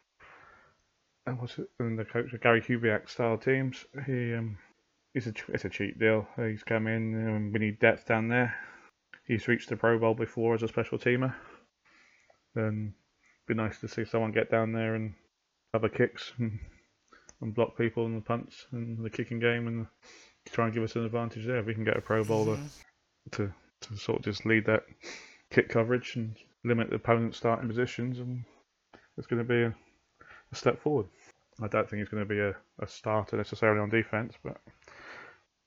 and 1.26 1.40
what's 1.40 1.58
it 1.58 1.68
and 1.78 1.98
the 1.98 2.04
coach 2.04 2.34
Gary 2.40 2.60
Kubiak 2.60 3.08
style 3.08 3.38
teams. 3.38 3.84
He 4.06 4.34
um 4.34 4.58
he's 5.12 5.26
a 5.26 5.32
it's 5.48 5.64
a 5.64 5.70
cheap 5.70 5.98
deal. 5.98 6.26
He's 6.36 6.62
come 6.62 6.86
in 6.86 7.14
and 7.14 7.52
we 7.52 7.58
need 7.58 7.78
depth 7.78 8.06
down 8.06 8.28
there. 8.28 8.54
He's 9.26 9.48
reached 9.48 9.70
the 9.70 9.76
Pro 9.76 9.98
Bowl 9.98 10.14
before 10.14 10.54
as 10.54 10.62
a 10.62 10.68
special 10.68 10.98
teamer. 10.98 11.34
And 12.54 12.92
be 13.46 13.54
nice 13.54 13.80
to 13.80 13.88
see 13.88 14.04
someone 14.04 14.32
get 14.32 14.50
down 14.50 14.72
there 14.72 14.94
and 14.94 15.14
have 15.72 15.84
a 15.84 15.88
kicks 15.88 16.32
and, 16.38 16.58
and 17.40 17.54
block 17.54 17.76
people 17.76 18.06
in 18.06 18.14
the 18.14 18.20
punts 18.20 18.66
and 18.70 19.04
the 19.04 19.10
kicking 19.10 19.40
game 19.40 19.66
and 19.66 19.86
try 20.50 20.66
and 20.66 20.74
give 20.74 20.82
us 20.82 20.94
an 20.94 21.04
advantage 21.04 21.46
there. 21.46 21.58
If 21.58 21.66
We 21.66 21.74
can 21.74 21.84
get 21.84 21.96
a 21.96 22.02
Pro 22.02 22.22
Bowler 22.22 22.58
to 23.32 23.52
to 23.80 23.96
sort 23.96 24.18
of 24.18 24.24
just 24.24 24.46
lead 24.46 24.66
that 24.66 24.84
kick 25.50 25.68
coverage 25.68 26.16
and 26.16 26.36
limit 26.64 26.90
the 26.90 26.96
opponent's 26.96 27.38
starting 27.38 27.68
positions, 27.68 28.18
and 28.18 28.44
it's 29.16 29.26
going 29.26 29.42
to 29.42 29.48
be 29.48 29.62
a, 29.62 29.74
a 30.54 30.58
step 30.58 30.80
forward. 30.80 31.06
I 31.62 31.68
don't 31.68 31.88
think 31.88 32.00
he's 32.00 32.08
going 32.08 32.26
to 32.26 32.28
be 32.28 32.40
a, 32.40 32.54
a 32.80 32.86
starter 32.86 33.36
necessarily 33.36 33.80
on 33.80 33.90
defense, 33.90 34.34
but 34.42 34.56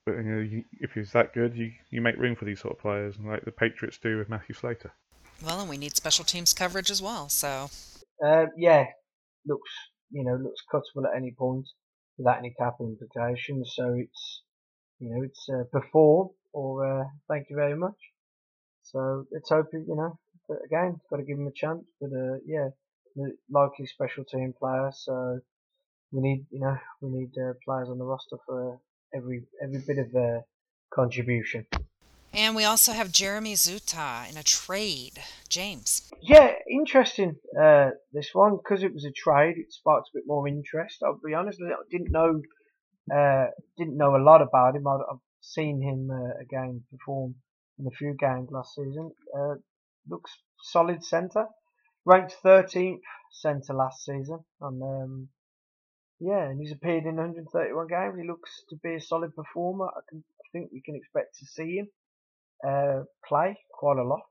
but 0.06 0.16
you 0.16 0.24
know, 0.24 0.40
you, 0.40 0.64
if 0.80 0.94
he's 0.94 1.12
that 1.12 1.34
good, 1.34 1.56
you, 1.56 1.72
you 1.90 2.02
make 2.02 2.16
room 2.18 2.36
for 2.36 2.46
these 2.46 2.62
sort 2.62 2.74
of 2.74 2.80
players, 2.80 3.16
like 3.20 3.44
the 3.44 3.52
Patriots 3.52 3.98
do 3.98 4.18
with 4.18 4.30
Matthew 4.30 4.56
Slater. 4.56 4.94
Well, 5.46 5.60
and 5.60 5.70
we 5.70 5.78
need 5.78 5.98
special 5.98 6.24
teams 6.24 6.54
coverage 6.54 6.90
as 6.90 7.02
well. 7.02 7.28
So, 7.28 7.70
uh, 8.26 8.46
yeah, 8.58 8.86
looks 9.46 9.70
you 10.12 10.24
know 10.24 10.36
looks 10.36 10.62
cuttable 10.74 11.06
at 11.06 11.16
any 11.16 11.34
point 11.38 11.68
without 12.18 12.40
any 12.40 12.54
cap 12.58 12.76
implications. 12.80 13.74
So 13.76 13.94
it's 13.94 14.42
you 15.00 15.10
know, 15.10 15.24
it's 15.24 15.48
uh, 15.50 15.64
perform 15.72 16.30
or 16.54 17.02
uh, 17.02 17.04
thank 17.28 17.48
you 17.50 17.56
very 17.56 17.76
much. 17.76 17.98
So 18.84 19.26
let's 19.32 19.50
hope 19.50 19.68
you 19.74 19.96
know. 19.96 20.18
But 20.48 20.60
again, 20.66 21.00
got 21.10 21.18
to 21.18 21.24
give 21.24 21.38
him 21.38 21.48
a 21.48 21.52
chance. 21.52 21.84
But 22.00 22.12
uh, 22.14 22.38
yeah, 22.46 22.70
likely 23.50 23.86
special 23.86 24.24
team 24.26 24.54
player. 24.58 24.92
So 24.94 25.40
we 26.12 26.22
need 26.22 26.46
you 26.52 26.60
know 26.60 26.78
we 27.02 27.10
need 27.10 27.32
uh, 27.38 27.54
players 27.66 27.90
on 27.90 27.98
the 27.98 28.06
roster 28.06 28.38
for 28.46 28.80
every 29.14 29.44
every 29.62 29.82
bit 29.86 29.98
of 29.98 30.16
uh, 30.16 30.42
contribution. 30.94 31.66
And 32.34 32.56
we 32.56 32.66
also 32.66 32.92
have 32.92 33.12
Jeremy 33.12 33.54
Zuttah 33.54 34.30
in 34.30 34.38
a 34.38 34.44
trade. 34.44 35.24
James. 35.50 36.12
Yeah, 36.22 36.52
interesting. 36.70 37.38
Uh, 37.60 37.92
this 38.14 38.30
one 38.34 38.58
because 38.58 38.84
it 38.84 38.94
was 38.94 39.06
a 39.06 39.12
trade, 39.12 39.56
it 39.58 39.72
sparked 39.72 40.10
a 40.10 40.18
bit 40.18 40.24
more 40.28 40.48
interest. 40.48 41.02
I'll 41.04 41.20
be 41.26 41.34
honest, 41.34 41.60
I 41.62 41.74
didn't 41.90 42.12
know 42.12 42.42
uh, 43.14 43.48
didn't 43.78 43.98
know 43.98 44.16
a 44.16 44.24
lot 44.24 44.42
about 44.42 44.76
him. 44.76 44.88
I've, 44.88 45.02
I've 45.10 45.20
seen 45.42 45.82
him 45.82 46.10
uh, 46.12 46.42
again 46.42 46.84
perform 46.92 47.36
in 47.80 47.88
a 47.88 47.92
few 47.92 48.14
games 48.20 48.50
last 48.52 48.76
season. 48.76 49.12
Uh, 49.36 49.56
looks 50.10 50.32
solid 50.62 51.04
centre. 51.04 51.46
Ranked 52.08 52.38
13th 52.42 53.02
centre 53.34 53.74
last 53.74 54.06
season. 54.06 54.40
And 54.62 54.82
um, 54.82 55.28
yeah, 56.22 56.48
and 56.48 56.58
he's 56.58 56.72
appeared 56.72 57.04
in 57.04 57.18
131 57.18 57.88
games. 57.88 58.16
He 58.18 58.26
looks 58.26 58.64
to 58.70 58.78
be 58.82 58.96
a 58.96 59.02
solid 59.02 59.36
performer. 59.36 59.88
I, 59.88 60.00
can, 60.08 60.24
I 60.40 60.46
think 60.54 60.72
we 60.72 60.82
can 60.82 60.96
expect 60.96 61.38
to 61.40 61.46
see 61.46 61.76
him 61.76 61.88
uh, 62.66 63.04
play 63.28 63.60
quite 63.74 63.98
a 63.98 64.08
lot. 64.08 64.30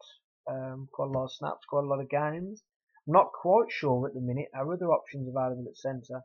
Um, 0.49 0.89
quite 0.91 1.09
a 1.09 1.12
lot 1.12 1.24
of 1.24 1.33
snaps, 1.33 1.66
quite 1.68 1.85
a 1.85 1.87
lot 1.87 2.01
of 2.01 2.09
games. 2.09 2.62
I'm 3.07 3.12
not 3.12 3.33
quite 3.39 3.70
sure 3.70 4.09
at 4.09 4.14
the 4.14 4.22
minute. 4.22 4.49
Our 4.55 4.72
other 4.72 4.87
options 4.87 5.29
available 5.29 5.66
at 5.68 5.77
centre 5.77 6.22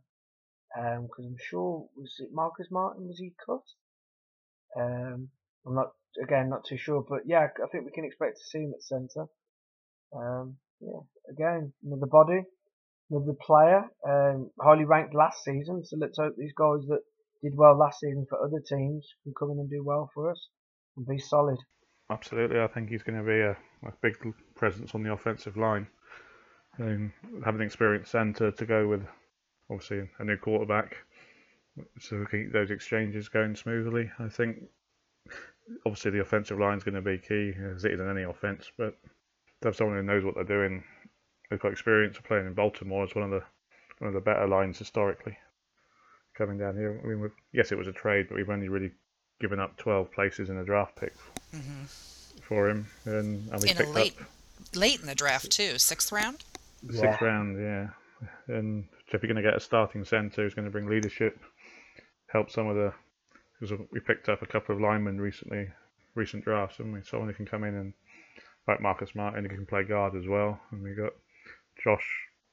because 0.73 1.25
um, 1.25 1.25
I'm 1.25 1.35
sure 1.49 1.89
was 1.97 2.15
it 2.19 2.29
Marcus 2.31 2.67
Martin 2.71 3.09
was 3.09 3.19
he 3.19 3.33
cut? 3.45 3.65
Um, 4.79 5.27
I'm 5.67 5.75
not 5.75 5.91
again 6.23 6.47
not 6.47 6.63
too 6.65 6.77
sure, 6.77 7.03
but 7.07 7.23
yeah, 7.25 7.47
I 7.61 7.67
think 7.67 7.83
we 7.83 7.91
can 7.91 8.05
expect 8.05 8.37
to 8.37 8.43
see 8.45 8.59
him 8.59 8.73
at 8.73 8.83
centre. 8.83 9.27
Um, 10.15 10.55
yeah, 10.81 10.99
again 11.31 11.73
another 11.85 12.07
body, 12.07 12.41
another 13.09 13.33
player, 13.45 13.83
um, 14.07 14.49
highly 14.59 14.85
ranked 14.85 15.15
last 15.15 15.43
season. 15.43 15.83
So 15.85 15.97
let's 15.99 16.17
hope 16.17 16.35
these 16.37 16.53
guys 16.57 16.85
that 16.87 17.01
did 17.43 17.53
well 17.55 17.77
last 17.77 17.99
season 17.99 18.25
for 18.29 18.43
other 18.43 18.61
teams 18.67 19.07
can 19.23 19.33
come 19.37 19.51
in 19.51 19.59
and 19.59 19.69
do 19.69 19.83
well 19.83 20.09
for 20.13 20.31
us 20.31 20.49
and 20.97 21.07
be 21.07 21.17
solid. 21.17 21.57
Absolutely, 22.09 22.59
I 22.59 22.67
think 22.67 22.89
he's 22.89 23.03
going 23.03 23.17
to 23.17 23.25
be 23.25 23.39
a, 23.39 23.51
a 23.87 23.93
big 24.01 24.15
presence 24.55 24.93
on 24.93 25.03
the 25.03 25.13
offensive 25.13 25.55
line. 25.55 25.87
And 26.77 27.11
having 27.43 27.61
an 27.61 27.67
experienced 27.67 28.11
centre 28.11 28.51
to 28.51 28.65
go 28.65 28.87
with, 28.87 29.01
obviously, 29.69 30.09
a 30.19 30.23
new 30.23 30.37
quarterback, 30.37 30.95
so 31.99 32.19
we 32.19 32.25
keep 32.25 32.51
those 32.51 32.71
exchanges 32.71 33.29
going 33.29 33.55
smoothly. 33.55 34.09
I 34.19 34.27
think, 34.27 34.57
obviously, 35.85 36.11
the 36.11 36.21
offensive 36.21 36.59
line 36.59 36.77
is 36.77 36.83
going 36.83 36.95
to 36.95 37.01
be 37.01 37.17
key, 37.17 37.53
as 37.73 37.85
it 37.85 37.93
is 37.93 37.99
in 37.99 38.09
any 38.09 38.23
offence, 38.23 38.71
but 38.77 38.95
to 39.61 39.67
have 39.67 39.75
someone 39.75 39.97
who 39.97 40.03
knows 40.03 40.23
what 40.23 40.35
they're 40.35 40.43
doing, 40.43 40.83
they've 41.49 41.59
got 41.59 41.71
experience 41.71 42.17
of 42.17 42.23
playing 42.23 42.47
in 42.47 42.53
Baltimore 42.53 43.03
as 43.03 43.15
one 43.15 43.25
of 43.25 43.31
the 43.31 43.43
one 43.99 44.07
of 44.07 44.13
the 44.13 44.21
better 44.21 44.47
lines 44.47 44.79
historically. 44.79 45.37
Coming 46.35 46.57
down 46.57 46.75
here, 46.75 46.99
I 47.03 47.07
mean, 47.07 47.31
yes, 47.51 47.71
it 47.71 47.77
was 47.77 47.87
a 47.87 47.91
trade, 47.91 48.27
but 48.29 48.35
we've 48.35 48.49
only 48.49 48.69
really 48.69 48.91
given 49.39 49.59
up 49.59 49.77
12 49.77 50.11
places 50.11 50.49
in 50.49 50.57
a 50.57 50.63
draft 50.63 50.95
pick 50.95 51.13
hmm 51.51 51.85
for 52.41 52.69
him, 52.69 52.87
and, 53.05 53.49
and 53.51 53.61
we 53.61 53.69
In 53.69 53.77
a 53.77 53.79
picked 53.79 53.95
late, 53.95 54.17
up 54.19 54.27
late 54.73 54.99
in 54.99 55.07
the 55.07 55.15
draft 55.15 55.51
too, 55.51 55.77
sixth 55.77 56.11
round. 56.11 56.43
sixth 56.89 57.03
Yeah. 57.03 57.17
round, 57.21 57.59
yeah. 57.59 57.89
And 58.47 58.85
so 59.09 59.15
if 59.17 59.23
you're 59.23 59.31
going 59.31 59.43
to 59.43 59.49
get 59.49 59.57
a 59.57 59.59
starting 59.59 60.03
centre 60.05 60.43
who's 60.43 60.53
going 60.53 60.65
to 60.65 60.71
bring 60.71 60.87
leadership, 60.87 61.39
help 62.27 62.49
some 62.51 62.67
of 62.67 62.75
the, 62.75 62.93
because 63.59 63.77
we 63.91 63.99
picked 63.99 64.29
up 64.29 64.41
a 64.41 64.47
couple 64.47 64.75
of 64.75 64.81
linemen 64.81 65.19
recently, 65.19 65.69
recent 66.15 66.43
drafts, 66.43 66.79
and 66.79 66.93
we 66.93 67.01
someone 67.03 67.29
who 67.29 67.35
can 67.35 67.45
come 67.45 67.63
in 67.63 67.75
and 67.75 67.93
like 68.67 68.81
Marcus 68.81 69.09
Martin, 69.15 69.43
who 69.45 69.49
can 69.55 69.65
play 69.65 69.83
guard 69.83 70.15
as 70.15 70.27
well, 70.27 70.59
and 70.71 70.81
we 70.83 70.93
got 70.93 71.13
Josh 71.83 72.05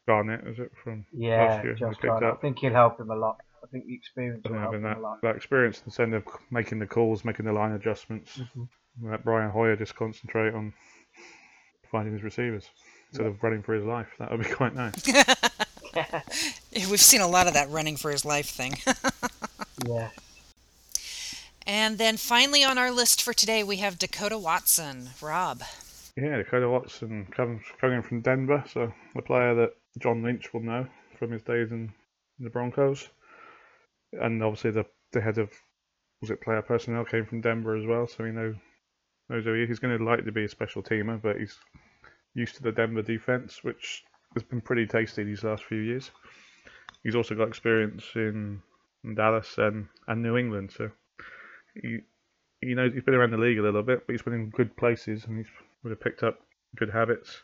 Garnett, 0.06 0.46
is 0.46 0.58
it 0.58 0.72
from 0.82 1.04
Yeah, 1.12 1.44
last 1.44 1.64
year? 1.64 1.74
Josh 1.74 1.88
we 1.88 1.94
picked 1.94 2.02
Gardner. 2.04 2.32
I 2.32 2.36
think 2.36 2.58
he'll 2.60 2.72
help 2.72 2.98
him 3.00 3.10
a 3.10 3.16
lot. 3.16 3.38
I 3.62 3.66
think 3.66 3.86
the 3.86 3.94
experience 3.94 4.42
I 4.46 4.50
will 4.50 4.58
help 4.58 4.72
having 4.72 4.86
him 4.86 4.90
that, 4.90 4.98
a 4.98 5.00
lot. 5.00 5.20
that 5.22 5.36
experience 5.36 5.82
instead 5.84 6.12
of 6.12 6.24
making 6.50 6.78
the 6.78 6.86
calls, 6.86 7.24
making 7.24 7.44
the 7.44 7.52
line 7.52 7.72
adjustments, 7.72 8.38
Mhm. 8.38 8.68
let 9.02 9.24
Brian 9.24 9.50
Hoyer 9.50 9.76
just 9.76 9.94
concentrate 9.96 10.54
on 10.54 10.72
finding 11.90 12.12
his 12.14 12.22
receivers 12.22 12.70
instead 13.10 13.26
of 13.26 13.42
running 13.42 13.62
for 13.62 13.74
his 13.74 13.84
life. 13.84 14.08
That 14.18 14.30
would 14.30 14.40
be 14.40 14.48
quite 14.54 14.74
nice. 14.74 14.94
We've 16.90 17.00
seen 17.00 17.20
a 17.20 17.26
lot 17.28 17.46
of 17.48 17.54
that 17.54 17.68
running 17.70 17.96
for 17.96 18.10
his 18.10 18.24
life 18.24 18.48
thing. 18.48 18.74
Yeah. 19.86 20.10
and 21.66 21.98
then 21.98 22.16
finally 22.16 22.64
on 22.64 22.78
our 22.78 22.90
list 22.90 23.22
for 23.22 23.32
today, 23.32 23.62
we 23.62 23.76
have 23.76 23.96
Dekoda 23.96 24.40
Watson. 24.40 25.10
Rob. 25.22 25.62
Yeah, 26.20 26.42
Dekoda 26.42 26.68
Watson 26.68 27.26
comes 27.26 27.62
coming 27.80 28.02
from 28.02 28.22
Denver, 28.22 28.64
so 28.66 28.92
the 29.14 29.22
player 29.22 29.54
that 29.54 29.74
John 30.00 30.24
Lynch 30.24 30.52
will 30.52 30.62
know 30.62 30.88
from 31.16 31.30
his 31.30 31.42
days 31.42 31.70
in 31.70 31.92
the 32.40 32.50
Broncos, 32.50 33.08
and 34.12 34.42
obviously 34.42 34.72
the 34.72 34.84
the 35.12 35.20
head 35.20 35.38
of 35.38 35.52
was 36.20 36.32
it 36.32 36.40
player 36.40 36.60
personnel 36.60 37.04
came 37.04 37.24
from 37.24 37.40
Denver 37.40 37.76
as 37.76 37.86
well, 37.86 38.08
so 38.08 38.24
he 38.24 38.32
know 38.32 38.52
knows 39.28 39.44
who 39.44 39.54
he 39.54 39.62
is. 39.62 39.68
He's 39.68 39.78
going 39.78 39.96
to 39.96 40.04
like 40.04 40.24
to 40.24 40.32
be 40.32 40.42
a 40.42 40.48
special 40.48 40.82
teamer, 40.82 41.22
but 41.22 41.36
he's 41.36 41.56
used 42.34 42.56
to 42.56 42.64
the 42.64 42.72
Denver 42.72 43.02
defense, 43.02 43.62
which 43.62 44.02
has 44.34 44.42
been 44.42 44.60
pretty 44.60 44.88
tasty 44.88 45.22
these 45.22 45.44
last 45.44 45.62
few 45.62 45.78
years. 45.78 46.10
He's 47.04 47.14
also 47.14 47.36
got 47.36 47.46
experience 47.46 48.04
in, 48.16 48.60
in 49.04 49.14
Dallas 49.14 49.56
and, 49.58 49.86
and 50.08 50.20
New 50.20 50.36
England, 50.36 50.72
so 50.76 50.90
he 51.80 51.98
he 52.60 52.74
knows 52.74 52.92
he's 52.92 53.04
been 53.04 53.14
around 53.14 53.30
the 53.30 53.38
league 53.38 53.60
a 53.60 53.62
little 53.62 53.84
bit, 53.84 54.04
but 54.04 54.12
he's 54.12 54.22
been 54.22 54.34
in 54.34 54.50
good 54.50 54.76
places 54.76 55.24
and 55.26 55.38
he's 55.38 55.46
would 55.82 55.90
have 55.90 56.00
picked 56.00 56.22
up 56.22 56.38
good 56.76 56.90
habits. 56.90 57.42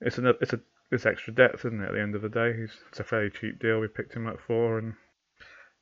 It's 0.00 0.18
an 0.18 0.32
it's 0.40 0.52
a 0.52 0.60
it's 0.90 1.06
extra 1.06 1.34
depth, 1.34 1.64
isn't 1.64 1.80
it? 1.80 1.88
At 1.88 1.92
the 1.92 2.00
end 2.00 2.14
of 2.14 2.22
the 2.22 2.28
day, 2.28 2.54
he's 2.56 2.72
it's 2.90 3.00
a 3.00 3.04
fairly 3.04 3.30
cheap 3.30 3.58
deal. 3.60 3.80
We 3.80 3.88
picked 3.88 4.14
him 4.14 4.26
up 4.26 4.38
for, 4.46 4.78
and 4.78 4.94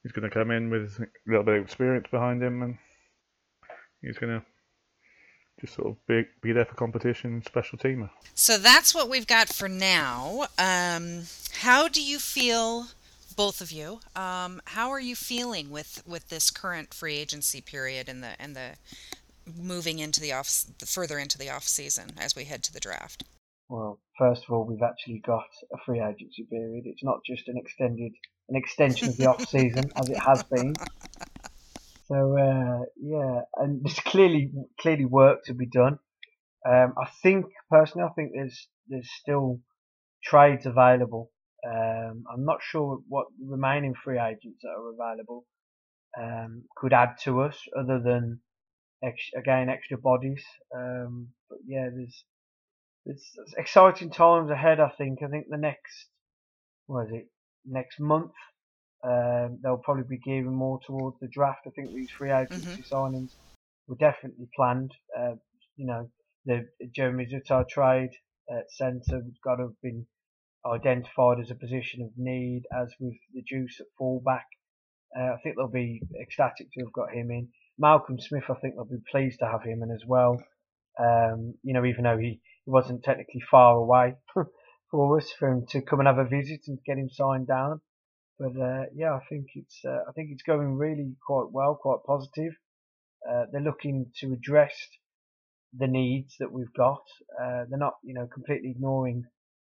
he's 0.02 0.12
going 0.12 0.28
to 0.28 0.34
come 0.34 0.50
in 0.50 0.70
with 0.70 0.98
a 1.00 1.06
little 1.26 1.44
bit 1.44 1.56
of 1.56 1.64
experience 1.64 2.06
behind 2.10 2.42
him, 2.42 2.62
and 2.62 2.78
he's 4.00 4.18
going 4.18 4.40
to 4.40 4.46
just 5.60 5.74
sort 5.74 5.88
of 5.88 6.06
be 6.06 6.24
be 6.40 6.52
there 6.52 6.64
for 6.64 6.74
competition, 6.74 7.42
special 7.46 7.78
teamer. 7.78 8.10
So 8.34 8.58
that's 8.58 8.94
what 8.94 9.08
we've 9.08 9.26
got 9.26 9.48
for 9.48 9.68
now. 9.68 10.46
Um, 10.58 11.22
how 11.60 11.88
do 11.88 12.02
you 12.02 12.18
feel, 12.18 12.86
both 13.36 13.60
of 13.60 13.70
you? 13.70 14.00
Um, 14.16 14.60
how 14.66 14.90
are 14.90 15.00
you 15.00 15.14
feeling 15.14 15.70
with, 15.70 16.02
with 16.06 16.28
this 16.28 16.50
current 16.50 16.94
free 16.94 17.16
agency 17.16 17.60
period 17.60 18.08
and 18.08 18.22
the 18.22 18.40
and 18.40 18.56
the 18.56 18.70
moving 19.60 19.98
into 19.98 20.20
the 20.20 20.32
off 20.32 20.64
further 20.84 21.18
into 21.18 21.38
the 21.38 21.50
off 21.50 21.64
season 21.64 22.12
as 22.18 22.36
we 22.36 22.44
head 22.44 22.62
to 22.64 22.72
the 22.72 22.80
draft? 22.80 23.24
Well, 23.68 24.00
first 24.18 24.44
of 24.44 24.52
all, 24.52 24.66
we've 24.66 24.82
actually 24.82 25.22
got 25.24 25.48
a 25.72 25.78
free 25.84 26.00
agency 26.00 26.44
period. 26.44 26.84
It's 26.86 27.04
not 27.04 27.20
just 27.24 27.48
an 27.48 27.56
extended 27.56 28.12
an 28.48 28.56
extension 28.56 29.08
of 29.08 29.16
the 29.16 29.26
off 29.26 29.48
season 29.48 29.90
as 29.96 30.08
it 30.08 30.18
has 30.18 30.42
been. 30.44 30.74
So 32.08 32.36
uh, 32.36 32.84
yeah, 33.00 33.40
and 33.56 33.82
there's 33.82 33.98
clearly 34.00 34.52
clearly 34.78 35.06
work 35.06 35.44
to 35.44 35.54
be 35.54 35.64
done. 35.64 35.98
Um, 36.68 36.94
I 37.00 37.08
think 37.22 37.46
personally, 37.70 38.06
I 38.06 38.12
think 38.12 38.32
there's 38.34 38.68
there's 38.86 39.08
still 39.20 39.60
trades 40.22 40.66
available. 40.66 41.30
Um, 41.66 42.24
I'm 42.30 42.44
not 42.44 42.58
sure 42.60 42.98
what 43.08 43.28
remaining 43.42 43.94
free 43.94 44.18
agents 44.18 44.60
that 44.62 44.74
are 44.76 44.92
available 44.92 45.46
um, 46.20 46.64
could 46.76 46.92
add 46.92 47.14
to 47.24 47.40
us, 47.42 47.56
other 47.78 47.98
than 47.98 48.40
ex- 49.02 49.32
again 49.36 49.68
extra 49.68 49.98
bodies. 49.98 50.42
Um, 50.74 51.28
but 51.48 51.58
yeah, 51.66 51.88
there's 51.94 52.24
it's 53.04 53.36
exciting 53.56 54.10
times 54.10 54.50
ahead. 54.50 54.80
I 54.80 54.90
think. 54.96 55.22
I 55.22 55.28
think 55.28 55.46
the 55.48 55.56
next, 55.56 56.06
what 56.86 57.06
is 57.06 57.12
it? 57.12 57.28
Next 57.64 58.00
month, 58.00 58.32
um, 59.04 59.58
they'll 59.62 59.82
probably 59.82 60.04
be 60.08 60.18
gearing 60.18 60.54
more 60.54 60.78
towards 60.86 61.18
the 61.20 61.28
draft. 61.28 61.66
I 61.66 61.70
think 61.70 61.92
these 61.92 62.10
free 62.16 62.30
agency 62.30 62.84
signings 62.92 63.30
were 63.88 63.96
definitely 63.96 64.48
planned. 64.54 64.92
Uh, 65.18 65.34
you 65.76 65.86
know, 65.86 66.10
the 66.44 66.68
Jeremy 66.94 67.26
Zuttah 67.26 67.68
trade 67.68 68.10
at 68.50 68.70
centre 68.70 69.22
has 69.22 69.38
got 69.44 69.56
to 69.56 69.64
have 69.64 69.80
been 69.82 70.06
identified 70.64 71.40
as 71.40 71.50
a 71.50 71.56
position 71.56 72.02
of 72.02 72.10
need, 72.16 72.62
as 72.72 72.92
with 73.00 73.14
the 73.34 73.42
Juice 73.42 73.80
at 73.80 73.86
fullback. 73.98 74.46
Uh, 75.16 75.32
I 75.34 75.36
think 75.42 75.56
they'll 75.56 75.68
be 75.68 76.02
ecstatic 76.20 76.68
to 76.72 76.84
have 76.84 76.92
got 76.92 77.12
him 77.12 77.30
in. 77.30 77.48
Malcolm 77.78 78.18
Smith, 78.18 78.44
I 78.48 78.54
think 78.54 78.74
they'll 78.74 78.84
be 78.84 79.02
pleased 79.10 79.38
to 79.40 79.46
have 79.46 79.62
him 79.62 79.82
in 79.82 79.90
as 79.90 80.04
well. 80.06 80.42
Um, 80.98 81.54
you 81.62 81.72
know, 81.72 81.84
even 81.84 82.04
though 82.04 82.18
he, 82.18 82.40
he 82.64 82.70
wasn't 82.70 83.02
technically 83.02 83.42
far 83.50 83.76
away 83.76 84.16
for 84.90 85.18
us 85.18 85.32
for 85.38 85.48
him 85.48 85.66
to 85.70 85.80
come 85.80 86.00
and 86.00 86.06
have 86.06 86.18
a 86.18 86.24
visit 86.24 86.60
and 86.68 86.78
get 86.84 86.98
him 86.98 87.08
signed 87.10 87.46
down. 87.46 87.80
But 88.38 88.60
uh, 88.60 88.84
yeah, 88.94 89.14
I 89.14 89.20
think 89.28 89.46
it's 89.54 89.80
uh, 89.84 90.00
I 90.08 90.12
think 90.12 90.30
it's 90.32 90.42
going 90.42 90.76
really 90.76 91.14
quite 91.26 91.50
well, 91.50 91.78
quite 91.80 92.04
positive. 92.06 92.52
Uh, 93.28 93.44
they're 93.52 93.60
looking 93.60 94.06
to 94.20 94.32
address 94.32 94.74
the 95.76 95.86
needs 95.86 96.36
that 96.40 96.52
we've 96.52 96.72
got. 96.76 97.02
Uh, 97.40 97.64
they're 97.68 97.78
not, 97.78 97.94
you 98.02 98.14
know, 98.14 98.26
completely 98.26 98.70
ignoring 98.70 99.24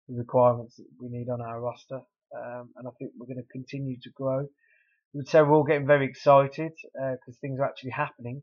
the 0.09 0.17
requirements 0.17 0.77
that 0.77 0.87
we 1.01 1.09
need 1.09 1.29
on 1.31 1.41
our 1.41 1.61
roster. 1.61 2.01
Um, 2.37 2.71
and 2.77 2.89
I 2.89 2.91
think 2.99 3.13
we're 3.17 3.33
going 3.33 3.43
to 3.43 3.53
continue 3.53 3.97
to 4.03 4.11
grow. 4.11 4.47
I 5.15 5.19
would 5.19 5.29
say 5.29 5.43
we're 5.43 5.55
all 5.55 5.63
getting 5.63 5.87
very 5.87 6.07
excited 6.07 6.73
because 6.83 7.39
things 7.41 7.61
are 7.61 7.65
actually 7.65 7.91
happening. 7.91 8.43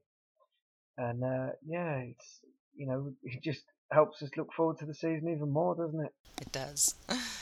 And 0.97 1.23
uh, 1.23 1.53
yeah, 1.65 1.97
it's 1.97 2.39
you 2.75 2.87
know 2.87 3.11
it 3.23 3.43
just 3.43 3.63
helps 3.91 4.21
us 4.23 4.29
look 4.37 4.53
forward 4.53 4.77
to 4.79 4.85
the 4.85 4.93
season 4.93 5.29
even 5.29 5.51
more, 5.51 5.75
doesn't 5.75 6.05
it? 6.05 6.13
It 6.41 6.51
does. 6.51 6.95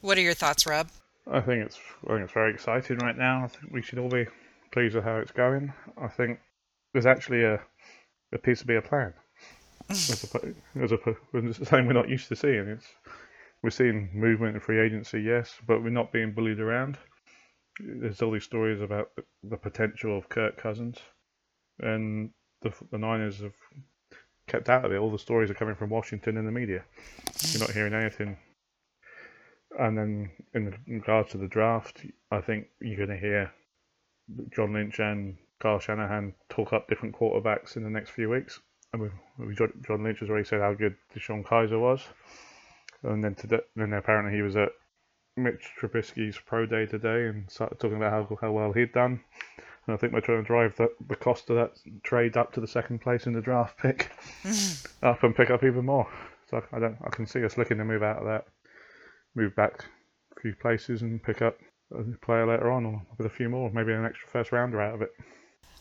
What 0.00 0.16
are 0.16 0.20
your 0.20 0.34
thoughts, 0.34 0.64
Rob? 0.64 0.90
I 1.26 1.40
think 1.40 1.64
it's 1.64 1.76
I 2.04 2.12
think 2.12 2.24
it's 2.24 2.32
very 2.32 2.54
exciting 2.54 2.98
right 2.98 3.18
now. 3.18 3.42
I 3.42 3.48
think 3.48 3.72
we 3.72 3.82
should 3.82 3.98
all 3.98 4.08
be 4.08 4.26
pleased 4.70 4.94
with 4.94 5.02
how 5.02 5.16
it's 5.16 5.32
going. 5.32 5.72
I 6.00 6.06
think 6.06 6.38
there's 6.92 7.06
actually 7.06 7.42
a 7.42 7.60
a 8.32 8.38
piece 8.38 8.60
to 8.60 8.66
be 8.66 8.76
a 8.76 8.82
plan. 8.82 9.14
as 9.90 10.32
a, 10.34 10.54
as 10.80 10.92
a, 10.92 10.98
it's 11.32 11.56
something 11.56 11.86
we're 11.86 11.94
not 11.94 12.08
used 12.08 12.28
to 12.28 12.36
seeing. 12.36 12.68
It's 12.68 12.86
we're 13.62 13.70
seeing 13.70 14.10
movement 14.14 14.54
in 14.54 14.60
free 14.60 14.78
agency, 14.78 15.20
yes, 15.20 15.54
but 15.66 15.82
we're 15.82 15.90
not 15.90 16.12
being 16.12 16.32
bullied 16.32 16.60
around. 16.60 16.96
There's 17.80 18.22
all 18.22 18.32
these 18.32 18.44
stories 18.44 18.80
about 18.80 19.10
the, 19.16 19.24
the 19.42 19.56
potential 19.56 20.16
of 20.16 20.28
Kirk 20.28 20.56
Cousins, 20.56 20.98
and 21.80 22.30
the, 22.62 22.72
the 22.90 22.98
Niners 22.98 23.40
have 23.40 23.54
kept 24.46 24.68
out 24.68 24.84
of 24.84 24.92
it. 24.92 24.96
All 24.96 25.10
the 25.10 25.18
stories 25.18 25.50
are 25.50 25.54
coming 25.54 25.74
from 25.74 25.90
Washington 25.90 26.36
and 26.36 26.46
the 26.46 26.52
media. 26.52 26.84
You're 27.50 27.60
not 27.60 27.70
hearing 27.70 27.94
anything. 27.94 28.36
And 29.78 29.96
then 29.96 30.30
in 30.54 30.74
regards 30.86 31.30
to 31.32 31.38
the 31.38 31.46
draft, 31.46 32.04
I 32.30 32.40
think 32.40 32.66
you're 32.80 32.96
going 32.96 33.10
to 33.10 33.16
hear 33.16 33.52
John 34.50 34.72
Lynch 34.72 34.98
and 34.98 35.36
Kyle 35.60 35.78
Shanahan 35.78 36.34
talk 36.48 36.72
up 36.72 36.88
different 36.88 37.14
quarterbacks 37.14 37.76
in 37.76 37.84
the 37.84 37.90
next 37.90 38.10
few 38.10 38.30
weeks. 38.30 38.60
And 38.92 39.02
we, 39.02 39.08
we, 39.38 39.54
John 39.54 40.02
Lynch 40.02 40.20
has 40.20 40.30
already 40.30 40.46
said 40.46 40.60
how 40.60 40.72
good 40.74 40.96
DeShone 41.14 41.44
Kizer 41.44 41.78
was. 41.78 42.02
And 43.02 43.22
then 43.22 43.34
today, 43.34 43.60
then 43.76 43.92
apparently 43.92 44.34
he 44.34 44.42
was 44.42 44.56
at 44.56 44.70
Mitch 45.38 45.72
Trubisky's 45.80 46.38
pro 46.38 46.66
day 46.66 46.86
today 46.86 47.26
and 47.26 47.50
started 47.50 47.78
talking 47.78 47.96
about 47.96 48.12
how, 48.12 48.38
how 48.40 48.52
well 48.52 48.72
he'd 48.72 48.92
done. 48.92 49.20
And 49.86 49.94
I 49.94 49.96
think 49.96 50.12
they're 50.12 50.20
trying 50.20 50.42
to 50.42 50.46
drive 50.46 50.76
the, 50.76 50.92
the 51.08 51.16
cost 51.16 51.48
of 51.50 51.56
that 51.56 51.78
trade 52.02 52.36
up 52.36 52.52
to 52.52 52.60
the 52.60 52.66
second 52.66 53.00
place 53.00 53.26
in 53.26 53.32
the 53.32 53.40
draft 53.40 53.78
pick 53.78 54.10
up 55.02 55.22
and 55.22 55.34
pick 55.34 55.50
up 55.50 55.64
even 55.64 55.86
more. 55.86 56.06
So 56.50 56.62
I, 56.72 56.76
I 56.76 56.80
don't 56.80 56.98
I 57.02 57.10
can 57.10 57.26
see 57.26 57.44
us 57.44 57.56
looking 57.56 57.78
to 57.78 57.84
move 57.84 58.02
out 58.02 58.18
of 58.18 58.26
that, 58.26 58.46
move 59.34 59.54
back 59.56 59.84
a 60.36 60.40
few 60.40 60.54
places 60.54 61.02
and 61.02 61.22
pick 61.22 61.40
up 61.42 61.58
a 61.92 62.02
player 62.24 62.46
later 62.46 62.70
on, 62.70 62.84
or 62.84 63.02
with 63.16 63.26
a 63.26 63.30
few 63.30 63.48
more, 63.48 63.70
maybe 63.70 63.92
an 63.92 64.04
extra 64.04 64.28
first 64.28 64.52
rounder 64.52 64.80
out 64.80 64.94
of 64.94 65.02
it. 65.02 65.10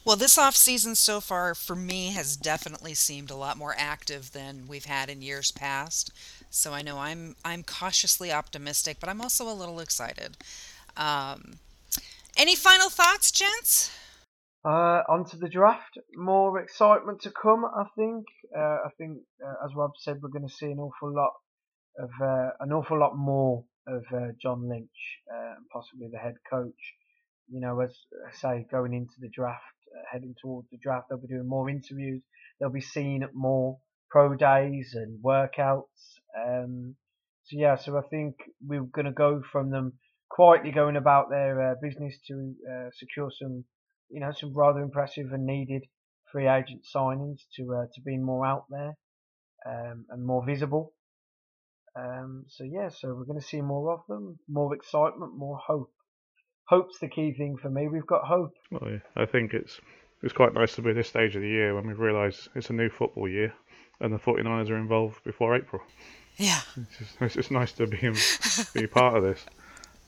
Well, 0.08 0.16
this 0.16 0.38
off 0.38 0.56
season 0.56 0.96
so 0.96 1.20
far 1.20 1.54
for 1.54 1.76
me 1.76 2.12
has 2.14 2.38
definitely 2.38 2.94
seemed 2.94 3.30
a 3.30 3.36
lot 3.36 3.58
more 3.58 3.76
active 3.78 4.32
than 4.32 4.66
we've 4.66 4.86
had 4.86 5.10
in 5.10 5.22
years 5.22 5.52
past. 5.52 6.14
So 6.50 6.72
I 6.72 6.82
know 6.82 6.98
I'm 6.98 7.36
I'm 7.44 7.62
cautiously 7.62 8.32
optimistic, 8.32 9.02
but 9.02 9.10
I'm 9.10 9.20
also 9.20 9.50
a 9.50 9.52
little 9.52 9.82
excited. 9.82 10.38
Um, 10.96 11.56
any 12.38 12.56
final 12.56 12.90
thoughts, 12.90 13.32
gents? 13.32 13.92
Uh, 14.64 15.02
onto 15.10 15.38
the 15.38 15.50
draft. 15.50 15.98
More 16.16 16.58
excitement 16.58 17.20
to 17.24 17.32
come, 17.32 17.66
I 17.66 17.84
think. 17.98 18.28
Uh, 18.58 18.78
I 18.86 18.90
think, 18.98 19.18
uh, 19.46 19.66
as 19.66 19.76
Rob 19.76 19.92
said, 19.98 20.22
we're 20.22 20.30
going 20.30 20.48
to 20.48 20.56
see 20.56 20.68
an 20.68 20.80
awful 20.80 21.14
lot 21.14 21.34
of 22.00 22.12
uh, 22.22 22.52
an 22.62 22.72
awful 22.72 22.98
lot 22.98 23.18
more 23.18 23.66
of 23.86 24.06
uh, 24.16 24.28
John 24.42 24.70
Lynch 24.70 25.20
uh, 25.30 25.56
and 25.58 25.68
possibly 25.70 26.08
the 26.10 26.18
head 26.18 26.36
coach. 26.50 26.96
You 27.50 27.60
know, 27.60 27.82
as 27.82 27.94
I 28.26 28.34
say, 28.34 28.68
going 28.72 28.94
into 28.94 29.16
the 29.20 29.28
draft, 29.28 29.64
heading 30.12 30.36
towards 30.42 30.70
the 30.70 30.78
draft, 30.78 31.08
they'll 31.10 31.20
be 31.20 31.28
doing 31.28 31.48
more 31.48 31.70
interviews. 31.70 32.22
They'll 32.60 32.70
be 32.70 32.82
seen 32.82 33.24
at 33.24 33.34
more 33.34 33.80
pro 34.10 34.36
days 34.36 34.96
and 34.96 35.24
workouts. 35.24 36.20
Um, 36.38 36.96
so 37.44 37.58
yeah, 37.58 37.76
so 37.76 37.98
I 37.98 38.02
think 38.10 38.36
we're 38.66 38.82
going 38.82 39.06
to 39.06 39.12
go 39.12 39.42
from 39.52 39.70
them 39.72 39.94
quietly 40.30 40.72
going 40.72 40.98
about 40.98 41.30
their 41.30 41.72
uh, 41.72 41.76
business 41.82 42.18
to 42.28 42.54
uh, 42.70 42.90
secure 42.94 43.32
some, 43.32 43.64
you 44.10 44.20
know, 44.20 44.32
some 44.32 44.54
rather 44.54 44.82
impressive 44.82 45.32
and 45.32 45.46
needed 45.46 45.84
free 46.32 46.48
agent 46.48 46.82
signings 46.94 47.40
to 47.56 47.74
uh, 47.74 47.86
to 47.94 48.02
being 48.06 48.24
more 48.24 48.46
out 48.46 48.66
there 48.70 48.98
um, 49.66 50.06
and 50.10 50.26
more 50.26 50.46
visible. 50.46 50.94
Um, 51.98 52.46
so 52.48 52.64
yeah, 52.64 52.90
so 52.90 53.16
we're 53.16 53.26
going 53.26 53.40
to 53.40 53.46
see 53.46 53.62
more 53.62 53.94
of 53.94 54.02
them, 54.08 54.40
more 54.48 54.76
excitement, 54.76 55.36
more 55.36 55.58
hope. 55.58 55.92
Hope's 56.68 57.00
the 57.00 57.08
key 57.08 57.34
thing 57.34 57.58
for 57.58 57.70
me. 57.70 57.88
We've 57.88 58.06
got 58.06 58.26
hope. 58.26 58.54
Well, 58.72 58.92
yeah, 58.92 59.00
I 59.16 59.26
think 59.26 59.54
it's 59.54 59.80
it's 60.22 60.34
quite 60.34 60.54
nice 60.54 60.76
to 60.76 60.82
be 60.82 60.90
at 60.90 60.96
this 60.96 61.08
stage 61.08 61.36
of 61.36 61.42
the 61.42 61.48
year 61.48 61.76
when 61.76 61.88
we've 61.88 62.00
realised 62.00 62.50
it's 62.56 62.70
a 62.70 62.74
new 62.74 62.90
football 62.90 63.30
year 63.30 63.54
and 64.00 64.14
the 64.14 64.18
49ers 64.18 64.70
are 64.70 64.78
involved 64.78 65.24
before 65.24 65.56
April. 65.56 65.82
Yeah. 66.38 66.60
It's 66.76 66.98
just, 66.98 67.22
it's 67.22 67.34
just 67.36 67.52
nice 67.52 67.72
to 67.74 67.88
be 67.88 68.08
um, 68.08 68.16
be 68.74 68.88
part 68.88 69.18
of 69.18 69.24
this. 69.24 69.46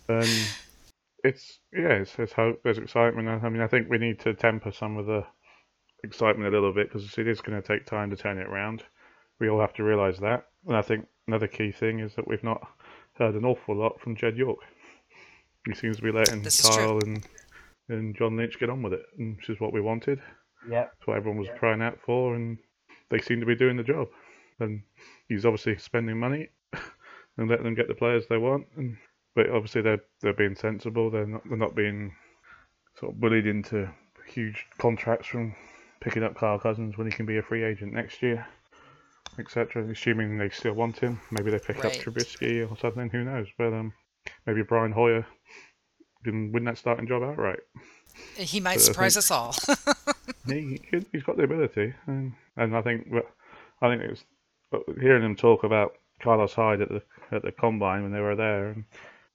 And 0.08 0.28
it's 1.24 1.60
yeah, 1.74 1.94
it's, 1.94 2.16
there's 2.16 2.34
hope, 2.34 2.62
there's 2.64 2.78
excitement. 2.78 3.28
I 3.28 3.50
mean, 3.50 3.62
I 3.62 3.68
think 3.68 3.90
we 3.90 3.98
need 3.98 4.20
to 4.22 4.34
temper 4.34 4.72
some 4.72 4.98
of 4.98 5.06
the 5.06 5.24
excitement 6.04 6.48
a 6.48 6.52
little 6.52 6.74
bit 6.74 6.92
because 6.92 7.18
it 7.18 7.28
is 7.28 7.42
going 7.42 7.62
to 7.62 7.68
take 7.68 7.86
time 7.86 8.10
to 8.10 8.16
turn 8.16 8.38
it 8.38 8.48
around. 8.48 8.84
We 9.40 9.50
all 9.50 9.60
have 9.60 9.74
to 9.74 9.84
realise 9.84 10.20
that. 10.20 10.46
And 10.68 10.76
I 10.76 10.82
think 10.82 11.08
another 11.28 11.48
key 11.48 11.72
thing 11.72 12.00
is 12.00 12.16
that 12.16 12.28
we've 12.28 12.44
not 12.44 12.62
heard 13.18 13.36
an 13.36 13.46
awful 13.46 13.76
lot 13.76 14.00
from 14.00 14.16
Jed 14.16 14.38
York. 14.38 14.60
He 15.66 15.76
seems 15.76 15.98
to 15.98 16.04
be 16.04 16.12
letting 16.12 16.44
Kyle 16.44 17.00
and 17.00 17.26
and 17.90 18.16
John 18.16 18.38
Lynch 18.38 18.60
get 18.60 18.70
on 18.70 18.84
with 18.84 18.94
it, 18.94 19.06
which 19.18 19.50
is 19.50 19.60
what 19.60 19.74
we 19.74 19.82
wanted. 19.82 20.20
Yeah. 20.68 20.84
That's 20.84 21.08
what 21.08 21.18
everyone 21.18 21.40
was 21.40 21.50
crying 21.58 21.82
out 21.82 22.00
for, 22.06 22.36
and 22.36 22.58
they 23.10 23.20
seem 23.20 23.40
to 23.40 23.46
be 23.46 23.56
doing 23.56 23.78
the 23.78 23.84
job. 23.84 24.08
And 24.60 24.84
he's 25.28 25.46
obviously 25.46 25.78
spending 25.78 26.20
money 26.20 26.50
and 27.38 27.50
letting 27.50 27.66
them 27.66 27.76
get 27.76 27.88
the 27.88 27.96
players 27.96 28.26
they 28.28 28.38
want. 28.38 28.68
And 28.78 28.98
but 29.36 29.50
obviously 29.50 29.82
they're 29.82 30.04
they're 30.22 30.34
being 30.34 30.56
sensible. 30.56 31.10
They're 31.10 31.26
not 31.26 31.42
they're 31.48 31.58
not 31.58 31.76
being 31.76 32.16
sort 32.98 33.14
of 33.14 33.20
bullied 33.20 33.48
into 33.48 33.90
huge 34.28 34.66
contracts 34.78 35.28
from 35.28 35.56
picking 36.02 36.24
up 36.24 36.36
Kyle 36.36 36.60
Cousins 36.60 36.98
when 36.98 37.08
he 37.08 37.14
can 37.14 37.26
be 37.26 37.38
a 37.38 37.42
free 37.42 37.64
agent 37.64 37.94
next 37.94 38.22
year, 38.22 38.46
etc. 39.40 39.90
Assuming 39.90 40.38
they 40.38 40.50
still 40.50 40.74
want 40.74 41.00
him, 41.00 41.20
maybe 41.32 41.52
they 41.52 41.60
pick 41.60 41.84
right. 41.84 41.86
up 41.86 42.04
Trubisky 42.04 42.70
or 42.70 42.78
something. 42.78 43.10
Who 43.10 43.24
knows? 43.24 43.48
But 43.58 43.74
um, 43.74 43.94
maybe 44.46 44.62
Brian 44.64 44.92
Hoyer 44.92 45.26
can 46.24 46.52
win 46.52 46.66
that 46.66 46.78
starting 46.78 47.08
job 47.08 47.24
outright. 47.24 47.60
He 48.36 48.60
might 48.60 48.82
surprise 48.82 49.18
us 49.18 49.32
all. 49.32 49.56
he 50.48 50.82
he's 51.12 51.24
got 51.24 51.38
the 51.38 51.44
ability, 51.44 51.94
and, 52.08 52.34
and 52.58 52.76
I 52.76 52.82
think 52.82 53.08
I 53.82 53.90
think 53.90 54.02
it's 54.04 54.24
hearing 55.00 55.24
him 55.24 55.36
talk 55.36 55.64
about 55.64 55.94
Carlos 56.22 56.54
Hyde 56.54 56.82
at 56.82 56.90
the 56.90 57.02
at 57.32 57.44
the 57.44 57.52
combine 57.52 58.04
when 58.04 58.12
they 58.12 58.20
were 58.20 58.36
there, 58.36 58.70
and 58.70 58.86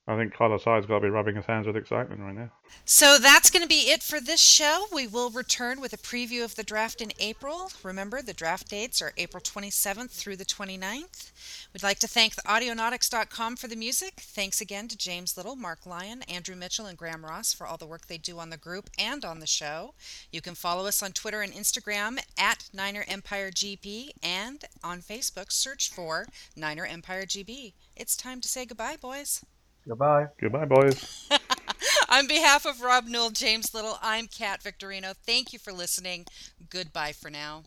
I 0.06 0.18
think 0.18 0.34
Carlos 0.34 0.64
Hyde's 0.64 0.84
got 0.84 0.96
to 0.96 1.00
be 1.00 1.08
rubbing 1.08 1.34
his 1.34 1.46
hands 1.46 1.66
with 1.66 1.76
excitement 1.76 2.20
right 2.20 2.34
now. 2.34 2.50
So 2.84 3.16
that's 3.18 3.50
going 3.50 3.62
to 3.62 3.68
be 3.68 3.90
it 3.90 4.02
for 4.02 4.20
this 4.20 4.40
show. 4.40 4.84
We 4.92 5.06
will 5.06 5.30
return 5.30 5.80
with 5.80 5.94
a 5.94 5.98
preview 5.98 6.44
of 6.44 6.56
the 6.56 6.62
draft 6.62 7.00
in 7.00 7.12
April. 7.18 7.70
Remember, 7.82 8.20
the 8.20 8.34
draft 8.34 8.68
dates 8.68 9.00
are 9.00 9.14
April 9.16 9.40
27th 9.40 10.10
through 10.10 10.36
the 10.36 10.44
29th. 10.44 11.32
We'd 11.72 11.82
like 11.82 11.98
to 12.00 12.06
thank 12.06 12.34
Audionautix.com 12.34 13.56
for 13.56 13.66
the 13.66 13.76
music. 13.76 14.16
Thanks 14.18 14.60
again 14.60 14.88
to 14.88 14.98
James 14.98 15.38
Little, 15.38 15.56
Mark 15.56 15.86
Lyon, 15.86 16.20
Andrew 16.22 16.54
Mitchell, 16.54 16.84
and 16.84 16.98
Graham 16.98 17.24
Ross 17.24 17.54
for 17.54 17.66
all 17.66 17.78
the 17.78 17.86
work 17.86 18.06
they 18.06 18.18
do 18.18 18.38
on 18.38 18.50
the 18.50 18.58
group 18.58 18.90
and 18.98 19.24
on 19.24 19.40
the 19.40 19.46
show. 19.46 19.94
You 20.30 20.42
can 20.42 20.54
follow 20.54 20.86
us 20.86 21.02
on 21.02 21.12
Twitter 21.12 21.40
and 21.40 21.54
Instagram 21.54 22.18
at 22.36 22.68
Niner 22.74 23.06
Empire 23.08 23.50
GB 23.50 24.10
and 24.22 24.66
on 24.82 25.00
Facebook, 25.00 25.50
search 25.50 25.90
for 25.90 26.26
Niner 26.54 26.84
Empire 26.84 27.24
GB. 27.24 27.72
It's 27.96 28.16
time 28.16 28.42
to 28.42 28.48
say 28.48 28.66
goodbye, 28.66 28.96
boys. 29.00 29.42
Goodbye. 29.86 30.26
Goodbye, 30.40 30.64
boys. 30.64 31.28
On 32.08 32.26
behalf 32.26 32.64
of 32.64 32.80
Rob 32.80 33.06
Newall, 33.06 33.30
James 33.30 33.74
Little, 33.74 33.98
I'm 34.02 34.26
Kat 34.26 34.62
Victorino. 34.62 35.14
Thank 35.26 35.52
you 35.52 35.58
for 35.58 35.72
listening. 35.72 36.26
Goodbye 36.70 37.12
for 37.12 37.30
now. 37.30 37.64